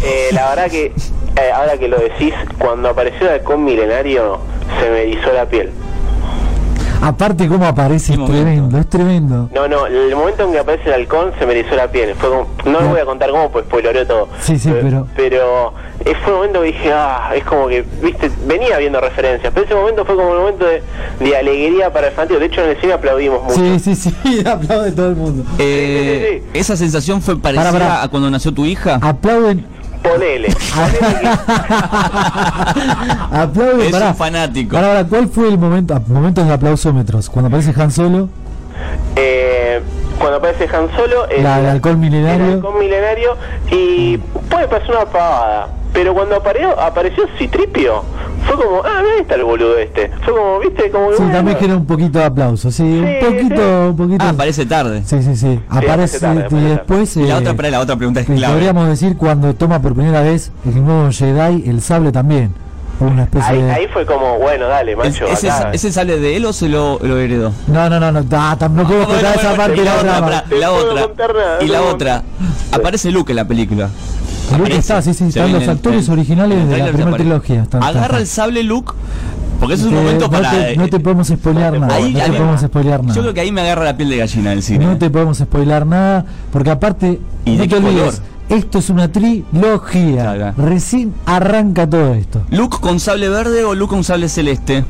Eh, 0.03 0.29
la 0.31 0.49
verdad 0.49 0.69
que, 0.69 0.85
eh, 0.85 1.51
ahora 1.53 1.77
que 1.77 1.87
lo 1.87 1.97
decís, 1.99 2.33
cuando 2.57 2.89
apareció 2.89 3.27
el 3.27 3.33
halcón 3.33 3.63
milenario, 3.63 4.39
se 4.81 4.89
me 4.89 5.01
erizó 5.03 5.33
la 5.33 5.45
piel. 5.45 5.71
Aparte 7.01 7.47
cómo 7.47 7.65
aparece, 7.65 8.13
es 8.13 8.25
tremendo, 8.25 8.77
es 8.77 8.87
tremendo. 8.89 9.49
No, 9.53 9.67
no, 9.67 9.85
el 9.85 10.15
momento 10.15 10.43
en 10.43 10.51
que 10.53 10.59
aparece 10.59 10.87
el 10.89 10.93
halcón 10.93 11.31
se 11.39 11.45
me 11.45 11.53
erizó 11.57 11.75
la 11.75 11.87
piel. 11.89 12.15
Fue 12.15 12.29
como, 12.29 12.47
no 12.65 12.79
les 12.81 12.89
voy 12.89 12.99
a 12.99 13.05
contar 13.05 13.29
cómo, 13.29 13.51
pues 13.51 13.65
spoileré 13.65 14.05
todo. 14.05 14.27
Sí, 14.41 14.57
sí, 14.57 14.69
pero- 14.81 15.07
Pero 15.15 15.73
eh, 16.05 16.13
fue 16.23 16.33
un 16.33 16.39
momento 16.39 16.61
que 16.61 16.67
dije, 16.67 16.91
ah, 16.93 17.31
es 17.35 17.43
como 17.43 17.67
que, 17.67 17.83
viste, 18.01 18.31
venía 18.45 18.77
viendo 18.77 18.99
referencias, 18.99 19.51
pero 19.53 19.65
ese 19.65 19.75
momento 19.75 20.05
fue 20.05 20.15
como 20.15 20.29
un 20.31 20.37
momento 20.37 20.65
de, 20.65 20.81
de 21.19 21.37
alegría 21.37 21.91
para 21.93 22.07
el 22.07 22.13
fanático. 22.13 22.39
De 22.39 22.45
hecho, 22.47 22.63
en 22.63 22.71
el 22.71 22.81
cine 22.81 22.93
aplaudimos 22.93 23.43
mucho. 23.43 23.55
Sí, 23.55 23.79
sí, 23.79 23.95
sí, 23.95 24.15
aplaude 24.45 24.91
todo 24.91 25.09
el 25.09 25.15
mundo. 25.15 25.43
Eh, 25.59 26.41
sí, 26.43 26.49
sí. 26.53 26.59
¿Esa 26.59 26.75
sensación 26.75 27.21
fue 27.21 27.39
parecida 27.39 28.03
a 28.03 28.07
cuando 28.09 28.29
nació 28.29 28.51
tu 28.53 28.65
hija? 28.65 28.99
Aplauden, 29.01 29.65
Ponele. 30.09 30.47
ponele 30.75 31.19
que- 31.19 31.27
aplauden, 33.37 33.81
Es 33.81 33.91
pará. 33.91 34.07
un 34.09 34.15
fanático. 34.15 34.75
Pará, 34.75 34.87
pará, 34.87 35.03
¿cuál 35.05 35.27
fue 35.29 35.47
el 35.49 35.57
momento, 35.57 35.99
momentos 36.07 36.45
de 36.47 36.53
aplausómetros? 36.53 37.29
Cuando 37.29 37.47
aparece 37.47 37.73
Han 37.81 37.91
Solo, 37.91 38.29
eh, 39.15 39.81
cuando 40.19 40.37
aparece 40.37 40.67
Han 40.75 40.89
Solo, 40.95 41.27
el, 41.29 41.43
La- 41.43 41.59
el 41.59 41.65
halcón 41.67 41.99
milenario. 41.99 42.45
el 42.45 42.53
halcón 42.55 42.79
milenario, 42.79 43.35
y 43.71 44.17
puede 44.49 44.67
parecer 44.67 44.95
una 44.95 45.05
pavada, 45.05 45.67
pero 45.93 46.13
cuando 46.13 46.35
apareció, 46.35 46.79
apareció 46.79 47.25
Citripio, 47.37 48.03
fue 48.45 48.55
como, 48.55 48.81
ah, 48.83 48.99
ahí 48.99 49.21
está 49.21 49.35
el 49.35 49.43
boludo 49.43 49.77
este. 49.77 50.09
Fue 50.23 50.33
como, 50.33 50.59
viste, 50.59 50.89
como 50.91 51.09
que, 51.09 51.15
sí, 51.17 51.21
bueno, 51.23 51.37
también 51.37 51.57
genera 51.57 51.77
un 51.77 51.85
poquito 51.85 52.19
de 52.19 52.25
aplauso, 52.25 52.71
sí, 52.71 52.83
un 52.83 53.19
poquito, 53.19 53.55
sí. 53.55 53.89
un 53.89 53.97
poquito. 53.97 54.23
Ah, 54.25 54.29
aparece 54.29 54.65
tarde. 54.65 55.03
Sí, 55.05 55.21
sí, 55.23 55.35
sí, 55.35 55.59
aparece 55.69 55.91
aparece 55.91 56.19
tarde, 56.19 56.47
y 56.51 56.63
después... 56.69 57.17
Y 57.17 57.23
la 57.23 57.35
eh, 57.35 57.39
otra, 57.39 57.53
para 57.55 57.69
la 57.71 57.79
otra 57.81 57.95
pregunta 57.95 58.19
es 58.21 58.25
clave. 58.25 58.53
podríamos 58.53 58.87
decir 58.87 59.17
cuando 59.17 59.53
toma 59.55 59.81
por 59.81 59.93
primera 59.95 60.21
vez 60.21 60.51
el 60.65 60.83
nuevo 60.85 61.09
Jedi, 61.11 61.69
el 61.69 61.81
sable 61.81 62.11
también. 62.11 62.53
Una 62.99 63.23
especie 63.25 63.47
ahí, 63.47 63.61
de... 63.61 63.71
ahí 63.71 63.87
fue 63.93 64.07
como, 64.07 64.39
bueno, 64.39 64.67
dale, 64.67 64.93
¿Es- 64.93 64.97
macho, 64.97 65.27
¿Ese, 65.27 65.51
acá. 65.51 65.69
ese 65.71 65.91
sale 65.91 66.17
de 66.19 66.35
él 66.35 66.45
o 66.45 66.51
se 66.53 66.67
lo, 66.67 66.97
lo 67.03 67.17
heredó? 67.19 67.51
No, 67.67 67.87
no, 67.91 67.99
no, 67.99 68.11
no, 68.11 68.25
ah, 68.31 68.57
tam- 68.59 68.71
no 68.71 68.87
puedo 68.87 69.05
Bueno, 69.05 69.13
contar 69.13 69.35
bueno, 69.35 69.39
esa 69.39 69.49
bueno, 69.49 69.57
parte 69.63 69.75
y 69.75 69.79
de 69.79 69.85
la 69.85 69.91
la 69.93 69.99
otra, 69.99 70.11
trama. 70.13 70.25
pará, 70.27 70.43
y 70.49 70.57
la 70.59 70.67
No 70.67 70.73
otra. 70.73 71.57
Y 71.61 71.67
la 71.67 71.79
no 71.79 71.85
otra. 71.89 72.23
Aparece 72.71 73.11
Luke 73.11 73.31
en 73.31 73.35
la 73.35 73.45
película. 73.47 73.89
Luke 74.51 74.61
Aparece. 74.61 74.79
está, 74.79 75.01
sí, 75.01 75.13
sí, 75.13 75.19
Se 75.31 75.39
están 75.39 75.51
los 75.53 75.67
actores 75.67 76.07
originales 76.09 76.57
de 76.69 76.77
la 76.77 76.85
primera 76.85 77.03
aparece. 77.09 77.17
trilogía. 77.17 77.63
están- 77.63 77.83
Agarra 77.83 78.01
están- 78.05 78.21
el 78.21 78.27
sable 78.27 78.63
Luke. 78.63 78.93
Porque 79.59 79.73
ese 79.73 79.83
es 79.83 79.89
un 79.89 79.95
Te- 79.95 80.03
momento 80.03 80.25
no 80.25 80.31
para. 80.31 80.51
Te, 80.51 80.77
no 80.77 80.87
te 80.87 80.99
podemos 80.99 81.27
spoilear 81.27 81.79
nada. 81.79 81.95
Ahí- 81.95 82.13
no 82.13 82.19
ahí 82.19 82.25
te 82.31 82.37
podemos 82.37 82.61
spoilear 82.61 83.01
nada. 83.01 83.15
Yo 83.15 83.21
creo 83.21 83.33
que 83.33 83.41
ahí 83.41 83.51
me 83.51 83.61
agarra 83.61 83.83
la 83.85 83.97
piel 83.97 84.09
de 84.09 84.17
gallina 84.17 84.49
del 84.51 84.61
cine. 84.61 84.85
No 84.85 84.97
te 84.97 85.09
podemos 85.09 85.37
spoilear 85.39 85.85
nada, 85.87 86.25
porque 86.51 86.69
aparte, 86.69 87.19
¿Y 87.45 87.57
de 87.57 87.63
te 87.63 87.67
qué 87.69 87.75
olvides, 87.77 88.21
esto 88.49 88.77
es 88.79 88.89
una 88.91 89.11
trilogía. 89.11 90.53
Recién 90.57 91.13
arranca 91.25 91.89
todo 91.89 92.13
esto. 92.13 92.41
¿Luke 92.51 92.77
con 92.79 92.99
sable 92.99 93.29
verde 93.29 93.63
o 93.63 93.73
Luke 93.73 93.89
con 93.89 94.03
sable 94.03 94.29
celeste? 94.29 94.85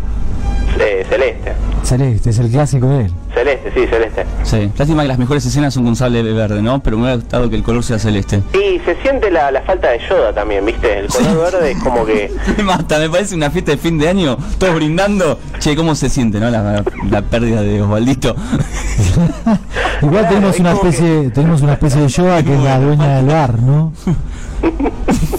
Eh, 0.80 1.06
celeste, 1.10 1.54
Celeste, 1.88 2.32
es 2.32 2.40
el 2.40 2.50
clásico 2.50 2.88
de 2.88 3.06
él. 3.06 3.12
celeste, 3.34 3.72
sí, 3.74 3.88
celeste. 3.88 4.26
Sí. 4.44 4.70
Lástima 4.78 5.04
que 5.04 5.08
las 5.08 5.18
mejores 5.18 5.46
escenas 5.46 5.74
son 5.74 5.86
con 5.86 5.96
sable 5.96 6.22
verde, 6.22 6.62
¿no? 6.62 6.84
Pero 6.84 6.98
me 6.98 7.04
hubiera 7.04 7.16
gustado 7.18 7.50
que 7.50 7.56
el 7.56 7.64
color 7.64 7.82
sea 7.84 7.98
celeste. 7.98 8.42
Y 8.54 8.80
se 8.80 8.96
siente 9.02 9.32
la, 9.32 9.52
la 9.52 9.62
falta 9.62 9.90
de 9.92 10.00
Yoda 10.10 10.34
también, 10.34 10.66
¿viste? 10.66 11.00
El 11.00 11.08
color 11.08 11.52
verde 11.54 11.72
es 11.72 11.78
como 11.82 12.06
que... 12.06 12.30
Me 12.58 12.64
mata, 12.64 13.00
me 13.00 13.10
parece 13.10 13.36
una 13.36 13.50
fiesta 13.52 13.72
de 13.72 13.78
fin 13.78 13.98
de 13.98 14.10
año, 14.10 14.38
todos 14.58 14.76
brindando. 14.76 15.40
Che, 15.60 15.76
¿cómo 15.78 15.96
se 15.96 16.10
siente, 16.10 16.40
no? 16.42 16.50
La, 16.50 16.84
la 17.10 17.22
pérdida 17.22 17.62
de 17.62 17.82
Osvaldito. 17.82 18.36
Igual 20.02 20.12
Claro, 20.26 20.28
tenemos 20.28 20.54
es 20.56 20.60
una 20.60 20.72
que- 20.72 20.76
especie, 20.90 21.30
tenemos 21.32 21.62
una 21.62 21.74
especie 21.74 22.02
de 22.02 22.08
Yoda 22.10 22.44
que 22.44 22.54
es 22.54 22.60
la 22.64 22.80
dueña 22.80 23.16
del 23.18 23.26
bar, 23.28 23.60
¿no? 23.62 23.94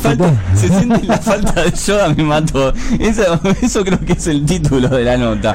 Falta- 0.01 0.31
se 0.55 0.69
siente 0.79 1.03
la 1.05 1.19
falta 1.19 1.63
de 1.63 1.71
Yoda, 1.73 2.09
me 2.15 2.23
mató. 2.25 2.73
Eso, 2.99 3.41
eso 3.63 3.85
creo 3.85 4.01
que 4.01 4.13
es 4.13 4.27
el 4.27 4.45
título 4.47 4.89
de 4.89 5.05
la 5.05 5.17
nota. 5.17 5.55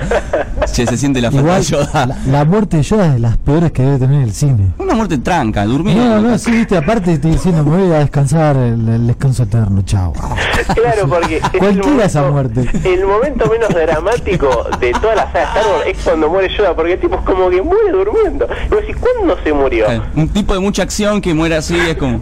Che, 0.72 0.86
se 0.86 0.98
siente 0.98 1.22
la 1.22 1.30
falta 1.32 1.42
Igual 1.46 1.62
de 1.62 1.68
Yoda. 1.68 2.06
la, 2.06 2.18
la 2.28 2.46
muerte 2.46 2.78
de 2.78 2.84
Yoda 2.84 3.08
es 3.08 3.14
de 3.14 3.20
las 3.20 3.38
peores 3.38 3.72
que 3.72 3.84
debe 3.84 4.00
tener 4.00 4.24
el 4.24 4.34
cine. 4.34 4.72
Una 4.78 4.94
muerte 4.96 5.18
tranca, 5.20 5.66
durmiendo. 5.66 6.04
No, 6.04 6.22
no, 6.22 6.38
sí, 6.38 6.52
viste, 6.52 6.76
aparte 6.78 7.14
estoy 7.14 7.32
diciendo, 7.32 7.64
me 7.64 7.78
voy 7.84 7.92
a 7.94 8.00
descansar 8.00 8.56
el, 8.58 8.88
el 8.88 9.08
descanso 9.08 9.44
eterno, 9.44 9.82
chao. 9.84 10.14
Claro, 10.14 11.08
porque... 11.08 11.38
es 11.38 11.44
el 11.54 11.60
Cualquiera 11.60 12.06
esa 12.06 12.22
momento- 12.24 12.62
muerte. 12.62 12.90
El 12.94 13.06
momento 13.06 13.50
menos 13.50 13.70
dramático 13.70 14.66
de 14.80 14.92
toda 14.94 15.16
la 15.16 15.26
saga 15.32 15.40
de 15.54 15.60
Star 15.60 15.66
Wars 15.74 15.84
es 15.88 15.98
cuando 16.04 16.30
muere 16.30 16.50
Yoda, 16.58 16.76
porque 16.76 16.94
el 16.94 17.00
tipo 17.00 17.16
es 17.16 17.22
como 17.22 17.50
que 17.50 17.62
muere 17.62 17.92
durmiendo. 17.92 18.48
Y 18.66 18.70
vos 18.70 18.82
decís, 18.82 18.96
¿cuándo 19.00 19.38
se 19.44 19.54
murió? 19.54 19.90
Eh, 19.92 20.02
Un 20.16 20.28
tipo 20.30 20.54
de 20.54 20.60
mucha 20.60 20.84
acción 20.84 21.22
que 21.22 21.34
muere 21.34 21.56
así 21.56 21.78
es 21.78 21.98
como 21.98 22.20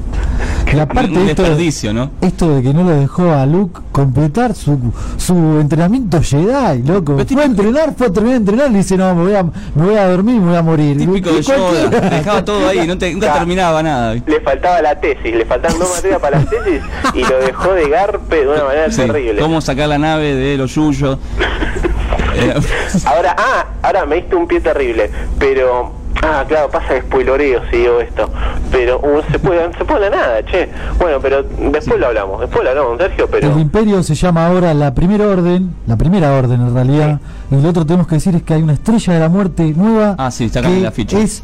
Y 0.74 0.80
aparte 0.80 1.12
un 1.12 1.28
esto, 1.28 1.42
desperdicio, 1.44 1.94
¿no? 1.94 2.12
esto 2.22 2.56
de 2.56 2.62
que 2.64 2.74
no 2.74 2.84
lo 2.84 2.92
dejó 2.92 3.32
a 3.34 3.46
Luke 3.46 3.82
completar 3.92 4.56
su, 4.56 4.80
su 5.18 5.34
entrenamiento 5.60 6.22
Jedi, 6.22 6.84
loco. 6.84 7.16
Pero 7.18 7.28
Fue 7.30 7.42
a 7.42 7.46
entrenar, 7.46 7.94
fue 7.98 8.08
a 8.08 8.12
terminar 8.14 8.40
de 8.42 8.52
entrenar 8.52 8.72
y 8.72 8.76
dice, 8.76 8.96
no, 8.98 9.14
me 9.16 9.24
voy 9.24 9.36
a, 9.36 9.44
me 9.44 9.86
voy 9.86 9.96
a 9.96 10.08
dormir 10.08 10.36
y 10.36 10.40
me 10.40 10.48
voy 10.48 10.56
a 10.56 10.62
morir. 10.62 10.98
Típico 10.98 11.32
de 11.32 11.42
Yoda, 11.42 11.90
dejaba 12.10 12.46
todo 12.46 12.68
ahí, 12.68 12.88
no 12.88 12.98
te- 12.98 13.12
nunca 13.14 13.26
Claro. 13.28 13.40
terminaba 13.40 13.84
nada. 13.84 14.16
Le 14.26 14.40
faltaba 14.42 14.82
la 14.82 15.00
tesis, 15.00 15.36
le 15.36 15.46
faltaban 15.46 15.78
dos 15.80 15.90
materias 15.96 16.20
para 16.22 16.40
la 16.40 16.46
tesis 16.46 16.82
y 17.16 17.20
lo 17.22 17.38
dejó 17.40 17.74
de 17.74 17.90
garpe 17.90 18.36
de 18.38 18.48
una 18.48 18.64
manera 18.64 18.92
Sí, 18.92 19.02
terrible. 19.02 19.42
cómo 19.42 19.60
sacar 19.62 19.90
la 19.90 19.98
nave 19.98 20.34
de 20.36 20.58
los 20.58 20.74
yuyos. 20.76 21.18
Ahora, 23.06 23.36
ah, 23.38 23.66
ahora 23.82 24.06
me 24.06 24.16
diste 24.18 24.36
un 24.36 24.48
pie 24.48 24.62
terrible, 24.62 25.12
pero 25.38 25.92
ah, 26.22 26.44
claro, 26.48 26.70
pasa 26.70 26.96
que 26.96 27.02
spoiloreo 27.02 27.62
si 27.70 27.78
digo 27.78 28.00
esto, 28.00 28.30
pero 28.72 29.00
uh, 29.00 29.22
se 29.32 29.40
puede, 29.40 29.68
no 29.68 29.78
se 29.78 29.86
puede 29.86 30.10
nada, 30.10 30.44
che. 30.46 30.70
Bueno, 31.00 31.20
pero 31.22 31.44
después 31.44 32.00
lo 32.00 32.08
hablamos, 32.08 32.42
después 32.42 32.64
lo 32.64 32.70
hablamos, 32.70 32.98
Sergio, 32.98 33.28
pero 33.30 33.52
El 33.52 33.60
imperio 33.60 34.04
se 34.04 34.16
llama 34.16 34.48
ahora 34.48 34.74
la 34.74 34.94
primera 34.94 35.28
orden, 35.28 35.74
la 35.88 35.96
primera 35.96 36.34
orden 36.34 36.62
en 36.62 36.74
realidad, 36.74 37.20
y 37.50 37.62
lo 37.62 37.70
otro 37.70 37.84
que 37.84 37.88
tenemos 37.88 38.08
que 38.08 38.16
decir 38.16 38.36
es 38.36 38.44
que 38.44 38.54
hay 38.54 38.62
una 38.62 38.74
estrella 38.74 39.14
de 39.14 39.20
la 39.20 39.30
muerte 39.30 39.74
nueva 39.76 40.16
Ah, 40.18 40.32
sí, 40.32 40.46
está 40.46 40.60
acá 40.60 40.70
que 40.70 40.78
en 40.78 40.84
la 40.84 40.92
ficha. 40.92 41.20
es 41.20 41.44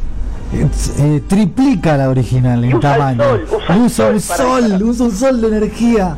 eh, 0.53 1.22
triplica 1.28 1.97
la 1.97 2.09
original 2.09 2.63
en 2.63 2.76
usa 2.76 2.93
el 2.93 2.97
tamaño. 2.97 3.24
sol, 3.24 3.41
usa 3.51 3.76
el 3.76 3.82
usa 3.82 4.09
un 4.09 4.20
sol 4.22 4.38
para 4.38 4.86
usa 4.86 5.05
un 5.05 5.11
sol 5.11 5.41
de 5.41 5.47
energía. 5.47 6.18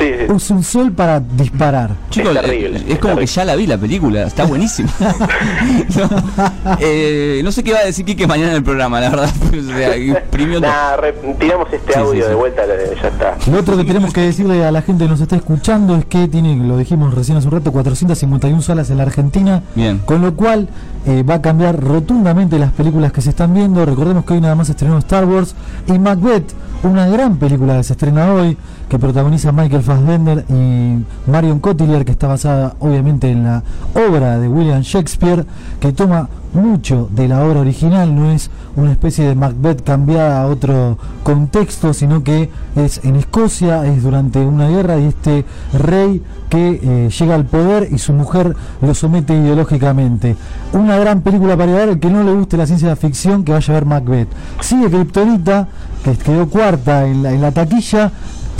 Sí, 0.00 0.12
sí. 0.26 0.32
Usa 0.32 0.56
un 0.56 0.64
sol 0.64 0.92
para 0.92 1.20
disparar. 1.20 1.90
Chicos, 2.10 2.34
Es 2.34 2.42
terrible, 2.42 2.78
eh, 2.78 2.82
es 2.86 2.92
es 2.94 2.98
como 2.98 3.16
que 3.16 3.26
ya 3.26 3.44
la 3.44 3.54
vi 3.56 3.66
la 3.66 3.78
película, 3.78 4.22
está 4.22 4.44
buenísima. 4.46 4.90
no, 5.00 6.76
eh, 6.80 7.40
no 7.44 7.52
sé 7.52 7.62
qué 7.62 7.72
va 7.72 7.80
a 7.80 7.84
decir 7.84 8.04
Kike 8.04 8.26
mañana 8.26 8.50
en 8.50 8.56
el 8.56 8.64
programa, 8.64 9.00
la 9.00 9.10
verdad. 9.10 9.30
O 9.50 9.72
sea, 9.72 9.96
imprimió 9.96 10.60
todo. 10.60 10.70
Nah, 10.70 10.96
re- 10.96 11.12
tiramos 11.38 11.68
este 11.72 11.92
Sí, 11.92 11.98
audio 11.98 12.22
sí, 12.24 12.28
de 12.28 12.34
vuelta, 12.34 12.62
ya 12.66 13.08
está. 13.08 13.50
Lo 13.50 13.58
otro 13.60 13.76
que 13.76 13.84
tenemos 13.84 14.12
que 14.12 14.20
decirle 14.22 14.64
a 14.64 14.70
la 14.72 14.82
gente 14.82 15.04
que 15.04 15.10
nos 15.10 15.20
está 15.20 15.36
escuchando 15.36 15.96
es 15.96 16.04
que 16.04 16.28
tiene, 16.28 16.56
lo 16.56 16.76
dijimos 16.76 17.14
recién 17.14 17.36
hace 17.38 17.48
un 17.48 17.52
rato, 17.52 17.72
451 17.72 18.62
salas 18.62 18.90
en 18.90 18.96
la 18.98 19.04
Argentina. 19.04 19.62
Bien. 19.74 19.98
Con 20.04 20.22
lo 20.22 20.34
cual 20.34 20.68
eh, 21.06 21.22
va 21.28 21.34
a 21.34 21.42
cambiar 21.42 21.80
rotundamente 21.82 22.58
las 22.58 22.72
películas 22.72 23.12
que 23.12 23.20
se 23.20 23.30
están 23.30 23.54
viendo. 23.54 23.84
Recordemos 23.84 24.24
que 24.24 24.34
hoy 24.34 24.40
nada 24.40 24.54
más 24.54 24.68
estrenó 24.70 24.98
Star 24.98 25.24
Wars 25.24 25.54
y 25.86 25.98
Macbeth, 25.98 26.52
una 26.82 27.06
gran 27.08 27.36
película 27.36 27.76
que 27.78 27.84
se 27.84 27.92
estrena 27.94 28.32
hoy, 28.32 28.56
que 28.90 28.98
protagoniza 28.98 29.52
Michael 29.52 29.84
Fassbender 29.84 30.44
y 30.48 31.30
Marion 31.30 31.60
Cotillard, 31.60 32.04
que 32.04 32.10
está 32.10 32.26
basada 32.26 32.74
obviamente 32.80 33.30
en 33.30 33.44
la 33.44 33.62
obra 33.94 34.40
de 34.40 34.48
William 34.48 34.82
Shakespeare, 34.82 35.46
que 35.78 35.92
toma 35.92 36.28
mucho 36.52 37.08
de 37.12 37.28
la 37.28 37.44
obra 37.44 37.60
original, 37.60 38.12
no 38.12 38.32
es 38.32 38.50
una 38.74 38.90
especie 38.90 39.24
de 39.28 39.36
Macbeth 39.36 39.84
cambiada 39.84 40.42
a 40.42 40.46
otro 40.48 40.98
contexto, 41.22 41.94
sino 41.94 42.24
que 42.24 42.50
es 42.74 43.04
en 43.04 43.14
Escocia, 43.14 43.86
es 43.86 44.02
durante 44.02 44.40
una 44.40 44.68
guerra 44.68 44.98
y 44.98 45.04
este 45.04 45.44
rey 45.72 46.20
que 46.48 46.80
eh, 46.82 47.10
llega 47.16 47.36
al 47.36 47.44
poder 47.44 47.88
y 47.92 47.98
su 47.98 48.12
mujer 48.12 48.56
lo 48.82 48.92
somete 48.92 49.34
ideológicamente. 49.34 50.34
Una 50.72 50.96
gran 50.96 51.20
película 51.20 51.56
para 51.56 51.72
ver, 51.72 51.90
el 51.90 52.00
que 52.00 52.10
no 52.10 52.24
le 52.24 52.32
guste 52.32 52.56
la 52.56 52.66
ciencia 52.66 52.96
ficción, 52.96 53.44
que 53.44 53.52
vaya 53.52 53.72
a 53.72 53.74
ver 53.74 53.86
Macbeth. 53.86 54.28
Sigue 54.60 54.90
Kryptonita, 54.90 55.68
que 56.02 56.16
quedó 56.16 56.48
cuarta 56.48 57.06
en 57.06 57.22
la, 57.22 57.32
en 57.32 57.40
la 57.40 57.52
taquilla. 57.52 58.10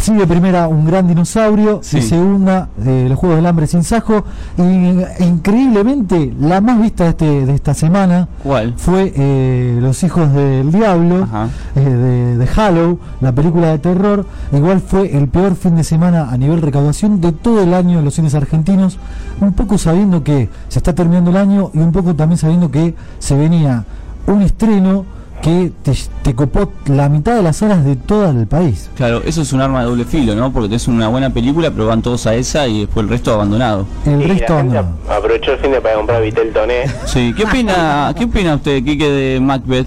Sigue 0.00 0.26
primera 0.26 0.66
un 0.66 0.86
gran 0.86 1.06
dinosaurio 1.06 1.80
Sí. 1.82 1.98
y 1.98 2.02
segunda 2.02 2.68
eh, 2.84 3.06
los 3.08 3.18
Juegos 3.18 3.36
del 3.36 3.46
Hambre 3.46 3.66
sin 3.66 3.84
sajo 3.84 4.24
y 4.56 4.62
e 4.62 5.26
increíblemente 5.26 6.32
la 6.40 6.60
más 6.62 6.80
vista 6.80 7.04
de, 7.04 7.10
este, 7.10 7.46
de 7.46 7.54
esta 7.54 7.74
semana 7.74 8.26
¿Cuál? 8.42 8.74
fue 8.78 9.12
eh, 9.14 9.78
Los 9.80 10.02
Hijos 10.02 10.32
del 10.32 10.72
Diablo 10.72 11.28
eh, 11.76 11.80
de, 11.80 12.36
de 12.38 12.46
Hallow, 12.46 12.98
la 13.20 13.32
película 13.32 13.68
de 13.68 13.78
terror. 13.78 14.24
Igual 14.52 14.80
fue 14.80 15.16
el 15.16 15.28
peor 15.28 15.54
fin 15.54 15.76
de 15.76 15.84
semana 15.84 16.30
a 16.30 16.36
nivel 16.38 16.62
recaudación 16.62 17.20
de 17.20 17.32
todo 17.32 17.62
el 17.62 17.74
año 17.74 17.98
en 17.98 18.04
los 18.06 18.14
cines 18.14 18.34
argentinos. 18.34 18.98
Un 19.40 19.52
poco 19.52 19.76
sabiendo 19.76 20.24
que 20.24 20.48
se 20.68 20.78
está 20.78 20.94
terminando 20.94 21.30
el 21.30 21.36
año 21.36 21.70
y 21.74 21.78
un 21.78 21.92
poco 21.92 22.14
también 22.14 22.38
sabiendo 22.38 22.70
que 22.70 22.94
se 23.18 23.36
venía 23.36 23.84
un 24.26 24.40
estreno 24.42 25.04
que 25.42 25.72
te, 25.82 25.92
te 26.22 26.34
copó 26.34 26.72
la 26.86 27.08
mitad 27.08 27.34
de 27.36 27.42
las 27.42 27.56
salas 27.58 27.84
de 27.84 27.96
todo 27.96 28.30
el 28.30 28.46
país. 28.46 28.90
Claro, 28.96 29.22
eso 29.24 29.42
es 29.42 29.52
un 29.52 29.60
arma 29.60 29.80
de 29.80 29.86
doble 29.86 30.04
filo, 30.04 30.34
¿no? 30.34 30.52
Porque 30.52 30.74
es 30.74 30.86
una 30.88 31.08
buena 31.08 31.30
película, 31.30 31.70
pero 31.70 31.86
van 31.86 32.02
todos 32.02 32.26
a 32.26 32.34
esa 32.34 32.66
y 32.66 32.80
después 32.80 33.04
el 33.04 33.10
resto 33.10 33.32
abandonado. 33.34 33.86
El 34.06 34.22
Y 34.22 34.24
resto 34.26 34.54
la 34.54 34.60
gente 34.60 34.78
abandonado. 34.78 34.88
aprovechó 35.08 35.52
el 35.52 35.58
fin 35.58 35.72
de 35.72 35.80
para 35.80 35.94
comprar 35.96 36.22
Vitel 36.22 36.52
Toné. 36.52 36.84
Sí, 37.06 37.32
¿qué 37.36 37.44
opina, 37.44 38.14
qué 38.18 38.24
opina 38.24 38.54
usted, 38.56 38.84
Kike, 38.84 39.10
de 39.10 39.40
Macbeth? 39.40 39.86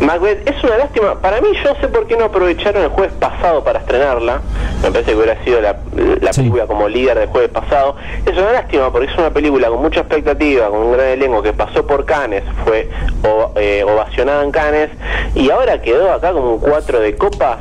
Macbeth 0.00 0.48
es 0.48 0.62
una 0.64 0.78
lástima. 0.78 1.14
Para 1.20 1.40
mí, 1.40 1.48
yo 1.64 1.74
sé 1.80 1.88
por 1.88 2.06
qué 2.06 2.16
no 2.16 2.24
aprovecharon 2.26 2.82
el 2.82 2.88
jueves 2.88 3.12
pasado 3.18 3.62
para 3.64 3.80
estrenarla. 3.80 4.40
Me 4.82 4.90
parece 4.90 5.10
que 5.12 5.16
hubiera 5.16 5.44
sido 5.44 5.60
la, 5.60 5.76
la 6.20 6.32
Sí. 6.32 6.40
película 6.40 6.66
como 6.66 6.88
líder 6.88 7.18
del 7.18 7.28
jueves 7.28 7.50
pasado. 7.50 7.96
Es 8.24 8.32
una 8.36 8.52
lástima 8.52 8.90
porque 8.90 9.10
es 9.12 9.18
una 9.18 9.30
película 9.30 9.68
con 9.68 9.82
mucha 9.82 10.00
expectativa, 10.00 10.68
con 10.70 10.78
un 10.80 10.92
gran 10.92 11.06
elenco 11.08 11.42
que 11.42 11.52
pasó 11.52 11.86
por 11.86 12.04
Cannes, 12.06 12.44
fue 12.64 12.88
o- 13.24 13.52
eh, 13.56 13.84
ovacionada 13.84 14.42
en 14.44 14.50
Cannes 14.50 14.90
y 15.34 15.50
ahora 15.50 15.80
quedó 15.82 16.12
acá 16.12 16.32
como 16.32 16.54
un 16.54 16.60
cuatro 16.60 17.00
de 17.00 17.16
copas. 17.16 17.58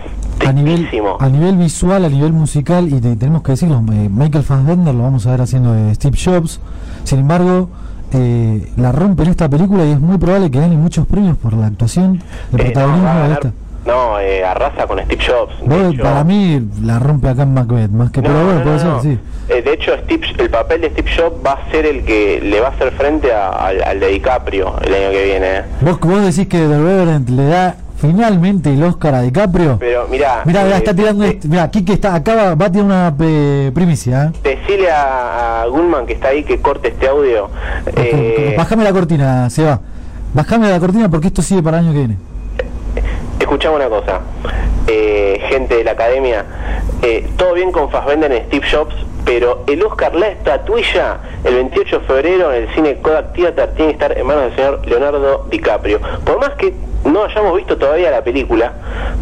A 0.47 0.54
nivel, 0.54 0.88
a 1.20 1.28
nivel 1.28 1.58
visual, 1.58 2.06
a 2.06 2.10
nivel 2.10 2.32
musical, 2.32 2.88
y 2.88 3.02
te- 3.02 3.18
tenemos 3.18 3.43
que 3.43 3.52
decirlo, 3.52 3.82
eh, 3.91 4.08
Michael 4.10 4.45
Fassbender 4.45 4.95
lo 4.95 5.04
vamos 5.04 5.28
a 5.28 5.32
ver 5.32 5.41
haciendo 5.41 5.74
de 5.74 5.93
Steve 5.95 6.18
Jobs. 6.24 6.62
Sin 7.04 7.20
embargo, 7.20 7.70
eh, 8.14 8.68
la 8.78 8.91
rompe 8.91 9.24
en 9.24 9.30
esta 9.30 9.47
película 9.49 9.86
y 9.86 9.91
es 9.91 9.99
muy 9.99 10.18
probable 10.18 10.49
que 10.51 10.60
gane 10.60 10.76
muchos 10.78 11.05
premios 11.07 11.38
por 11.38 11.53
la 11.53 11.68
actuación, 11.68 12.22
el 12.53 12.60
Eh, 12.60 12.64
protagonismo 12.66 13.07
a 13.10 13.28
de 13.28 13.34
esta. 13.34 13.51
no, 13.86 14.20
eh, 14.20 14.43
arrasa 14.43 14.86
con 14.88 14.99
Steve 14.99 15.24
Jobs. 15.26 15.60
De 15.70 15.84
Vos, 15.84 15.95
para 16.01 16.24
mí 16.24 16.62
la 16.84 16.99
rompe 16.99 17.30
acá 17.30 17.43
en 17.43 17.53
Macbeth, 17.53 17.91
más 17.91 18.12
que 18.12 18.22
No, 18.22 18.28
pero 18.30 18.43
bueno, 18.45 18.60
no, 18.60 18.64
puede 18.66 18.80
ser, 18.80 18.91
sí. 19.01 19.20
Eh, 19.49 19.62
de 19.64 19.74
hecho, 19.74 19.91
Steve, 20.03 20.28
el 20.38 20.49
papel 20.51 20.82
de 20.82 20.89
Steve 20.91 21.10
Jobs 21.18 21.36
va 21.45 21.53
a 21.53 21.72
ser 21.72 21.86
el 21.88 22.03
que 22.03 22.39
le 22.41 22.60
va 22.62 22.68
a 22.68 22.72
hacer 22.72 22.91
frente 22.91 23.34
a- 23.34 23.49
al, 23.49 23.82
al 23.84 23.99
de 23.99 24.07
DiCaprio 24.10 24.76
el 24.82 24.93
año 24.93 25.10
que 25.12 25.24
viene. 25.26 25.47
¿eh? 25.57 25.62
Vos, 25.82 25.99
vos 25.99 26.22
decís 26.24 26.47
que 26.47 26.60
The 26.60 26.78
Reverend 26.78 27.30
le 27.30 27.45
da 27.45 27.76
finalmente 28.00 28.74
el 28.74 28.84
Oscar 28.84 29.16
a 29.16 29.22
DiCaprio. 29.22 29.78
Pero 29.80 30.08
mira, 30.10 30.41
Mirá, 30.45 30.64
mirá, 30.64 30.76
eh, 30.76 30.78
está 30.80 30.93
tirando. 30.95 31.24
eh, 31.26 31.30
este- 31.30 31.47
mirá, 31.47 31.70
Kike 31.70 31.93
está, 31.93 32.16
acá 32.16 32.56
va, 32.56 32.66
a 32.66 32.72
tirar 32.72 32.86
una 32.86 33.16
eh, 33.20 33.72
primicia. 33.74 34.26
¿eh? 34.26 34.32
Decile 34.43 34.89
a, 34.91 35.62
a 35.62 35.66
Gullman 35.68 36.06
que 36.06 36.14
está 36.14 36.30
ahí 36.30 36.43
que 36.43 36.60
corte 36.60 36.89
este 36.89 37.08
audio. 37.08 37.50
Eh, 37.95 38.56
Bajame 38.58 38.84
la 38.84 38.91
cortina, 38.93 39.50
se 39.50 39.64
va. 39.64 39.80
Bajame 40.34 40.70
la 40.70 40.80
cortina 40.80 41.10
porque 41.10 41.28
esto 41.28 41.41
sigue 41.41 41.62
para 41.64 41.80
el 41.80 41.86
año 41.86 41.93
que 41.93 42.00
viene. 42.00 42.18
escuchame 43.39 43.76
una 43.78 43.89
cosa, 43.89 44.20
eh, 44.88 45.41
gente 45.50 45.76
de 45.78 45.84
la 45.84 45.91
academia, 45.91 46.45
eh, 47.02 47.28
todo 47.38 47.54
bien 47.54 47.72
con 47.72 47.89
Fassbender 47.89 48.32
en 48.32 48.45
Steve 48.47 48.66
Jobs, 48.72 48.93
pero 49.26 49.64
el 49.68 49.82
Oscar, 49.84 50.14
la 50.16 50.28
estatuilla, 50.30 51.18
el 51.43 51.56
28 51.56 52.00
de 52.00 52.06
febrero 52.06 52.54
en 52.54 52.64
el 52.64 52.76
cine 52.76 52.97
Kodak 53.02 53.34
Theater 53.34 53.74
tiene 53.76 53.91
que 53.95 54.04
estar 54.04 54.18
en 54.18 54.26
manos 54.28 54.43
del 54.43 54.56
señor 54.56 54.82
Leonardo 54.86 55.47
DiCaprio. 55.50 56.00
Por 56.26 56.39
más 56.39 56.52
que 56.52 56.74
no 57.06 57.24
hayamos 57.24 57.56
visto 57.58 57.78
todavía 57.78 58.12
la 58.12 58.24
película, 58.24 58.74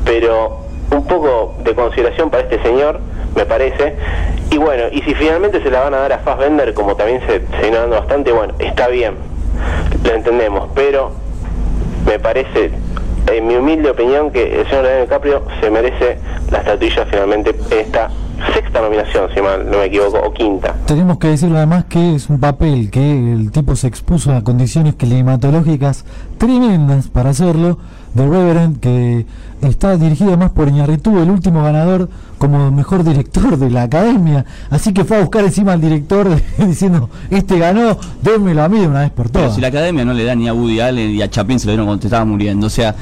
pero 0.05 0.65
un 0.91 1.05
poco 1.05 1.55
de 1.63 1.75
consideración 1.75 2.30
para 2.30 2.43
este 2.43 2.61
señor, 2.61 2.99
me 3.36 3.45
parece. 3.45 3.95
Y 4.51 4.57
bueno, 4.57 4.86
y 4.91 5.01
si 5.01 5.13
finalmente 5.13 5.61
se 5.61 5.69
la 5.69 5.82
van 5.82 5.93
a 5.93 5.97
dar 5.97 6.13
a 6.13 6.19
Fassbender, 6.19 6.73
como 6.73 6.95
también 6.95 7.21
se, 7.21 7.39
se 7.39 7.61
viene 7.61 7.78
dando 7.78 7.97
bastante, 7.97 8.32
bueno, 8.32 8.53
está 8.59 8.88
bien, 8.88 9.15
lo 10.03 10.13
entendemos, 10.13 10.69
pero 10.73 11.11
me 12.05 12.19
parece, 12.19 12.71
en 13.32 13.47
mi 13.47 13.55
humilde 13.55 13.89
opinión, 13.89 14.32
que 14.32 14.61
el 14.61 14.67
señor 14.67 14.84
Leonardo 14.84 15.01
DiCaprio 15.01 15.43
se 15.59 15.69
merece 15.69 16.17
la 16.51 16.59
estatuilla 16.59 17.05
finalmente 17.05 17.55
en 17.71 17.80
esta 17.80 18.09
sexta 18.53 18.82
nominación, 18.82 19.30
si 19.34 19.41
mal 19.41 19.69
no 19.69 19.80
me 19.80 19.86
equivoco, 19.86 20.19
o 20.19 20.32
quinta. 20.32 20.75
Tenemos 20.86 21.17
que 21.17 21.28
decirlo 21.28 21.57
además 21.57 21.86
que 21.86 22.15
es 22.15 22.30
un 22.30 22.39
papel 22.39 22.89
que 22.91 23.34
el 23.34 23.51
tipo 23.51 23.75
se 23.75 23.88
expuso 23.88 24.34
a 24.34 24.43
condiciones 24.43 24.95
climatológicas 24.95 26.05
tremendas 26.38 27.07
para 27.07 27.31
hacerlo. 27.31 27.77
The 28.15 28.23
Reverend, 28.25 28.79
que 28.79 29.25
está 29.61 29.95
dirigido 29.95 30.29
además 30.31 30.49
por 30.51 30.67
Iñárritu, 30.69 31.19
el 31.21 31.29
último 31.29 31.61
ganador 31.63 32.09
como 32.39 32.71
mejor 32.71 33.03
director 33.03 33.57
de 33.57 33.69
la 33.69 33.83
academia. 33.83 34.43
Así 34.71 34.91
que 34.93 35.03
fue 35.03 35.17
a 35.17 35.21
buscar 35.21 35.43
encima 35.43 35.73
al 35.73 35.81
director 35.81 36.27
diciendo: 36.57 37.09
Este 37.29 37.59
ganó, 37.59 37.97
démelo 38.23 38.63
a 38.63 38.69
mí 38.69 38.79
de 38.79 38.88
una 38.88 39.01
vez 39.01 39.11
por 39.11 39.29
Pero 39.29 39.41
todas. 39.43 39.55
si 39.55 39.61
la 39.61 39.67
academia 39.67 40.03
no 40.03 40.13
le 40.13 40.23
da 40.23 40.33
ni 40.33 40.47
a 40.47 40.53
Woody 40.53 40.79
Allen 40.79 41.11
y 41.11 41.21
a 41.21 41.29
Chaplin 41.29 41.59
se 41.59 41.67
lo 41.67 41.71
dieron 41.73 41.85
cuando 41.85 42.01
te 42.01 42.07
estaba 42.07 42.25
muriendo. 42.25 42.65
O 42.67 42.69
sea, 42.71 42.95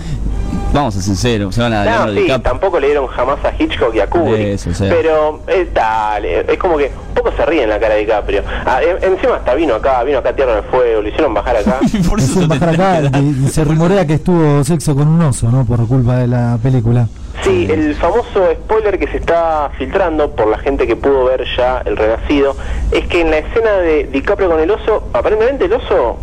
vamos 0.73 0.93
a 0.95 0.97
ser 0.97 1.03
sinceros, 1.03 1.55
se 1.55 1.61
van 1.61 1.71
a 1.71 1.85
No, 2.07 2.13
sí, 2.13 2.27
tampoco 2.43 2.79
le 2.79 2.87
dieron 2.87 3.07
jamás 3.07 3.37
a 3.45 3.53
Hitchcock 3.57 3.95
y 3.95 3.99
a 4.01 4.07
Kubrick. 4.09 4.37
Eso, 4.47 4.71
o 4.71 4.73
sea. 4.73 4.89
Pero 4.89 5.41
es 5.47 5.73
tal, 5.73 6.25
es 6.25 6.57
como 6.57 6.77
que 6.77 6.91
un 7.09 7.13
poco 7.15 7.31
se 7.37 7.45
ríe 7.45 7.63
en 7.63 7.69
la 7.69 7.79
cara 7.79 7.93
de 7.93 8.01
DiCaprio. 8.01 8.43
Ah, 8.65 8.79
en- 8.83 9.13
encima 9.13 9.35
hasta 9.35 9.53
vino 9.55 9.75
acá, 9.75 10.03
vino 10.03 10.17
acá 10.19 10.29
a 10.29 10.35
Tierra 10.35 10.55
del 10.55 10.63
Fuego, 10.65 11.01
lo 11.01 11.07
hicieron 11.07 11.33
bajar 11.33 11.55
acá. 11.57 11.79
Por 12.09 12.19
eso 12.19 12.31
Eso 12.31 12.41
te 12.41 12.47
bajar 12.47 12.69
acá, 12.69 13.09
que 13.33 13.49
se 13.49 13.63
rumorea 13.63 14.05
que 14.05 14.15
estuvo 14.15 14.63
sexo 14.63 14.95
con 14.95 15.07
un 15.07 15.21
oso, 15.21 15.49
¿no? 15.51 15.65
Por 15.65 15.87
culpa 15.87 16.17
de 16.17 16.27
la 16.27 16.57
película. 16.61 17.07
Sí, 17.43 17.67
el 17.69 17.95
famoso 17.95 18.49
spoiler 18.53 18.97
que 18.97 19.07
se 19.07 19.17
está 19.17 19.69
filtrando 19.77 20.31
por 20.31 20.47
la 20.47 20.57
gente 20.57 20.87
que 20.87 20.95
pudo 20.95 21.25
ver 21.25 21.43
ya 21.57 21.81
el 21.85 21.97
renacido 21.97 22.55
es 22.91 23.05
que 23.07 23.21
en 23.21 23.31
la 23.31 23.39
escena 23.39 23.71
de 23.77 24.05
DiCaprio 24.05 24.49
con 24.49 24.59
el 24.59 24.71
oso, 24.71 25.09
aparentemente 25.13 25.65
el 25.65 25.73
oso 25.73 26.17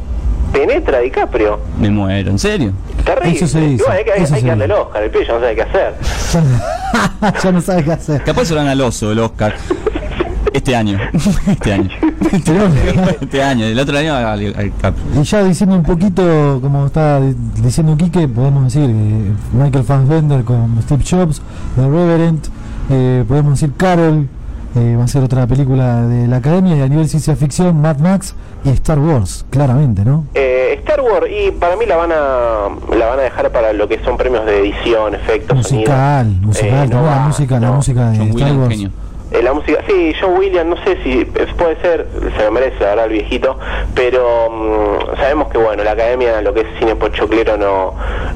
penetra 0.53 0.99
a 0.99 1.01
DiCaprio. 1.01 1.61
Me 1.79 1.91
muero, 1.91 2.31
¿en 2.31 2.39
serio? 2.39 2.73
Terrible. 3.05 3.37
Eso 3.37 3.47
se 3.47 3.61
Y 3.61 3.69
dice, 3.71 3.85
bueno, 3.85 3.99
hay 3.99 4.05
que, 4.05 4.13
hay 4.13 4.23
eso 4.23 4.35
que 4.35 4.41
se 4.41 4.47
darle 4.47 4.65
el. 4.65 4.73
Oscar, 4.73 5.03
el 5.03 5.11
pibe 5.11 5.27
ya 5.27 5.33
no 5.33 5.41
sabe 5.41 5.55
qué 5.55 5.63
hacer. 5.63 5.95
Ya, 6.33 7.35
ya 7.43 7.53
no 7.53 7.61
sabe 7.61 7.85
qué 7.85 7.93
hacer. 7.93 8.25
Capaz 8.25 8.45
se 8.47 8.55
lo 8.55 8.61
dan 8.61 8.69
al 8.69 8.81
oso 8.81 9.13
el 9.13 9.19
Oscar. 9.19 9.55
Este 10.53 10.77
año. 10.77 10.99
Este 11.47 11.73
año. 11.73 11.89
Tenemos- 12.45 12.73
Este 13.21 13.43
año. 13.43 13.65
El 13.67 13.79
otro 13.79 13.97
año 13.99 14.15
al, 14.15 14.27
al 14.27 14.39
DiCaprio. 14.39 15.05
Y 15.21 15.23
ya 15.25 15.45
diciendo 15.45 15.77
un 15.77 15.83
poquito, 15.83 16.59
como 16.61 16.87
está 16.87 17.21
di- 17.21 17.35
diciendo 17.63 17.97
Quique, 17.97 18.29
podemos 18.29 18.65
decir 18.65 18.89
eh, 18.91 19.33
Michael 19.53 19.85
Fassbender 19.85 20.45
con 20.45 20.81
Steve 20.83 21.05
Jobs, 21.09 21.43
The 21.77 21.83
Reverend, 21.83 22.41
eh, 22.91 23.25
podemos 23.27 23.53
decir 23.61 23.73
Carol, 23.77 24.29
eh, 24.75 24.97
va 24.99 25.05
a 25.05 25.09
ser 25.09 25.23
otra 25.23 25.47
película 25.47 26.03
de 26.07 26.27
la 26.29 26.37
academia, 26.37 26.77
y 26.77 26.81
a 26.81 26.89
nivel 26.89 27.09
ciencia 27.09 27.37
ficción, 27.37 27.81
Mad 27.81 27.99
Max 27.99 28.35
y 28.65 28.71
Star 28.71 28.99
Wars, 28.99 29.45
claramente, 29.51 30.05
¿no? 30.05 30.25
Eh, 30.35 30.75
Star 30.81 31.01
Wars, 31.03 31.27
y 31.31 31.51
para 31.53 31.77
mí 31.77 31.85
la 31.87 31.97
van 31.97 32.11
a 32.13 32.97
la 32.97 33.07
van 33.07 33.19
a 33.19 33.23
dejar 33.23 33.51
para 33.53 33.73
lo 33.73 33.87
que 33.89 34.03
son 34.05 34.17
premios 34.17 34.45
de 34.47 34.61
edición, 34.61 35.15
efectos, 35.15 35.57
Musical, 35.57 36.25
sonido. 36.27 36.47
musical, 36.47 36.85
Eh, 36.87 36.95
no 36.95 37.05
la 37.07 37.19
música, 37.21 37.61
la 37.61 37.67
no. 37.69 37.75
música 37.75 38.11
de 38.11 38.19
John 38.19 38.29
Star 38.29 38.57
Wars. 38.57 38.69
genio. 38.71 38.91
Eh, 39.33 39.43
la 39.43 39.53
música, 39.53 39.79
sí, 39.89 40.13
John 40.21 40.37
Williams, 40.39 40.69
no 40.69 40.85
sé 40.85 41.03
si 41.03 41.21
eh, 41.21 41.47
puede 41.57 41.77
ser, 41.81 42.07
se 42.37 42.45
lo 42.45 42.53
merece 42.53 42.87
ahora 42.87 43.05
el 43.05 43.13
viejito, 43.13 43.59
pero 43.95 44.51
mm, 44.51 45.17
sabemos 45.17 45.49
que 45.49 45.59
bueno, 45.59 45.83
la 45.85 45.93
academia, 45.93 46.41
lo 46.43 46.53
que 46.53 46.61
es 46.61 46.67
cine 46.79 46.95
pochoclero 46.97 47.57
no, 47.57 47.95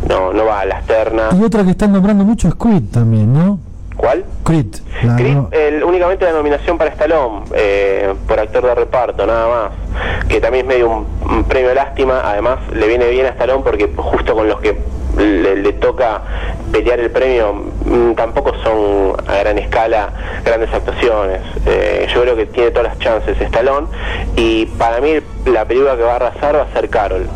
no, 0.09 0.33
no 0.33 0.45
va 0.47 0.61
a 0.61 0.65
las 0.65 0.87
ternas. 0.87 1.35
Y 1.39 1.43
otra 1.45 1.65
que 1.65 1.71
están 1.71 1.93
nombrando 1.93 2.25
mucho 2.25 2.49
es 2.49 2.55
Creed 2.55 2.85
también, 2.93 3.33
¿no? 3.33 3.59
¿Cuál? 3.97 4.25
Creed. 4.45 4.67
la- 5.03 5.17
Creed, 5.17 5.35
no- 5.35 5.49
el- 5.53 5.83
únicamente 5.85 6.25
la 6.27 6.33
nominación 6.33 6.77
para 6.79 6.91
Stallone, 6.91 7.45
eh, 7.55 8.15
por 8.29 8.39
actor 8.39 8.65
de 8.65 8.75
reparto, 8.75 9.27
nada 9.27 9.49
más. 9.49 10.27
Que 10.29 10.41
también 10.41 10.67
es 10.67 10.69
medio 10.75 10.91
un, 10.91 11.07
un 11.31 11.45
premio 11.45 11.73
lástima, 11.75 12.21
además 12.25 12.59
le 12.73 12.87
viene 12.89 13.09
bien 13.09 13.27
a 13.27 13.31
Stallone 13.31 13.63
porque 13.65 13.91
justo 13.97 14.35
con 14.35 14.49
los 14.49 14.61
que 14.61 14.79
le, 15.17 15.57
le 15.57 15.73
toca 15.75 16.23
pelear 16.73 17.01
el 17.01 17.11
premio 17.11 17.53
mm, 17.85 18.13
tampoco 18.15 18.53
son 18.63 19.15
a 19.27 19.35
gran 19.41 19.59
escala 19.59 20.11
grandes 20.45 20.73
actuaciones. 20.73 21.41
Eh, 21.67 22.07
yo 22.13 22.23
creo 22.23 22.37
que 22.37 22.47
tiene 22.47 22.71
todas 22.71 22.89
las 22.89 22.99
chances 22.99 23.41
Stallone 23.41 23.87
y 24.37 24.67
para 24.67 25.01
mí 25.01 25.15
la 25.47 25.65
película 25.65 25.97
que 25.97 26.03
va 26.03 26.13
a 26.13 26.17
arrasar 26.17 26.57
va 26.57 26.63
a 26.63 26.73
ser 26.73 26.89
Carol. 26.89 27.27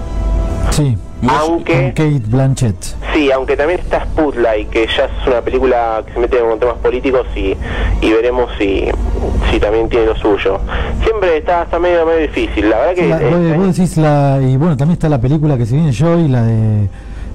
sí, 0.70 0.97
Aunque... 1.28 1.93
Kate 1.95 2.22
Blanchett. 2.26 2.76
Sí, 3.12 3.31
aunque 3.33 3.57
también 3.57 3.81
está 3.81 4.05
Spotlight, 4.05 4.70
que 4.70 4.87
ya 4.87 5.05
es 5.07 5.26
una 5.26 5.41
película 5.43 6.03
que 6.07 6.12
se 6.14 6.18
mete 6.20 6.39
con 6.39 6.59
temas 6.59 6.76
políticos 6.76 7.26
y, 7.37 7.55
y 8.01 8.12
veremos 8.12 8.51
si, 8.59 8.87
si 9.51 9.59
también 9.59 9.89
tiene 9.89 10.07
lo 10.07 10.16
suyo. 10.16 10.61
Siempre 11.03 11.39
está, 11.39 11.64
está 11.64 11.78
medio, 11.78 12.07
medio 12.07 12.20
difícil, 12.20 12.70
la 12.70 12.78
verdad 12.78 12.95
que... 12.95 13.09
La- 13.09 13.20
eh, 13.20 13.55
vos, 13.59 13.76
decís 13.76 13.97
la. 13.97 14.39
Y 14.41 14.57
bueno, 14.57 14.76
también 14.76 14.95
está 14.95 15.09
la 15.09 15.20
película 15.20 15.59
que 15.59 15.66
se 15.66 15.74
viene 15.74 15.93
Joy, 15.93 16.28
la 16.28 16.43
de 16.43 16.89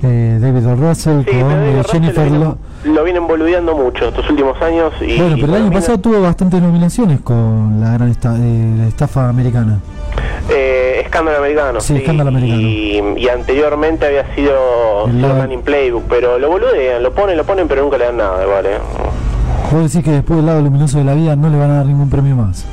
eh, 0.05 0.37
David. 0.39 0.65
Russell 0.79 1.21
sí, 1.25 1.31
con 1.31 1.51
eh, 1.51 1.77
Russell 1.77 1.91
Jennifer 2.01 2.31
lo, 2.31 2.37
vienen, 2.37 2.95
lo 2.95 3.03
vienen 3.03 3.27
boludeando 3.27 3.75
mucho 3.75 4.05
estos 4.07 4.29
últimos 4.29 4.61
años 4.61 4.93
y... 5.01 5.17
Bueno, 5.17 5.35
pero 5.39 5.47
el 5.55 5.61
año 5.63 5.71
pasado 5.71 5.97
tuvo 5.99 6.21
bastantes 6.21 6.61
nominaciones 6.61 7.19
con 7.21 7.79
la 7.81 7.93
gran 7.93 8.09
esta- 8.09 8.35
eh, 8.37 8.73
la 8.77 8.87
estafa 8.87 9.29
americana. 9.29 9.79
Eh, 10.49 11.01
Escándalo 11.03 11.37
Americano. 11.39 11.79
Sí, 11.81 11.95
Escándalo 11.97 12.29
Americano. 12.29 12.61
Y, 12.61 13.01
y 13.17 13.29
anteriormente 13.29 14.05
había 14.05 14.33
sido 14.35 15.05
El 15.05 15.11
Silver 15.13 15.21
lado- 15.29 15.39
Man 15.41 15.51
in 15.51 15.61
Playbook, 15.61 16.03
pero 16.09 16.37
lo 16.39 16.49
boludean, 16.49 17.01
lo 17.03 17.11
ponen, 17.13 17.37
lo 17.37 17.43
ponen, 17.45 17.67
pero 17.67 17.81
nunca 17.83 17.97
le 17.97 18.05
dan 18.05 18.17
nada, 18.17 18.45
¿vale? 18.45 18.69
Vos 19.71 19.91
decís 19.91 20.03
que 20.05 20.11
después 20.11 20.37
del 20.37 20.45
lado 20.45 20.61
luminoso 20.61 20.97
de 20.99 21.03
la 21.05 21.13
vida 21.15 21.35
no 21.35 21.49
le 21.49 21.57
van 21.57 21.71
a 21.71 21.75
dar 21.77 21.85
ningún 21.85 22.09
premio 22.09 22.35
más. 22.35 22.65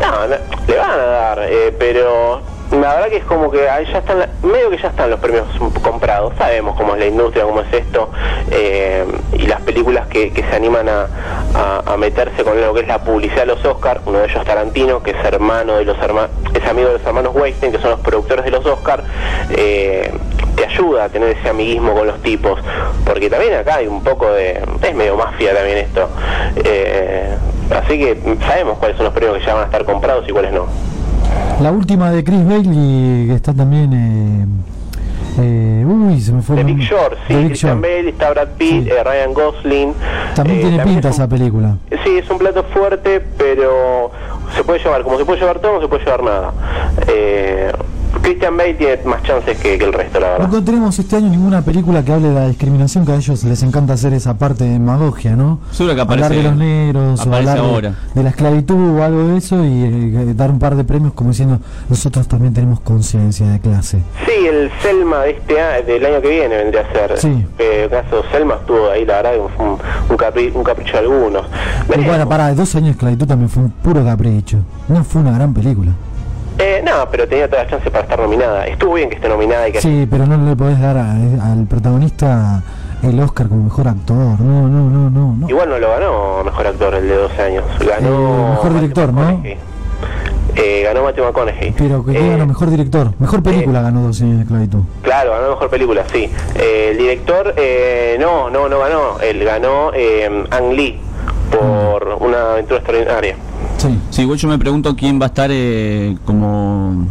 No, 0.00 0.10
no, 0.26 0.36
le 0.68 0.76
van 0.76 0.90
a 0.90 0.96
dar, 0.96 1.38
eh, 1.44 1.74
pero 1.78 2.40
la 2.80 2.94
verdad 2.94 3.08
que 3.08 3.16
es 3.16 3.24
como 3.24 3.50
que 3.50 3.68
ahí 3.68 3.86
ya 3.86 3.98
están, 3.98 4.28
medio 4.42 4.70
que 4.70 4.78
ya 4.78 4.88
están 4.88 5.10
los 5.10 5.20
premios 5.20 5.46
comprados. 5.82 6.32
Sabemos 6.38 6.76
cómo 6.76 6.94
es 6.94 7.00
la 7.00 7.06
industria, 7.06 7.44
cómo 7.44 7.60
es 7.60 7.72
esto, 7.72 8.10
eh, 8.50 9.04
y 9.32 9.46
las 9.46 9.60
películas 9.62 10.06
que, 10.08 10.32
se 10.34 10.56
animan 10.56 10.88
a 10.88 11.96
meterse 11.96 12.44
con 12.44 12.60
lo 12.60 12.74
que 12.74 12.80
es 12.80 12.88
la 12.88 12.98
publicidad 12.98 13.42
de 13.42 13.46
los 13.46 13.64
Oscars. 13.64 14.00
Uno 14.06 14.18
de 14.18 14.26
ellos 14.26 14.44
Tarantino, 14.44 15.02
que 15.02 15.12
es 15.12 15.24
hermano 15.24 15.76
de 15.76 15.84
los 15.84 15.98
hermanos, 15.98 16.30
es 16.52 16.64
amigo 16.66 16.88
de 16.88 16.94
los 16.94 17.06
hermanos 17.06 17.34
Weinstein, 17.34 17.72
que 17.72 17.78
son 17.78 17.90
los 17.90 18.00
productores 18.00 18.44
de 18.44 18.50
los 18.50 18.64
Oscars. 18.66 19.04
Eh, 19.50 20.12
te 20.56 20.66
ayuda 20.66 21.04
a 21.04 21.08
tener 21.08 21.36
ese 21.36 21.48
amiguismo 21.48 21.94
con 21.94 22.06
los 22.06 22.22
tipos, 22.22 22.60
porque 23.04 23.28
también 23.28 23.54
acá 23.54 23.76
hay 23.76 23.86
un 23.86 24.02
poco 24.02 24.30
de, 24.30 24.62
es 24.82 24.94
medio 24.94 25.16
mafia 25.16 25.54
también 25.54 25.78
esto. 25.78 26.08
Eh, 26.56 27.36
así 27.70 27.98
que 27.98 28.18
sabemos 28.46 28.78
cuáles 28.78 28.96
son 28.96 29.06
los 29.06 29.14
premios 29.14 29.38
que 29.38 29.44
ya 29.44 29.54
van 29.54 29.62
a 29.62 29.66
estar 29.66 29.84
comprados 29.84 30.28
y 30.28 30.32
cuáles 30.32 30.52
no. 30.52 30.66
La 31.64 31.72
última 31.72 32.10
de 32.10 32.22
Chris 32.22 32.46
Bailey, 32.46 33.26
que 33.26 33.32
está 33.34 33.54
también 33.54 33.90
Eh, 35.38 35.82
uy, 35.86 36.20
se 36.20 36.30
me 36.30 36.42
fue 36.42 36.60
el 36.60 36.64
Big. 36.66 36.78
Short, 36.80 37.14
sí, 37.26 37.34
Big 37.34 37.46
Christian 37.46 37.80
Short. 37.80 37.82
Bale, 37.82 38.08
está 38.10 38.30
Brad 38.32 38.48
Pitt, 38.58 38.84
Sí. 38.84 38.90
eh, 38.90 39.02
Ryan 39.02 39.32
Gosling. 39.32 39.94
También 40.34 40.58
eh, 40.58 40.62
tiene 40.62 40.84
pinta 40.84 41.08
es 41.08 41.16
un- 41.16 41.22
esa 41.22 41.28
película. 41.28 41.76
Sí, 42.04 42.18
es 42.18 42.28
un 42.30 42.36
plato 42.38 42.62
fuerte, 42.64 43.20
pero 43.38 44.10
se 44.54 44.62
puede 44.62 44.78
llevar, 44.80 45.02
como 45.04 45.16
se 45.16 45.24
puede 45.24 45.40
llevar 45.40 45.58
todo, 45.60 45.76
no 45.76 45.80
se 45.80 45.88
puede 45.88 46.04
llevar 46.04 46.22
nada. 46.22 46.52
Eh, 47.08 47.72
Christian 48.24 48.56
Bale 48.56 48.74
tiene 48.74 48.98
más 49.04 49.22
chances 49.22 49.58
que, 49.58 49.76
que 49.78 49.84
el 49.84 49.92
resto, 49.92 50.18
la 50.18 50.30
verdad. 50.30 50.48
No 50.48 50.64
tenemos 50.64 50.98
este 50.98 51.16
año 51.16 51.28
ninguna 51.28 51.60
película 51.62 52.02
que 52.02 52.12
hable 52.12 52.28
de 52.28 52.34
la 52.34 52.48
discriminación, 52.48 53.04
que 53.04 53.12
a 53.12 53.16
ellos 53.16 53.44
les 53.44 53.62
encanta 53.62 53.92
hacer 53.92 54.14
esa 54.14 54.38
parte 54.38 54.64
de 54.64 54.70
demagogia, 54.70 55.36
¿no? 55.36 55.58
Seguro 55.72 55.94
que 55.94 56.00
hablar 56.00 56.18
aparece- 56.32 56.36
de 56.36 56.42
los 56.42 56.56
negros 56.56 57.20
o 57.20 57.34
hablar 57.34 57.54
de, 57.56 57.60
ahora. 57.60 57.94
de 58.14 58.22
la 58.22 58.30
esclavitud 58.30 58.98
o 58.98 59.02
algo 59.04 59.26
de 59.28 59.36
eso 59.36 59.62
y 59.62 59.82
eh, 59.84 60.34
dar 60.34 60.50
un 60.50 60.58
par 60.58 60.74
de 60.74 60.84
premios 60.84 61.12
como 61.12 61.30
diciendo 61.30 61.60
nosotros 61.90 62.26
también 62.26 62.54
tenemos 62.54 62.80
conciencia 62.80 63.46
de 63.46 63.60
clase. 63.60 63.98
Sí, 64.26 64.46
el 64.46 64.70
Selma 64.82 65.18
de 65.24 65.30
este 65.32 65.60
a- 65.60 65.82
del 65.82 66.04
año 66.06 66.22
que 66.22 66.28
viene 66.30 66.56
vendría 66.56 66.80
a 66.80 66.92
ser. 66.92 67.18
Sí. 67.18 67.46
Eh, 67.58 67.82
el 67.84 67.90
caso 67.90 68.22
Selma 68.32 68.54
estuvo 68.54 68.88
ahí, 68.90 69.04
la 69.04 69.16
verdad, 69.22 69.32
que 69.32 69.54
fue 69.56 69.66
un, 69.66 69.72
un, 70.08 70.16
capri- 70.16 70.52
un 70.54 70.64
capricho 70.64 70.92
de 70.92 70.98
algunos. 71.00 71.42
Y 71.84 71.88
Veremos. 71.88 72.06
bueno, 72.08 72.28
para 72.28 72.54
dos 72.54 72.74
años 72.74 72.86
de 72.86 72.92
esclavitud 72.92 73.26
también 73.26 73.50
fue 73.50 73.64
un 73.64 73.70
puro 73.70 74.02
capricho. 74.02 74.58
No 74.88 75.04
fue 75.04 75.20
una 75.20 75.32
gran 75.32 75.52
película. 75.52 75.92
Eh, 76.76 76.82
no, 76.84 77.08
pero 77.10 77.28
tenía 77.28 77.48
todas 77.48 77.64
las 77.64 77.70
chances 77.70 77.90
para 77.90 78.04
estar 78.04 78.18
nominada. 78.18 78.66
Estuvo 78.66 78.94
bien 78.94 79.08
que 79.08 79.16
esté 79.16 79.28
nominada 79.28 79.68
y 79.68 79.72
que 79.72 79.80
Sí, 79.80 80.06
pero 80.10 80.26
no 80.26 80.36
le 80.48 80.56
podés 80.56 80.80
dar 80.80 80.96
a- 80.96 81.12
al 81.12 81.66
protagonista 81.68 82.62
el 83.02 83.20
Oscar 83.20 83.48
como 83.48 83.64
mejor 83.64 83.88
actor. 83.88 84.16
No, 84.40 84.68
no, 84.68 84.90
no, 84.90 85.10
no. 85.10 85.36
no. 85.38 85.48
Igual 85.48 85.68
no 85.68 85.78
lo 85.78 85.88
ganó 85.90 86.44
mejor 86.44 86.66
actor 86.66 86.94
el 86.94 87.06
de 87.08 87.14
12 87.16 87.42
años. 87.42 87.64
Ganó. 87.80 88.08
Eh, 88.08 88.50
mejor 88.50 88.72
Matthew 88.72 88.80
director, 88.80 89.12
¿no? 89.12 89.42
Eh, 90.56 90.82
ganó 90.84 91.02
Matthew 91.02 91.24
McConaughey. 91.24 91.74
Pero 91.76 92.04
que 92.04 92.12
Eh, 92.16 92.30
ganó 92.30 92.46
mejor 92.46 92.70
director. 92.70 93.10
Mejor 93.18 93.42
película 93.42 93.82
ganó 93.82 94.02
dos 94.02 94.20
años 94.22 94.36
de 94.36 94.42
esclavitud. 94.42 94.80
Claro, 95.02 95.32
ganó 95.32 95.50
mejor 95.50 95.68
película, 95.68 96.04
sí. 96.12 96.30
Eh, 96.54 96.88
el 96.92 96.98
director, 96.98 97.54
eh, 97.56 98.16
no, 98.20 98.50
no, 98.50 98.68
no 98.68 98.78
ganó. 98.78 99.18
Él 99.20 99.44
ganó 99.44 99.90
eh, 99.92 100.44
Ang 100.50 100.72
Lee 100.72 100.98
por 101.50 102.16
una 102.20 102.52
aventura 102.52 102.78
extraordinaria. 102.78 103.36
Sí. 103.88 103.98
Sí, 104.10 104.22
igual 104.22 104.38
yo 104.38 104.48
me 104.48 104.58
pregunto 104.58 104.94
quién 104.96 105.20
va 105.20 105.24
a 105.26 105.28
estar 105.28 105.50
eh, 105.52 106.16
como 106.24 107.06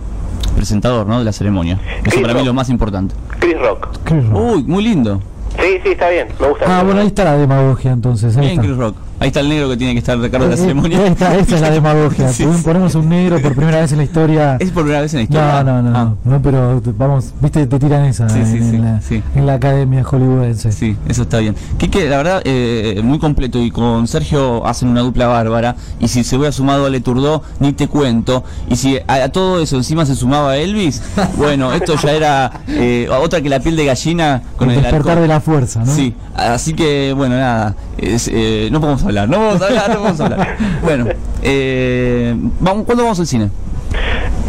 presentador 0.56 1.06
¿no? 1.08 1.20
de 1.20 1.26
la 1.26 1.32
ceremonia. 1.32 1.80
Eso 1.84 2.04
Chris 2.04 2.22
para 2.22 2.34
mí 2.34 2.40
es 2.40 2.46
Rock. 2.46 2.46
lo 2.48 2.54
más 2.54 2.70
importante. 2.70 3.16
Chris 3.40 3.60
Rock. 3.60 3.88
Chris 4.04 4.28
Rock. 4.30 4.40
Uy, 4.56 4.64
muy 4.64 4.84
lindo. 4.84 5.20
Sí, 5.60 5.68
sí, 5.84 5.90
está 5.92 6.10
bien, 6.10 6.28
me 6.40 6.48
gusta. 6.48 6.66
Ah, 6.80 6.84
bueno, 6.84 7.02
ahí 7.02 7.08
está 7.08 7.24
la 7.26 7.38
demagogia 7.38 7.92
entonces. 7.92 8.36
Ahí 8.38 8.42
Bien, 8.48 8.52
está. 8.54 8.64
Chris 8.64 8.78
Rock. 8.78 8.96
Ahí 9.24 9.28
está 9.28 9.40
el 9.40 9.48
negro 9.48 9.70
que 9.70 9.78
tiene 9.78 9.94
que 9.94 10.00
estar 10.00 10.20
de 10.20 10.30
cargo 10.30 10.48
de 10.48 10.52
la 10.52 10.56
Eh, 10.58 10.60
eh, 10.60 10.62
ceremonia. 10.64 11.00
ahí 11.00 11.08
está, 11.08 11.36
esa 11.38 11.56
es 11.56 11.62
la 11.62 11.70
demagogia. 11.72 12.28
Sí, 12.34 12.44
Pon- 12.44 12.58
sí. 12.58 12.64
Ponemos 12.64 12.94
un 12.96 13.08
negro 13.08 13.42
por 13.42 13.56
primera 13.56 13.80
vez 13.80 13.92
en 13.94 14.00
la 14.00 14.04
historia. 14.04 14.58
¿Es 14.60 14.70
por 14.72 14.84
primera 14.84 15.02
vez 15.02 15.14
en 15.14 15.20
la 15.20 15.24
historia? 15.24 15.64
No, 15.64 15.82
no, 15.82 15.90
no, 15.90 15.98
Ah, 15.98 16.14
no, 16.26 16.42
pero 16.42 16.82
vamos, 16.98 17.28
viste, 17.42 17.66
te 17.66 17.80
tiran 17.80 18.04
esa 18.06 18.28
Sí, 18.28 18.42
sí, 18.46 18.58
en, 18.58 18.70
sí, 18.70 18.76
en 18.76 18.82
la, 18.84 19.02
sí. 19.02 19.24
en 19.36 19.46
la 19.46 19.54
academia 19.54 20.04
hollywoodense. 20.04 20.72
Sí, 20.74 20.98
eso 21.08 21.22
está 21.22 21.38
bien. 21.40 21.56
Quique, 21.78 22.10
la 22.10 22.18
verdad, 22.18 22.42
eh, 22.44 23.00
muy 23.02 23.18
completo 23.18 23.60
y 23.60 23.72
con 23.72 24.08
Sergio 24.08 24.66
hacen 24.68 24.90
una 24.90 25.00
dupla 25.02 25.28
bárbara. 25.28 25.78
Y 26.02 26.10
si 26.10 26.26
se 26.26 26.36
hubiera 26.36 26.52
sumado 26.52 26.86
a 26.86 26.90
Leturdó, 26.90 27.44
ni 27.60 27.72
te 27.72 27.88
cuento. 27.88 28.44
Y 28.70 28.76
si 28.76 28.98
a, 29.08 29.14
a 29.24 29.30
todo 29.30 29.62
eso 29.62 29.78
encima 29.78 30.06
se 30.06 30.16
sumaba 30.16 30.58
Elvis, 30.58 31.02
bueno, 31.38 31.72
esto 31.72 31.96
ya 31.96 32.12
era 32.12 32.52
eh, 32.68 33.08
otra 33.10 33.40
que 33.42 33.48
la 33.48 33.62
piel 33.62 33.78
de 33.78 33.86
gallina 33.86 34.42
con 34.58 34.70
el 34.70 34.78
el, 34.78 34.82
despertar 34.84 35.12
alcohol. 35.12 35.22
de 35.22 35.28
la 35.30 35.40
fuerza, 35.40 35.80
¿no? 35.86 35.94
Sí, 35.96 36.14
así 36.36 36.74
que 36.74 37.14
bueno, 37.16 37.36
nada, 37.38 37.76
es, 37.98 38.30
eh, 38.34 38.68
no 38.72 38.82
podemos 38.82 39.04
hablar, 39.04 39.13
no 39.14 39.38
podemos 39.38 39.62
hablar, 39.62 39.90
no 39.90 39.96
podemos 39.96 40.20
hablar. 40.20 40.58
Bueno, 40.82 41.06
eh, 41.42 42.36
vamos, 42.60 42.86
¿cuándo 42.86 43.04
vamos 43.04 43.20
al 43.20 43.28
cine? 43.28 43.50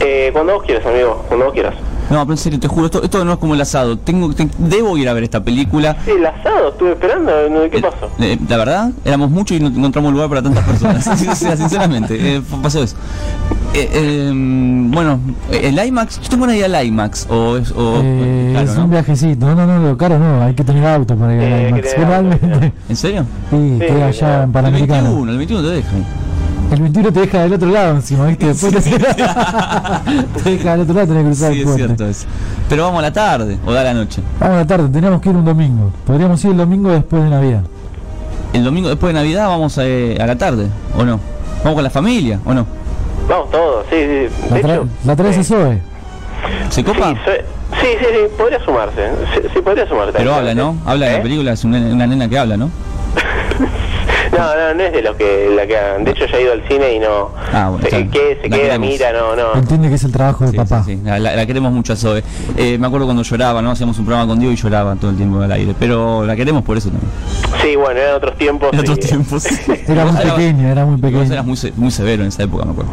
Eh, 0.01 0.31
cuando 0.33 0.55
vos 0.55 0.65
quieras, 0.65 0.85
amigo, 0.87 1.25
cuando 1.29 1.47
vos 1.47 1.55
quieras. 1.55 1.75
No, 2.11 2.21
pero 2.21 2.33
en 2.33 2.37
serio, 2.39 2.61
te 2.61 2.69
juro, 2.69 2.87
esto, 2.87 3.03
esto 3.03 3.25
no 3.25 3.33
es 3.33 3.39
como 3.39 3.55
el 3.55 3.61
asado. 3.61 3.97
Tengo, 3.99 4.33
te- 4.35 4.49
debo 4.59 4.97
ir 4.99 5.09
a 5.09 5.13
ver 5.15 5.25
esta 5.25 5.43
película. 5.43 5.97
Sí, 6.05 6.11
el 6.13 6.27
asado, 6.27 6.69
estuve 6.69 6.93
esperando, 6.93 7.33
no, 7.51 7.61
¿qué 7.71 7.79
Eh, 7.79 7.83
pasó? 7.83 8.11
eh, 8.21 8.39
la 8.49 8.57
verdad, 8.59 8.91
éramos 9.05 9.31
muchos 9.31 9.57
y 9.57 9.61
no 9.61 9.69
encontramos 9.69 10.13
lugar 10.13 10.29
para 10.29 10.43
tantas 10.43 10.65
personas. 10.65 11.05
Sinceramente, 11.59 12.37
eh, 12.37 12.43
pasó 12.63 12.83
eso. 12.83 12.97
Eh, 13.73 13.89
eh, 13.93 14.31
bueno, 14.35 15.19
eh, 15.51 15.63
el 15.75 15.85
IMAX, 15.87 16.21
yo 16.21 16.29
tengo 16.29 16.45
una 16.45 16.55
idea 16.55 16.69
del 16.69 16.87
IMAX. 16.89 17.27
O 17.31 17.57
es, 17.57 17.73
o, 17.73 18.01
Eh, 18.05 18.51
claro, 18.53 18.71
es 18.71 18.77
¿no? 18.77 18.85
un 18.85 18.91
viajecito. 18.91 19.47
No, 19.55 19.67
no, 19.67 19.81
no, 19.81 19.97
caro 19.97 20.19
no, 20.19 20.43
hay 20.43 20.55
que 20.55 20.63
tener 20.63 20.87
auto 20.87 21.17
para 21.17 21.35
ir 21.35 21.41
Eh, 21.43 21.45
a 21.45 21.57
hay 21.57 21.65
que 21.65 21.69
IMAX. 21.71 21.95
auto, 21.95 22.07
Realmente. 22.07 22.73
¿En 22.89 22.97
serio? 22.97 23.25
Sí, 23.51 23.57
Sí, 23.81 23.87
queda 23.87 24.07
allá 24.07 24.19
claro. 24.19 24.35
en 24.37 24.43
El 24.45 24.53
Panamericano. 24.53 25.03
21, 25.05 25.33
el 25.33 25.39
21 25.39 25.63
te 25.69 25.75
dejan. 25.75 26.05
El 26.71 26.81
21 26.83 27.13
te 27.13 27.21
deja 27.21 27.43
del 27.43 27.53
otro 27.53 27.69
lado 27.71 27.91
encima, 27.95 28.27
¿viste? 28.27 28.47
Después 28.47 28.73
te, 28.73 28.81
te 30.43 30.51
deja 30.51 30.71
del 30.73 30.81
otro 30.81 30.95
lado, 30.95 31.07
tenés 31.07 31.23
que 31.23 31.25
cruzar 31.25 31.53
Sí, 31.53 31.55
el 31.55 31.61
es 31.61 31.65
puente. 31.65 31.85
cierto 31.87 32.07
eso. 32.09 32.27
Pero 32.69 32.83
vamos 32.85 32.99
a 32.99 33.03
la 33.03 33.13
tarde 33.13 33.59
o 33.65 33.71
a 33.71 33.83
la 33.85 33.95
noche. 33.95 34.23
Vamos 34.41 34.57
a 34.57 34.59
la 34.61 34.67
tarde, 34.67 34.89
teníamos 34.89 35.21
que 35.21 35.29
ir 35.31 35.37
un 35.37 35.45
domingo. 35.45 35.93
Podríamos 36.07 36.45
ir 36.45 36.51
el 36.53 36.57
domingo 36.57 36.91
después 36.91 37.23
de 37.23 37.31
Navidad. 37.31 37.63
El 38.53 38.65
domingo 38.65 38.89
después 38.89 39.13
de 39.15 39.21
Navidad 39.21 39.49
vamos 39.49 39.79
a, 39.79 39.85
eh, 39.87 40.19
a 40.21 40.27
la 40.27 40.37
tarde, 40.37 40.69
¿o 40.97 41.05
no? 41.05 41.21
¿Vamos 41.63 41.75
con 41.75 41.85
la 41.85 41.91
familia, 41.91 42.41
o 42.45 42.55
no? 42.55 42.67
Vamos 43.29 43.51
todos, 43.51 43.87
sí, 43.91 43.97
sí. 43.97 44.29
La, 44.51 44.57
De 44.57 44.63
tra 44.63 44.75
hecho, 44.75 44.89
la 45.05 45.17
traes 45.17 45.37
eh, 45.37 45.41
a 45.41 45.45
Zoe. 45.45 45.83
¿Se 46.71 46.85
copa? 46.85 47.11
Sí, 47.13 47.17
soy- 47.25 47.39
sí, 47.81 47.87
sí, 48.01 48.07
sí, 48.13 48.19
podría 48.37 48.65
sumarse. 48.65 49.11
Sí, 49.35 49.41
sí, 49.55 49.61
podría 49.61 49.89
sumarse. 49.89 50.13
Pero 50.17 50.35
habla, 50.35 50.55
¿no? 50.55 50.77
Habla 50.85 51.07
de 51.07 51.13
¿Eh? 51.13 51.17
la 51.19 51.23
película, 51.23 51.53
es 51.53 51.65
una, 51.65 51.79
una 51.79 52.07
nena 52.07 52.29
que 52.29 52.39
habla, 52.39 52.57
¿no? 52.57 52.71
No, 54.37 54.55
no, 54.57 54.75
no 54.75 54.83
es 54.83 54.93
de 54.93 55.03
lo 55.03 55.17
que 55.17 55.51
la 55.55 55.67
que 55.67 55.77
hagan. 55.77 56.05
De 56.05 56.11
hecho, 56.11 56.27
ya 56.27 56.37
he 56.39 56.43
ido 56.43 56.53
al 56.53 56.67
cine 56.69 56.95
y 56.95 56.99
no. 56.99 57.31
Ah, 57.53 57.69
bueno, 57.71 57.79
se, 57.83 57.85
está 57.87 57.97
bien. 57.99 58.11
que- 58.11 58.39
se 58.43 58.49
La 58.49 58.57
queda, 58.57 58.67
queremos. 58.67 58.89
mira, 58.89 59.13
no, 59.13 59.37
no. 59.37 59.55
Entiende 59.55 59.89
que 59.89 59.95
es 59.95 60.05
el 60.05 60.13
trabajo 60.13 60.45
de 60.45 60.51
Sí, 60.51 60.57
papá. 60.57 60.83
sí, 60.85 60.95
sí. 60.97 61.01
La, 61.05 61.19
la- 61.19 61.37
la 61.37 61.47
queremos 61.47 61.73
mucho 61.73 61.93
a 61.93 61.97
Zoe. 61.97 62.23
Eh, 62.57 62.77
me 62.79 62.87
acuerdo 62.87 63.07
cuando 63.07 63.23
lloraba, 63.23 63.63
¿no? 63.63 63.71
Hacíamos 63.71 63.99
un 63.99 64.07
programa 64.07 64.29
con 64.29 64.39
Diego 64.41 64.53
y 64.53 64.57
lloraba 64.57 64.97
todo 64.97 65.11
el 65.13 65.17
tiempo 65.17 65.41
al 65.41 65.53
aire. 65.53 65.75
Pero 65.79 66.25
la 66.27 66.35
queremos 66.37 66.63
por 66.65 66.77
eso 66.77 66.91
también. 66.91 67.11
Sí, 67.63 67.77
bueno, 67.77 68.01
eran 68.01 68.17
otros 68.17 68.37
tiempos. 68.37 68.71
En 68.73 68.81
otros 68.81 68.99
y- 68.99 69.01
tiempos. 69.01 69.45
Era 69.89 70.05
muy 70.07 70.21
pequeño, 70.23 70.69
era 70.69 70.85
muy 70.85 70.95
Vos 70.97 71.01
pequeño. 71.11 71.33
eras 71.33 71.45
muy, 71.47 71.57
se- 71.57 71.73
muy 71.77 71.91
severo 71.91 72.23
en 72.23 72.29
esa 72.29 72.43
época, 72.43 72.65
me 72.65 72.73
acuerdo. 72.73 72.91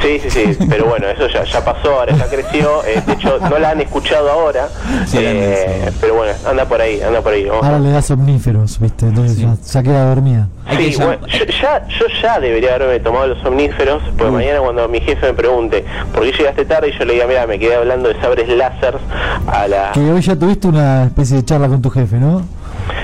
Sí, 0.00 0.20
sí, 0.22 0.30
sí, 0.30 0.58
pero 0.70 0.86
bueno, 0.86 1.08
eso 1.08 1.26
ya, 1.28 1.44
ya 1.44 1.64
pasó, 1.64 2.00
ahora 2.00 2.14
ya 2.16 2.26
creció. 2.28 2.84
eh, 2.84 3.02
de 3.06 3.12
hecho, 3.14 3.38
no 3.40 3.58
la 3.58 3.70
han 3.70 3.80
escuchado 3.80 4.30
ahora. 4.30 4.68
Sí, 5.06 5.18
eh, 5.20 5.90
pero 6.00 6.14
bueno, 6.14 6.32
anda 6.48 6.64
por 6.66 6.80
ahí, 6.80 7.00
anda 7.00 7.20
por 7.20 7.32
ahí. 7.32 7.44
vamos. 7.46 7.64
Ahora 7.64 7.78
le 7.78 7.90
da 7.90 8.00
somníferos, 8.02 8.78
¿viste? 8.78 9.06
Entonces 9.06 9.36
Sí. 9.36 9.42
ya, 9.42 9.54
ya 9.72 9.82
queda 9.82 10.08
dormida. 10.08 10.48
Que 10.70 10.92
Sí, 10.92 11.02
bueno, 11.02 11.26
yo 11.26 11.44
ya, 11.46 11.86
yo 11.88 12.06
ya 12.22 12.38
debería 12.40 12.74
haberme 12.74 13.00
tomado 13.00 13.26
los 13.28 13.38
somníferos, 13.42 14.02
porque 14.16 14.32
mañana 14.32 14.60
cuando 14.60 14.86
mi 14.88 15.00
jefe 15.00 15.26
me 15.28 15.34
pregunte 15.34 15.84
por 16.14 16.22
qué 16.24 16.32
llegaste 16.32 16.64
tarde, 16.66 16.90
y 16.90 16.98
yo 16.98 17.04
le 17.04 17.14
diga, 17.14 17.26
mira, 17.26 17.46
me 17.46 17.58
quedé 17.58 17.74
hablando 17.76 18.08
de 18.10 18.20
sabres 18.20 18.48
láser 18.48 18.98
a 19.46 19.66
la... 19.66 19.92
Que 19.92 20.00
hoy 20.00 20.20
ya 20.20 20.36
tuviste 20.36 20.68
una 20.68 21.04
especie 21.04 21.36
de 21.38 21.44
charla 21.44 21.68
con 21.68 21.80
tu 21.82 21.90
jefe, 21.90 22.16
¿no? 22.16 22.42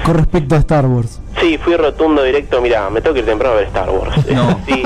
Con 0.04 0.14
respecto 0.14 0.54
a 0.54 0.58
Star 0.58 0.86
Wars. 0.86 1.20
Sí, 1.40 1.58
fui 1.58 1.74
rotundo 1.76 2.22
directo, 2.22 2.60
mira, 2.60 2.88
me 2.90 3.00
tengo 3.00 3.14
que 3.14 3.20
ir 3.20 3.26
temprano 3.26 3.54
a 3.54 3.58
ver 3.58 3.66
Star 3.68 3.90
Wars. 3.90 4.14
No. 4.30 4.60
Sí. 4.66 4.82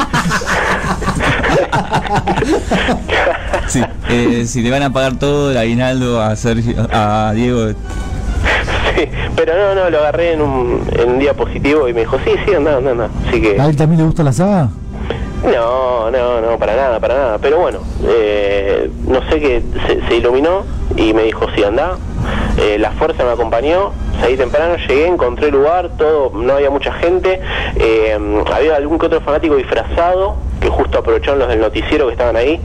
Sí, 3.69 3.83
eh, 4.09 4.45
si 4.47 4.63
le 4.63 4.71
van 4.71 4.83
a 4.83 4.91
pagar 4.93 5.19
todo 5.19 5.51
el 5.51 5.59
aguinaldo 5.59 6.23
a 6.23 6.35
Sergio, 6.37 6.87
a 6.91 7.33
Diego, 7.35 7.69
Sí, 8.97 9.09
pero 9.37 9.55
no, 9.55 9.75
no, 9.75 9.91
lo 9.91 9.99
agarré 9.99 10.33
en 10.33 10.41
un, 10.43 10.83
en 10.93 11.11
un 11.11 11.19
día 11.19 11.35
positivo 11.35 11.87
y 11.89 11.93
me 11.93 12.01
dijo, 12.01 12.17
sí, 12.25 12.33
sí, 12.47 12.55
anda, 12.55 12.77
anda, 12.79 12.91
anda. 12.93 13.11
Así 13.29 13.41
que... 13.41 13.61
¿A 13.61 13.67
él 13.67 13.77
también 13.77 14.01
le 14.01 14.07
gusta 14.07 14.23
la 14.23 14.33
saga? 14.33 14.71
No, 15.45 16.11
no, 16.11 16.41
no, 16.41 16.59
para 16.59 16.75
nada, 16.75 16.99
para 16.99 17.15
nada. 17.15 17.39
Pero 17.39 17.59
bueno, 17.61 17.81
eh, 18.05 18.91
no 19.07 19.21
sé 19.31 19.39
qué, 19.39 19.63
se, 19.87 20.09
se 20.09 20.17
iluminó 20.17 20.65
y 20.97 21.13
me 21.13 21.25
dijo, 21.25 21.47
sí, 21.55 21.63
anda. 21.63 21.97
Eh, 22.59 22.77
la 22.79 22.91
fuerza 22.93 23.23
me 23.25 23.31
acompañó, 23.31 23.93
salí 24.21 24.37
temprano, 24.37 24.77
llegué, 24.89 25.07
encontré 25.07 25.51
lugar, 25.51 25.91
todo, 25.97 26.33
no 26.35 26.55
había 26.55 26.71
mucha 26.71 26.93
gente. 26.95 27.41
eh, 27.77 28.19
había 28.53 28.75
algún 28.77 28.99
que 28.99 29.07
otro 29.07 29.21
fanático 29.21 29.55
disfrazado 29.55 30.37
que 30.61 30.69
justo 30.69 30.99
aprovecharon 30.99 31.39
los 31.39 31.49
del 31.49 31.61
noticiero 31.61 32.07
que 32.07 32.13
estaban 32.13 32.37
ahí 32.37 32.61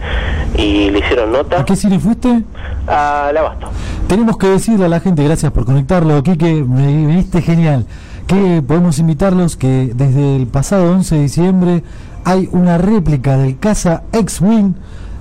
y 0.57 0.89
le 0.89 0.99
hicieron 0.99 1.31
nota 1.31 1.59
¿A 1.59 1.65
qué 1.65 1.75
cine 1.75 1.99
fuiste? 1.99 2.43
al 2.87 3.37
abasto. 3.37 3.67
Tenemos 4.07 4.37
que 4.37 4.47
decirle 4.47 4.85
a 4.85 4.89
la 4.89 4.99
gente, 4.99 5.23
gracias 5.23 5.51
por 5.51 5.65
conectarlo, 5.65 6.21
Quique, 6.23 6.63
me 6.63 6.87
viniste 6.87 7.41
genial, 7.41 7.85
que 8.27 8.61
podemos 8.65 8.99
invitarlos 8.99 9.55
que 9.57 9.91
desde 9.95 10.35
el 10.35 10.47
pasado 10.47 10.91
11 10.91 11.15
de 11.15 11.21
diciembre 11.21 11.83
hay 12.25 12.49
una 12.51 12.77
réplica 12.77 13.37
del 13.37 13.57
Casa 13.57 14.03
X-Wing 14.11 14.73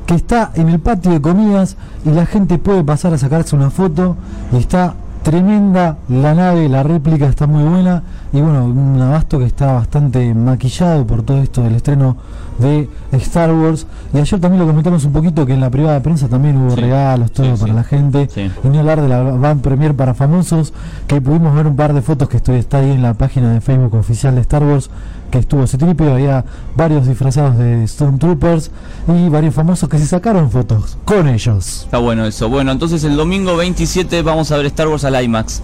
que 0.07 0.15
está 0.15 0.51
en 0.55 0.69
el 0.69 0.81
patio 0.81 1.13
de 1.13 1.21
comidas 1.21 1.77
y 2.05 2.11
la 2.11 2.27
gente 2.27 2.59
puede 2.59 2.83
pasar 2.83 3.15
a 3.15 3.19
sacarse 3.19 3.55
una 3.55 3.71
foto 3.71 4.17
y 4.53 4.57
está 4.57 4.95
tremenda 5.23 5.99
la 6.09 6.35
nave, 6.35 6.69
la 6.69 6.83
réplica 6.83 7.27
está 7.27 7.47
muy 7.47 7.63
buena 7.63 8.03
y 8.33 8.41
bueno, 8.41 8.65
un 8.65 9.01
abasto 9.01 9.39
que 9.39 9.45
está 9.45 9.73
bastante 9.73 10.35
maquillado 10.35 11.07
por 11.07 11.23
todo 11.23 11.39
esto 11.39 11.63
del 11.63 11.77
estreno 11.77 12.17
de 12.59 12.89
Star 13.13 13.53
Wars. 13.53 13.87
Y 14.15 14.19
ayer 14.19 14.41
también 14.41 14.61
lo 14.61 14.67
comentamos 14.67 15.05
un 15.05 15.13
poquito 15.13 15.47
que 15.47 15.55
en 15.55 15.61
la 15.61 15.71
privada 15.71 15.95
de 15.95 16.01
prensa 16.01 16.29
también 16.29 16.57
hubo 16.57 16.71
Sí. 16.75 16.81
regalos, 16.81 17.33
todo 17.33 17.47
Sí, 17.57 17.61
para 17.61 17.73
sí. 17.73 17.77
la 17.77 17.85
gente. 17.85 18.29
Sí. 18.33 18.51
Y 18.65 18.69
ni 18.69 18.79
hablar 18.79 19.01
de 19.01 19.09
la 19.09 19.23
van 19.23 19.61
premier 19.61 19.95
para 19.95 20.15
famosos, 20.15 20.73
que 21.07 21.21
pudimos 21.21 21.55
ver 21.55 21.67
un 21.67 21.77
par 21.77 21.93
de 21.95 22.03
fotos 22.03 22.29
que 22.29 22.37
estoy, 22.39 22.57
está 22.57 22.79
ahí 22.79 22.91
en 22.91 23.03
la 23.03 23.15
página 23.15 23.53
de 23.53 23.61
Facebook 23.61 23.95
oficial 23.95 24.35
de 24.35 24.41
Star 24.43 24.63
Wars, 24.63 24.91
que 25.31 25.39
estuvo 25.39 25.67
Citripio, 25.67 26.13
había 26.13 26.45
varios 26.77 27.07
disfrazados 27.07 27.57
de 27.57 27.87
Stormtroopers 27.89 28.71
y 29.09 29.29
varios 29.31 29.55
famosos 29.55 29.89
que 29.89 29.99
se 29.99 30.07
sacaron 30.07 30.51
fotos 30.51 30.99
con 31.07 31.27
ellos. 31.29 31.83
Está 31.85 31.99
bueno 31.99 32.27
eso. 32.27 32.49
Bueno, 32.51 32.71
entonces 32.73 33.03
el 33.05 33.17
domingo 33.17 33.57
27 33.57 34.21
vamos 34.23 34.53
a 34.53 34.59
ver 34.59 34.67
Star 34.67 34.89
Wars 34.89 35.05
al 35.07 35.23
IMAX. 35.25 35.63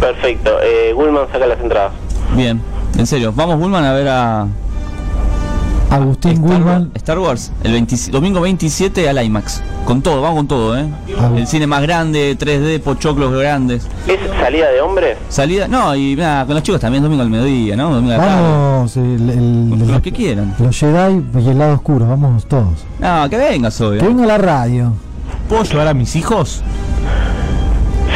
Perfecto. 0.00 0.50
Eh, 0.62 0.92
Gullman 0.94 1.26
saca 1.30 1.46
las 1.46 1.60
entradas. 1.60 1.92
Bien, 2.34 2.60
en 2.98 3.06
serio. 3.06 3.32
Vamos, 3.36 3.58
Bullman, 3.58 3.84
a 3.84 3.92
ver 3.92 4.08
a 4.08 4.46
Agustín 5.90 6.44
Star, 6.44 6.86
Star 6.94 7.18
Wars 7.18 7.52
el 7.62 7.72
20 7.72 8.10
domingo 8.10 8.40
27 8.40 9.08
al 9.08 9.24
IMAX. 9.24 9.62
Con 9.84 10.02
todo, 10.02 10.22
vamos 10.22 10.38
con 10.38 10.48
todo, 10.48 10.76
¿eh? 10.78 10.86
El 11.36 11.46
cine 11.46 11.66
más 11.66 11.82
grande, 11.82 12.36
3D, 12.38 12.80
pochoclos 12.80 13.32
grandes. 13.32 13.86
¿Es 14.08 14.18
salida 14.40 14.70
de 14.70 14.80
hombres? 14.80 15.18
Salida, 15.28 15.68
no, 15.68 15.94
y 15.94 16.16
nada, 16.16 16.46
con 16.46 16.54
los 16.54 16.62
chicos 16.64 16.80
también 16.80 17.02
domingo 17.02 17.22
al 17.22 17.30
mediodía, 17.30 17.76
¿no? 17.76 17.94
Domingo 17.94 18.14
a 18.14 18.16
la 18.16 18.24
tarde. 18.24 18.42
vamos, 18.42 18.96
el, 18.96 19.30
el- 19.30 19.70
Los 19.78 19.88
el- 19.90 20.02
que 20.02 20.12
quieran. 20.12 20.54
los 20.58 20.76
Jedi 20.78 21.22
y 21.34 21.48
el 21.48 21.58
lado 21.58 21.74
oscuro, 21.74 22.08
vamos 22.08 22.46
todos. 22.46 22.84
No, 22.98 23.28
que 23.30 23.36
vengas 23.36 23.80
hoy. 23.80 23.98
Que 23.98 24.06
venga 24.06 24.26
la 24.26 24.38
radio. 24.38 24.92
¿Puedo 25.48 25.62
llevar 25.64 25.88
a 25.88 25.94
mis 25.94 26.16
hijos? 26.16 26.62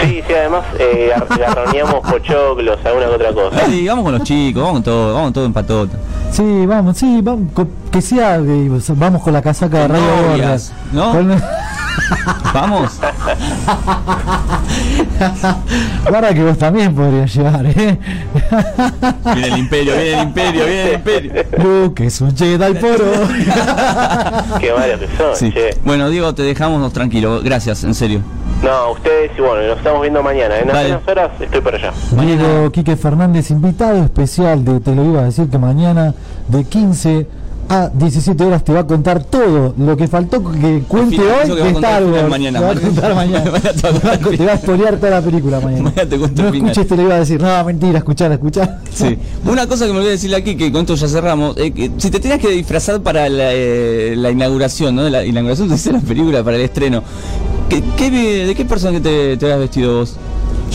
Sí, 0.02 0.22
sí, 0.26 0.32
además 0.32 0.64
eh, 0.78 1.10
gar- 1.14 1.38
garroneamos 1.38 1.94
pochoclos, 2.10 2.78
alguna 2.84 3.06
que 3.06 3.14
otra 3.14 3.32
cosa. 3.32 3.66
Sí, 3.66 3.86
vamos 3.88 4.04
con 4.04 4.12
los 4.14 4.22
chicos, 4.22 4.62
vamos 4.62 4.74
con 4.76 4.82
todo, 4.84 5.08
vamos 5.14 5.26
con 5.26 5.32
todo 5.32 5.46
en 5.46 5.52
patota. 5.52 5.96
Sí, 6.30 6.66
vamos, 6.66 6.96
sí, 6.96 7.20
vamos, 7.22 7.48
que 7.90 8.00
sea, 8.02 8.36
eh, 8.36 8.70
vamos 8.94 9.22
con 9.22 9.32
la 9.32 9.42
casaca 9.42 9.78
de 9.80 9.88
Radio 9.88 10.06
novias. 10.30 10.72
¿no? 10.92 11.12
Con- 11.12 11.42
Vamos. 12.54 12.92
Guarda 16.08 16.32
que 16.34 16.42
vos 16.44 16.56
también 16.58 16.94
podrías 16.94 17.34
llevar, 17.34 17.66
¿eh? 17.66 17.98
Viene 19.34 19.48
el 19.48 19.58
imperio, 19.58 19.94
viene 19.94 20.12
el 20.14 20.22
imperio, 20.28 20.64
viene 20.64 20.82
el 20.90 20.94
imperio. 20.94 21.32
Luke 21.58 22.06
es 22.06 22.20
un 22.20 22.36
Jedi 22.36 22.74
por 22.74 23.02
hoy. 23.02 23.46
Qué 24.60 24.72
malos 24.72 25.00
que 25.00 25.08
son, 25.16 25.36
Sí. 25.36 25.52
che. 25.52 25.70
Bueno, 25.84 26.08
Diego, 26.08 26.34
te 26.34 26.42
dejamos 26.42 26.92
tranquilo. 26.92 27.40
Gracias, 27.42 27.82
en 27.84 27.94
serio. 27.94 28.20
No, 28.62 28.92
ustedes 28.92 29.30
y 29.38 29.40
bueno, 29.40 29.66
nos 29.68 29.78
estamos 29.78 30.00
viendo 30.02 30.22
mañana. 30.22 30.58
En 30.58 30.68
Dale. 30.68 30.90
unas 30.90 31.08
horas 31.08 31.30
estoy 31.40 31.60
por 31.60 31.74
allá. 31.74 31.92
Diego 32.20 32.72
Quique 32.72 32.96
Fernández, 32.96 33.50
invitado 33.50 34.02
especial 34.04 34.64
de 34.64 34.80
Te 34.80 34.94
lo 34.94 35.04
iba 35.04 35.20
a 35.20 35.24
decir 35.24 35.48
que 35.48 35.58
mañana 35.58 36.14
de 36.48 36.64
15 36.64 37.26
a 37.70 37.90
17 37.92 38.42
horas 38.44 38.64
te 38.64 38.72
va 38.72 38.80
a 38.80 38.86
contar 38.86 39.22
todo 39.24 39.74
lo 39.76 39.96
que 39.96 40.08
faltó 40.08 40.42
que 40.42 40.82
cuente 40.88 41.16
final, 41.16 41.50
hoy 41.50 41.56
que 41.56 41.60
va 41.60 41.64
de 41.64 41.68
a 41.68 41.72
contar 41.72 42.02
Star 42.02 42.04
Wars. 42.12 42.28
mañana. 42.30 42.58
Te 42.58 42.64
va 42.64 42.70
a 42.70 42.74
contar 42.74 43.14
mañana. 43.14 43.50
Mañana 43.50 43.72
te 43.80 43.82
va 43.90 44.12
a 44.12 44.18
Te 44.18 44.46
va 44.46 44.56
spoilear 44.56 44.96
toda 44.96 45.10
la 45.10 45.20
película 45.22 45.60
mañana. 45.64 45.82
Mañana 45.84 46.08
te 46.08 46.18
cuento 46.18 46.42
No 46.42 46.48
escuches, 46.48 46.88
te 46.88 46.96
lo 46.96 47.02
iba 47.02 47.14
a 47.14 47.18
decir. 47.20 47.40
No, 47.40 47.64
mentira, 47.64 47.98
escuchar, 47.98 48.32
escuchar. 48.32 48.80
Sí. 48.92 49.18
Una 49.44 49.66
cosa 49.68 49.86
que 49.86 49.92
me 49.92 49.98
olvidé 49.98 50.12
decirle 50.12 50.36
aquí, 50.36 50.56
que 50.56 50.72
con 50.72 50.80
esto 50.80 50.94
ya 50.96 51.08
cerramos, 51.08 51.56
eh, 51.58 51.70
que 51.72 51.90
si 51.98 52.10
te 52.10 52.18
tenías 52.18 52.40
que 52.40 52.48
disfrazar 52.48 53.00
para 53.02 53.28
la, 53.28 53.52
eh, 53.52 54.14
la 54.16 54.30
inauguración, 54.30 54.96
¿no? 54.96 55.08
La 55.08 55.24
inauguración 55.24 55.68
de 55.84 55.92
la 55.92 56.00
película, 56.00 56.42
para 56.42 56.56
el 56.56 56.62
estreno, 56.62 57.02
¿qué, 57.68 57.82
qué- 57.96 58.10
¿de 58.46 58.54
qué 58.54 58.64
personaje 58.64 59.00
te, 59.00 59.36
te 59.36 59.52
has 59.52 59.58
vestido 59.58 59.98
vos? 59.98 60.16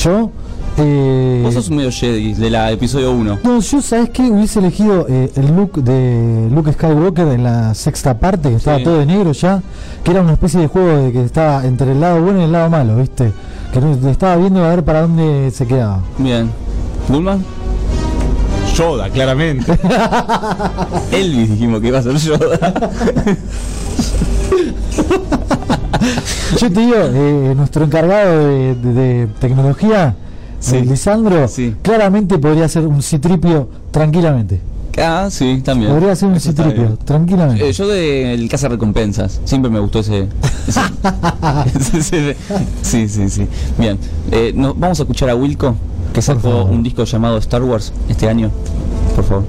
Yo, 0.02 0.32
eh, 0.78 1.42
Vos 1.44 1.54
sos 1.54 1.70
un 1.70 1.78
medio 1.78 1.92
Jedi 1.92 2.34
de 2.34 2.50
la 2.50 2.72
episodio 2.72 3.12
1. 3.12 3.40
No, 3.44 3.60
yo 3.60 3.82
sabes 3.82 4.10
que 4.10 4.24
hubiese 4.24 4.60
elegido 4.60 5.06
eh, 5.08 5.32
el 5.36 5.56
look 5.56 5.84
de 5.84 6.48
Luke 6.52 6.74
Skywalker 6.74 7.28
en 7.28 7.44
la 7.44 7.74
sexta 7.76 8.18
parte, 8.18 8.50
que 8.50 8.56
estaba 8.56 8.78
Sí. 8.78 8.84
todo 8.84 8.98
de 9.00 9.06
negro 9.06 9.32
ya, 9.34 9.62
que 10.04 10.12
era 10.12 10.22
una 10.22 10.34
especie 10.34 10.60
de 10.60 10.68
juego 10.68 10.98
de 11.04 11.12
que 11.12 11.24
estaba 11.24 11.66
entre 11.66 11.92
el 11.92 12.02
lado 12.02 12.22
bueno 12.22 12.42
y 12.42 12.44
el 12.46 12.52
lado 12.52 12.70
malo, 12.70 12.98
¿viste? 12.98 13.32
Que 13.72 13.80
no- 13.82 14.10
estaba 14.10 14.36
viendo 14.38 14.64
a 14.64 14.70
ver 14.70 14.84
para 14.84 15.02
dónde 15.04 15.52
se 15.52 15.68
quedaba. 15.68 16.00
Bien. 16.18 16.50
¿Bullman? 17.08 17.44
Yoda, 18.76 19.10
claramente. 19.12 19.78
Elvis 21.12 21.52
dijimos 21.52 21.80
que 21.82 21.88
iba 21.90 22.00
a 22.00 22.02
ser 22.02 22.16
Yoda. 22.18 22.74
Yo 26.60 26.72
te 26.72 26.80
digo, 26.80 26.96
eh, 26.98 27.54
nuestro 27.56 27.86
encargado 27.86 28.48
de, 28.48 28.76
de- 28.76 28.94
de 28.94 29.28
tecnología, 29.40 30.16
Sí. 30.60 30.80
Lisandro, 30.82 31.48
Sí. 31.50 31.76
claramente 31.82 32.38
podría 32.40 32.68
ser 32.70 32.88
un 32.88 33.02
citripio 33.02 33.68
tranquilamente. 33.92 34.62
ah, 34.98 35.28
sí, 35.30 35.62
también. 35.64 35.92
Podría 35.92 36.16
ser 36.16 36.30
un 36.30 36.36
Eso 36.36 36.52
citripio, 36.52 36.98
tranquilamente. 37.04 37.68
Eh, 37.68 37.74
yo 37.74 37.88
de 37.88 38.34
el 38.34 38.48
Casa 38.48 38.70
Recompensas, 38.70 39.42
siempre 39.44 39.70
me 39.72 39.80
gustó 39.80 40.00
ese. 40.06 40.28
ese- 41.76 41.98
ese- 41.98 42.38
sí, 42.82 43.10
sí, 43.10 43.30
sí. 43.30 43.48
Bien, 43.78 43.98
eh, 44.32 44.54
nos- 44.56 44.80
vamos 44.80 45.00
a 45.00 45.04
escuchar 45.04 45.30
a 45.30 45.36
Wilco, 45.36 45.76
que 46.14 46.22
sacó 46.22 46.64
un 46.66 46.82
disco 46.84 47.04
llamado 47.04 47.38
Star 47.40 47.64
Wars 47.64 47.92
este 48.08 48.30
año. 48.30 48.50
Por 49.16 49.26
favor. 49.26 49.44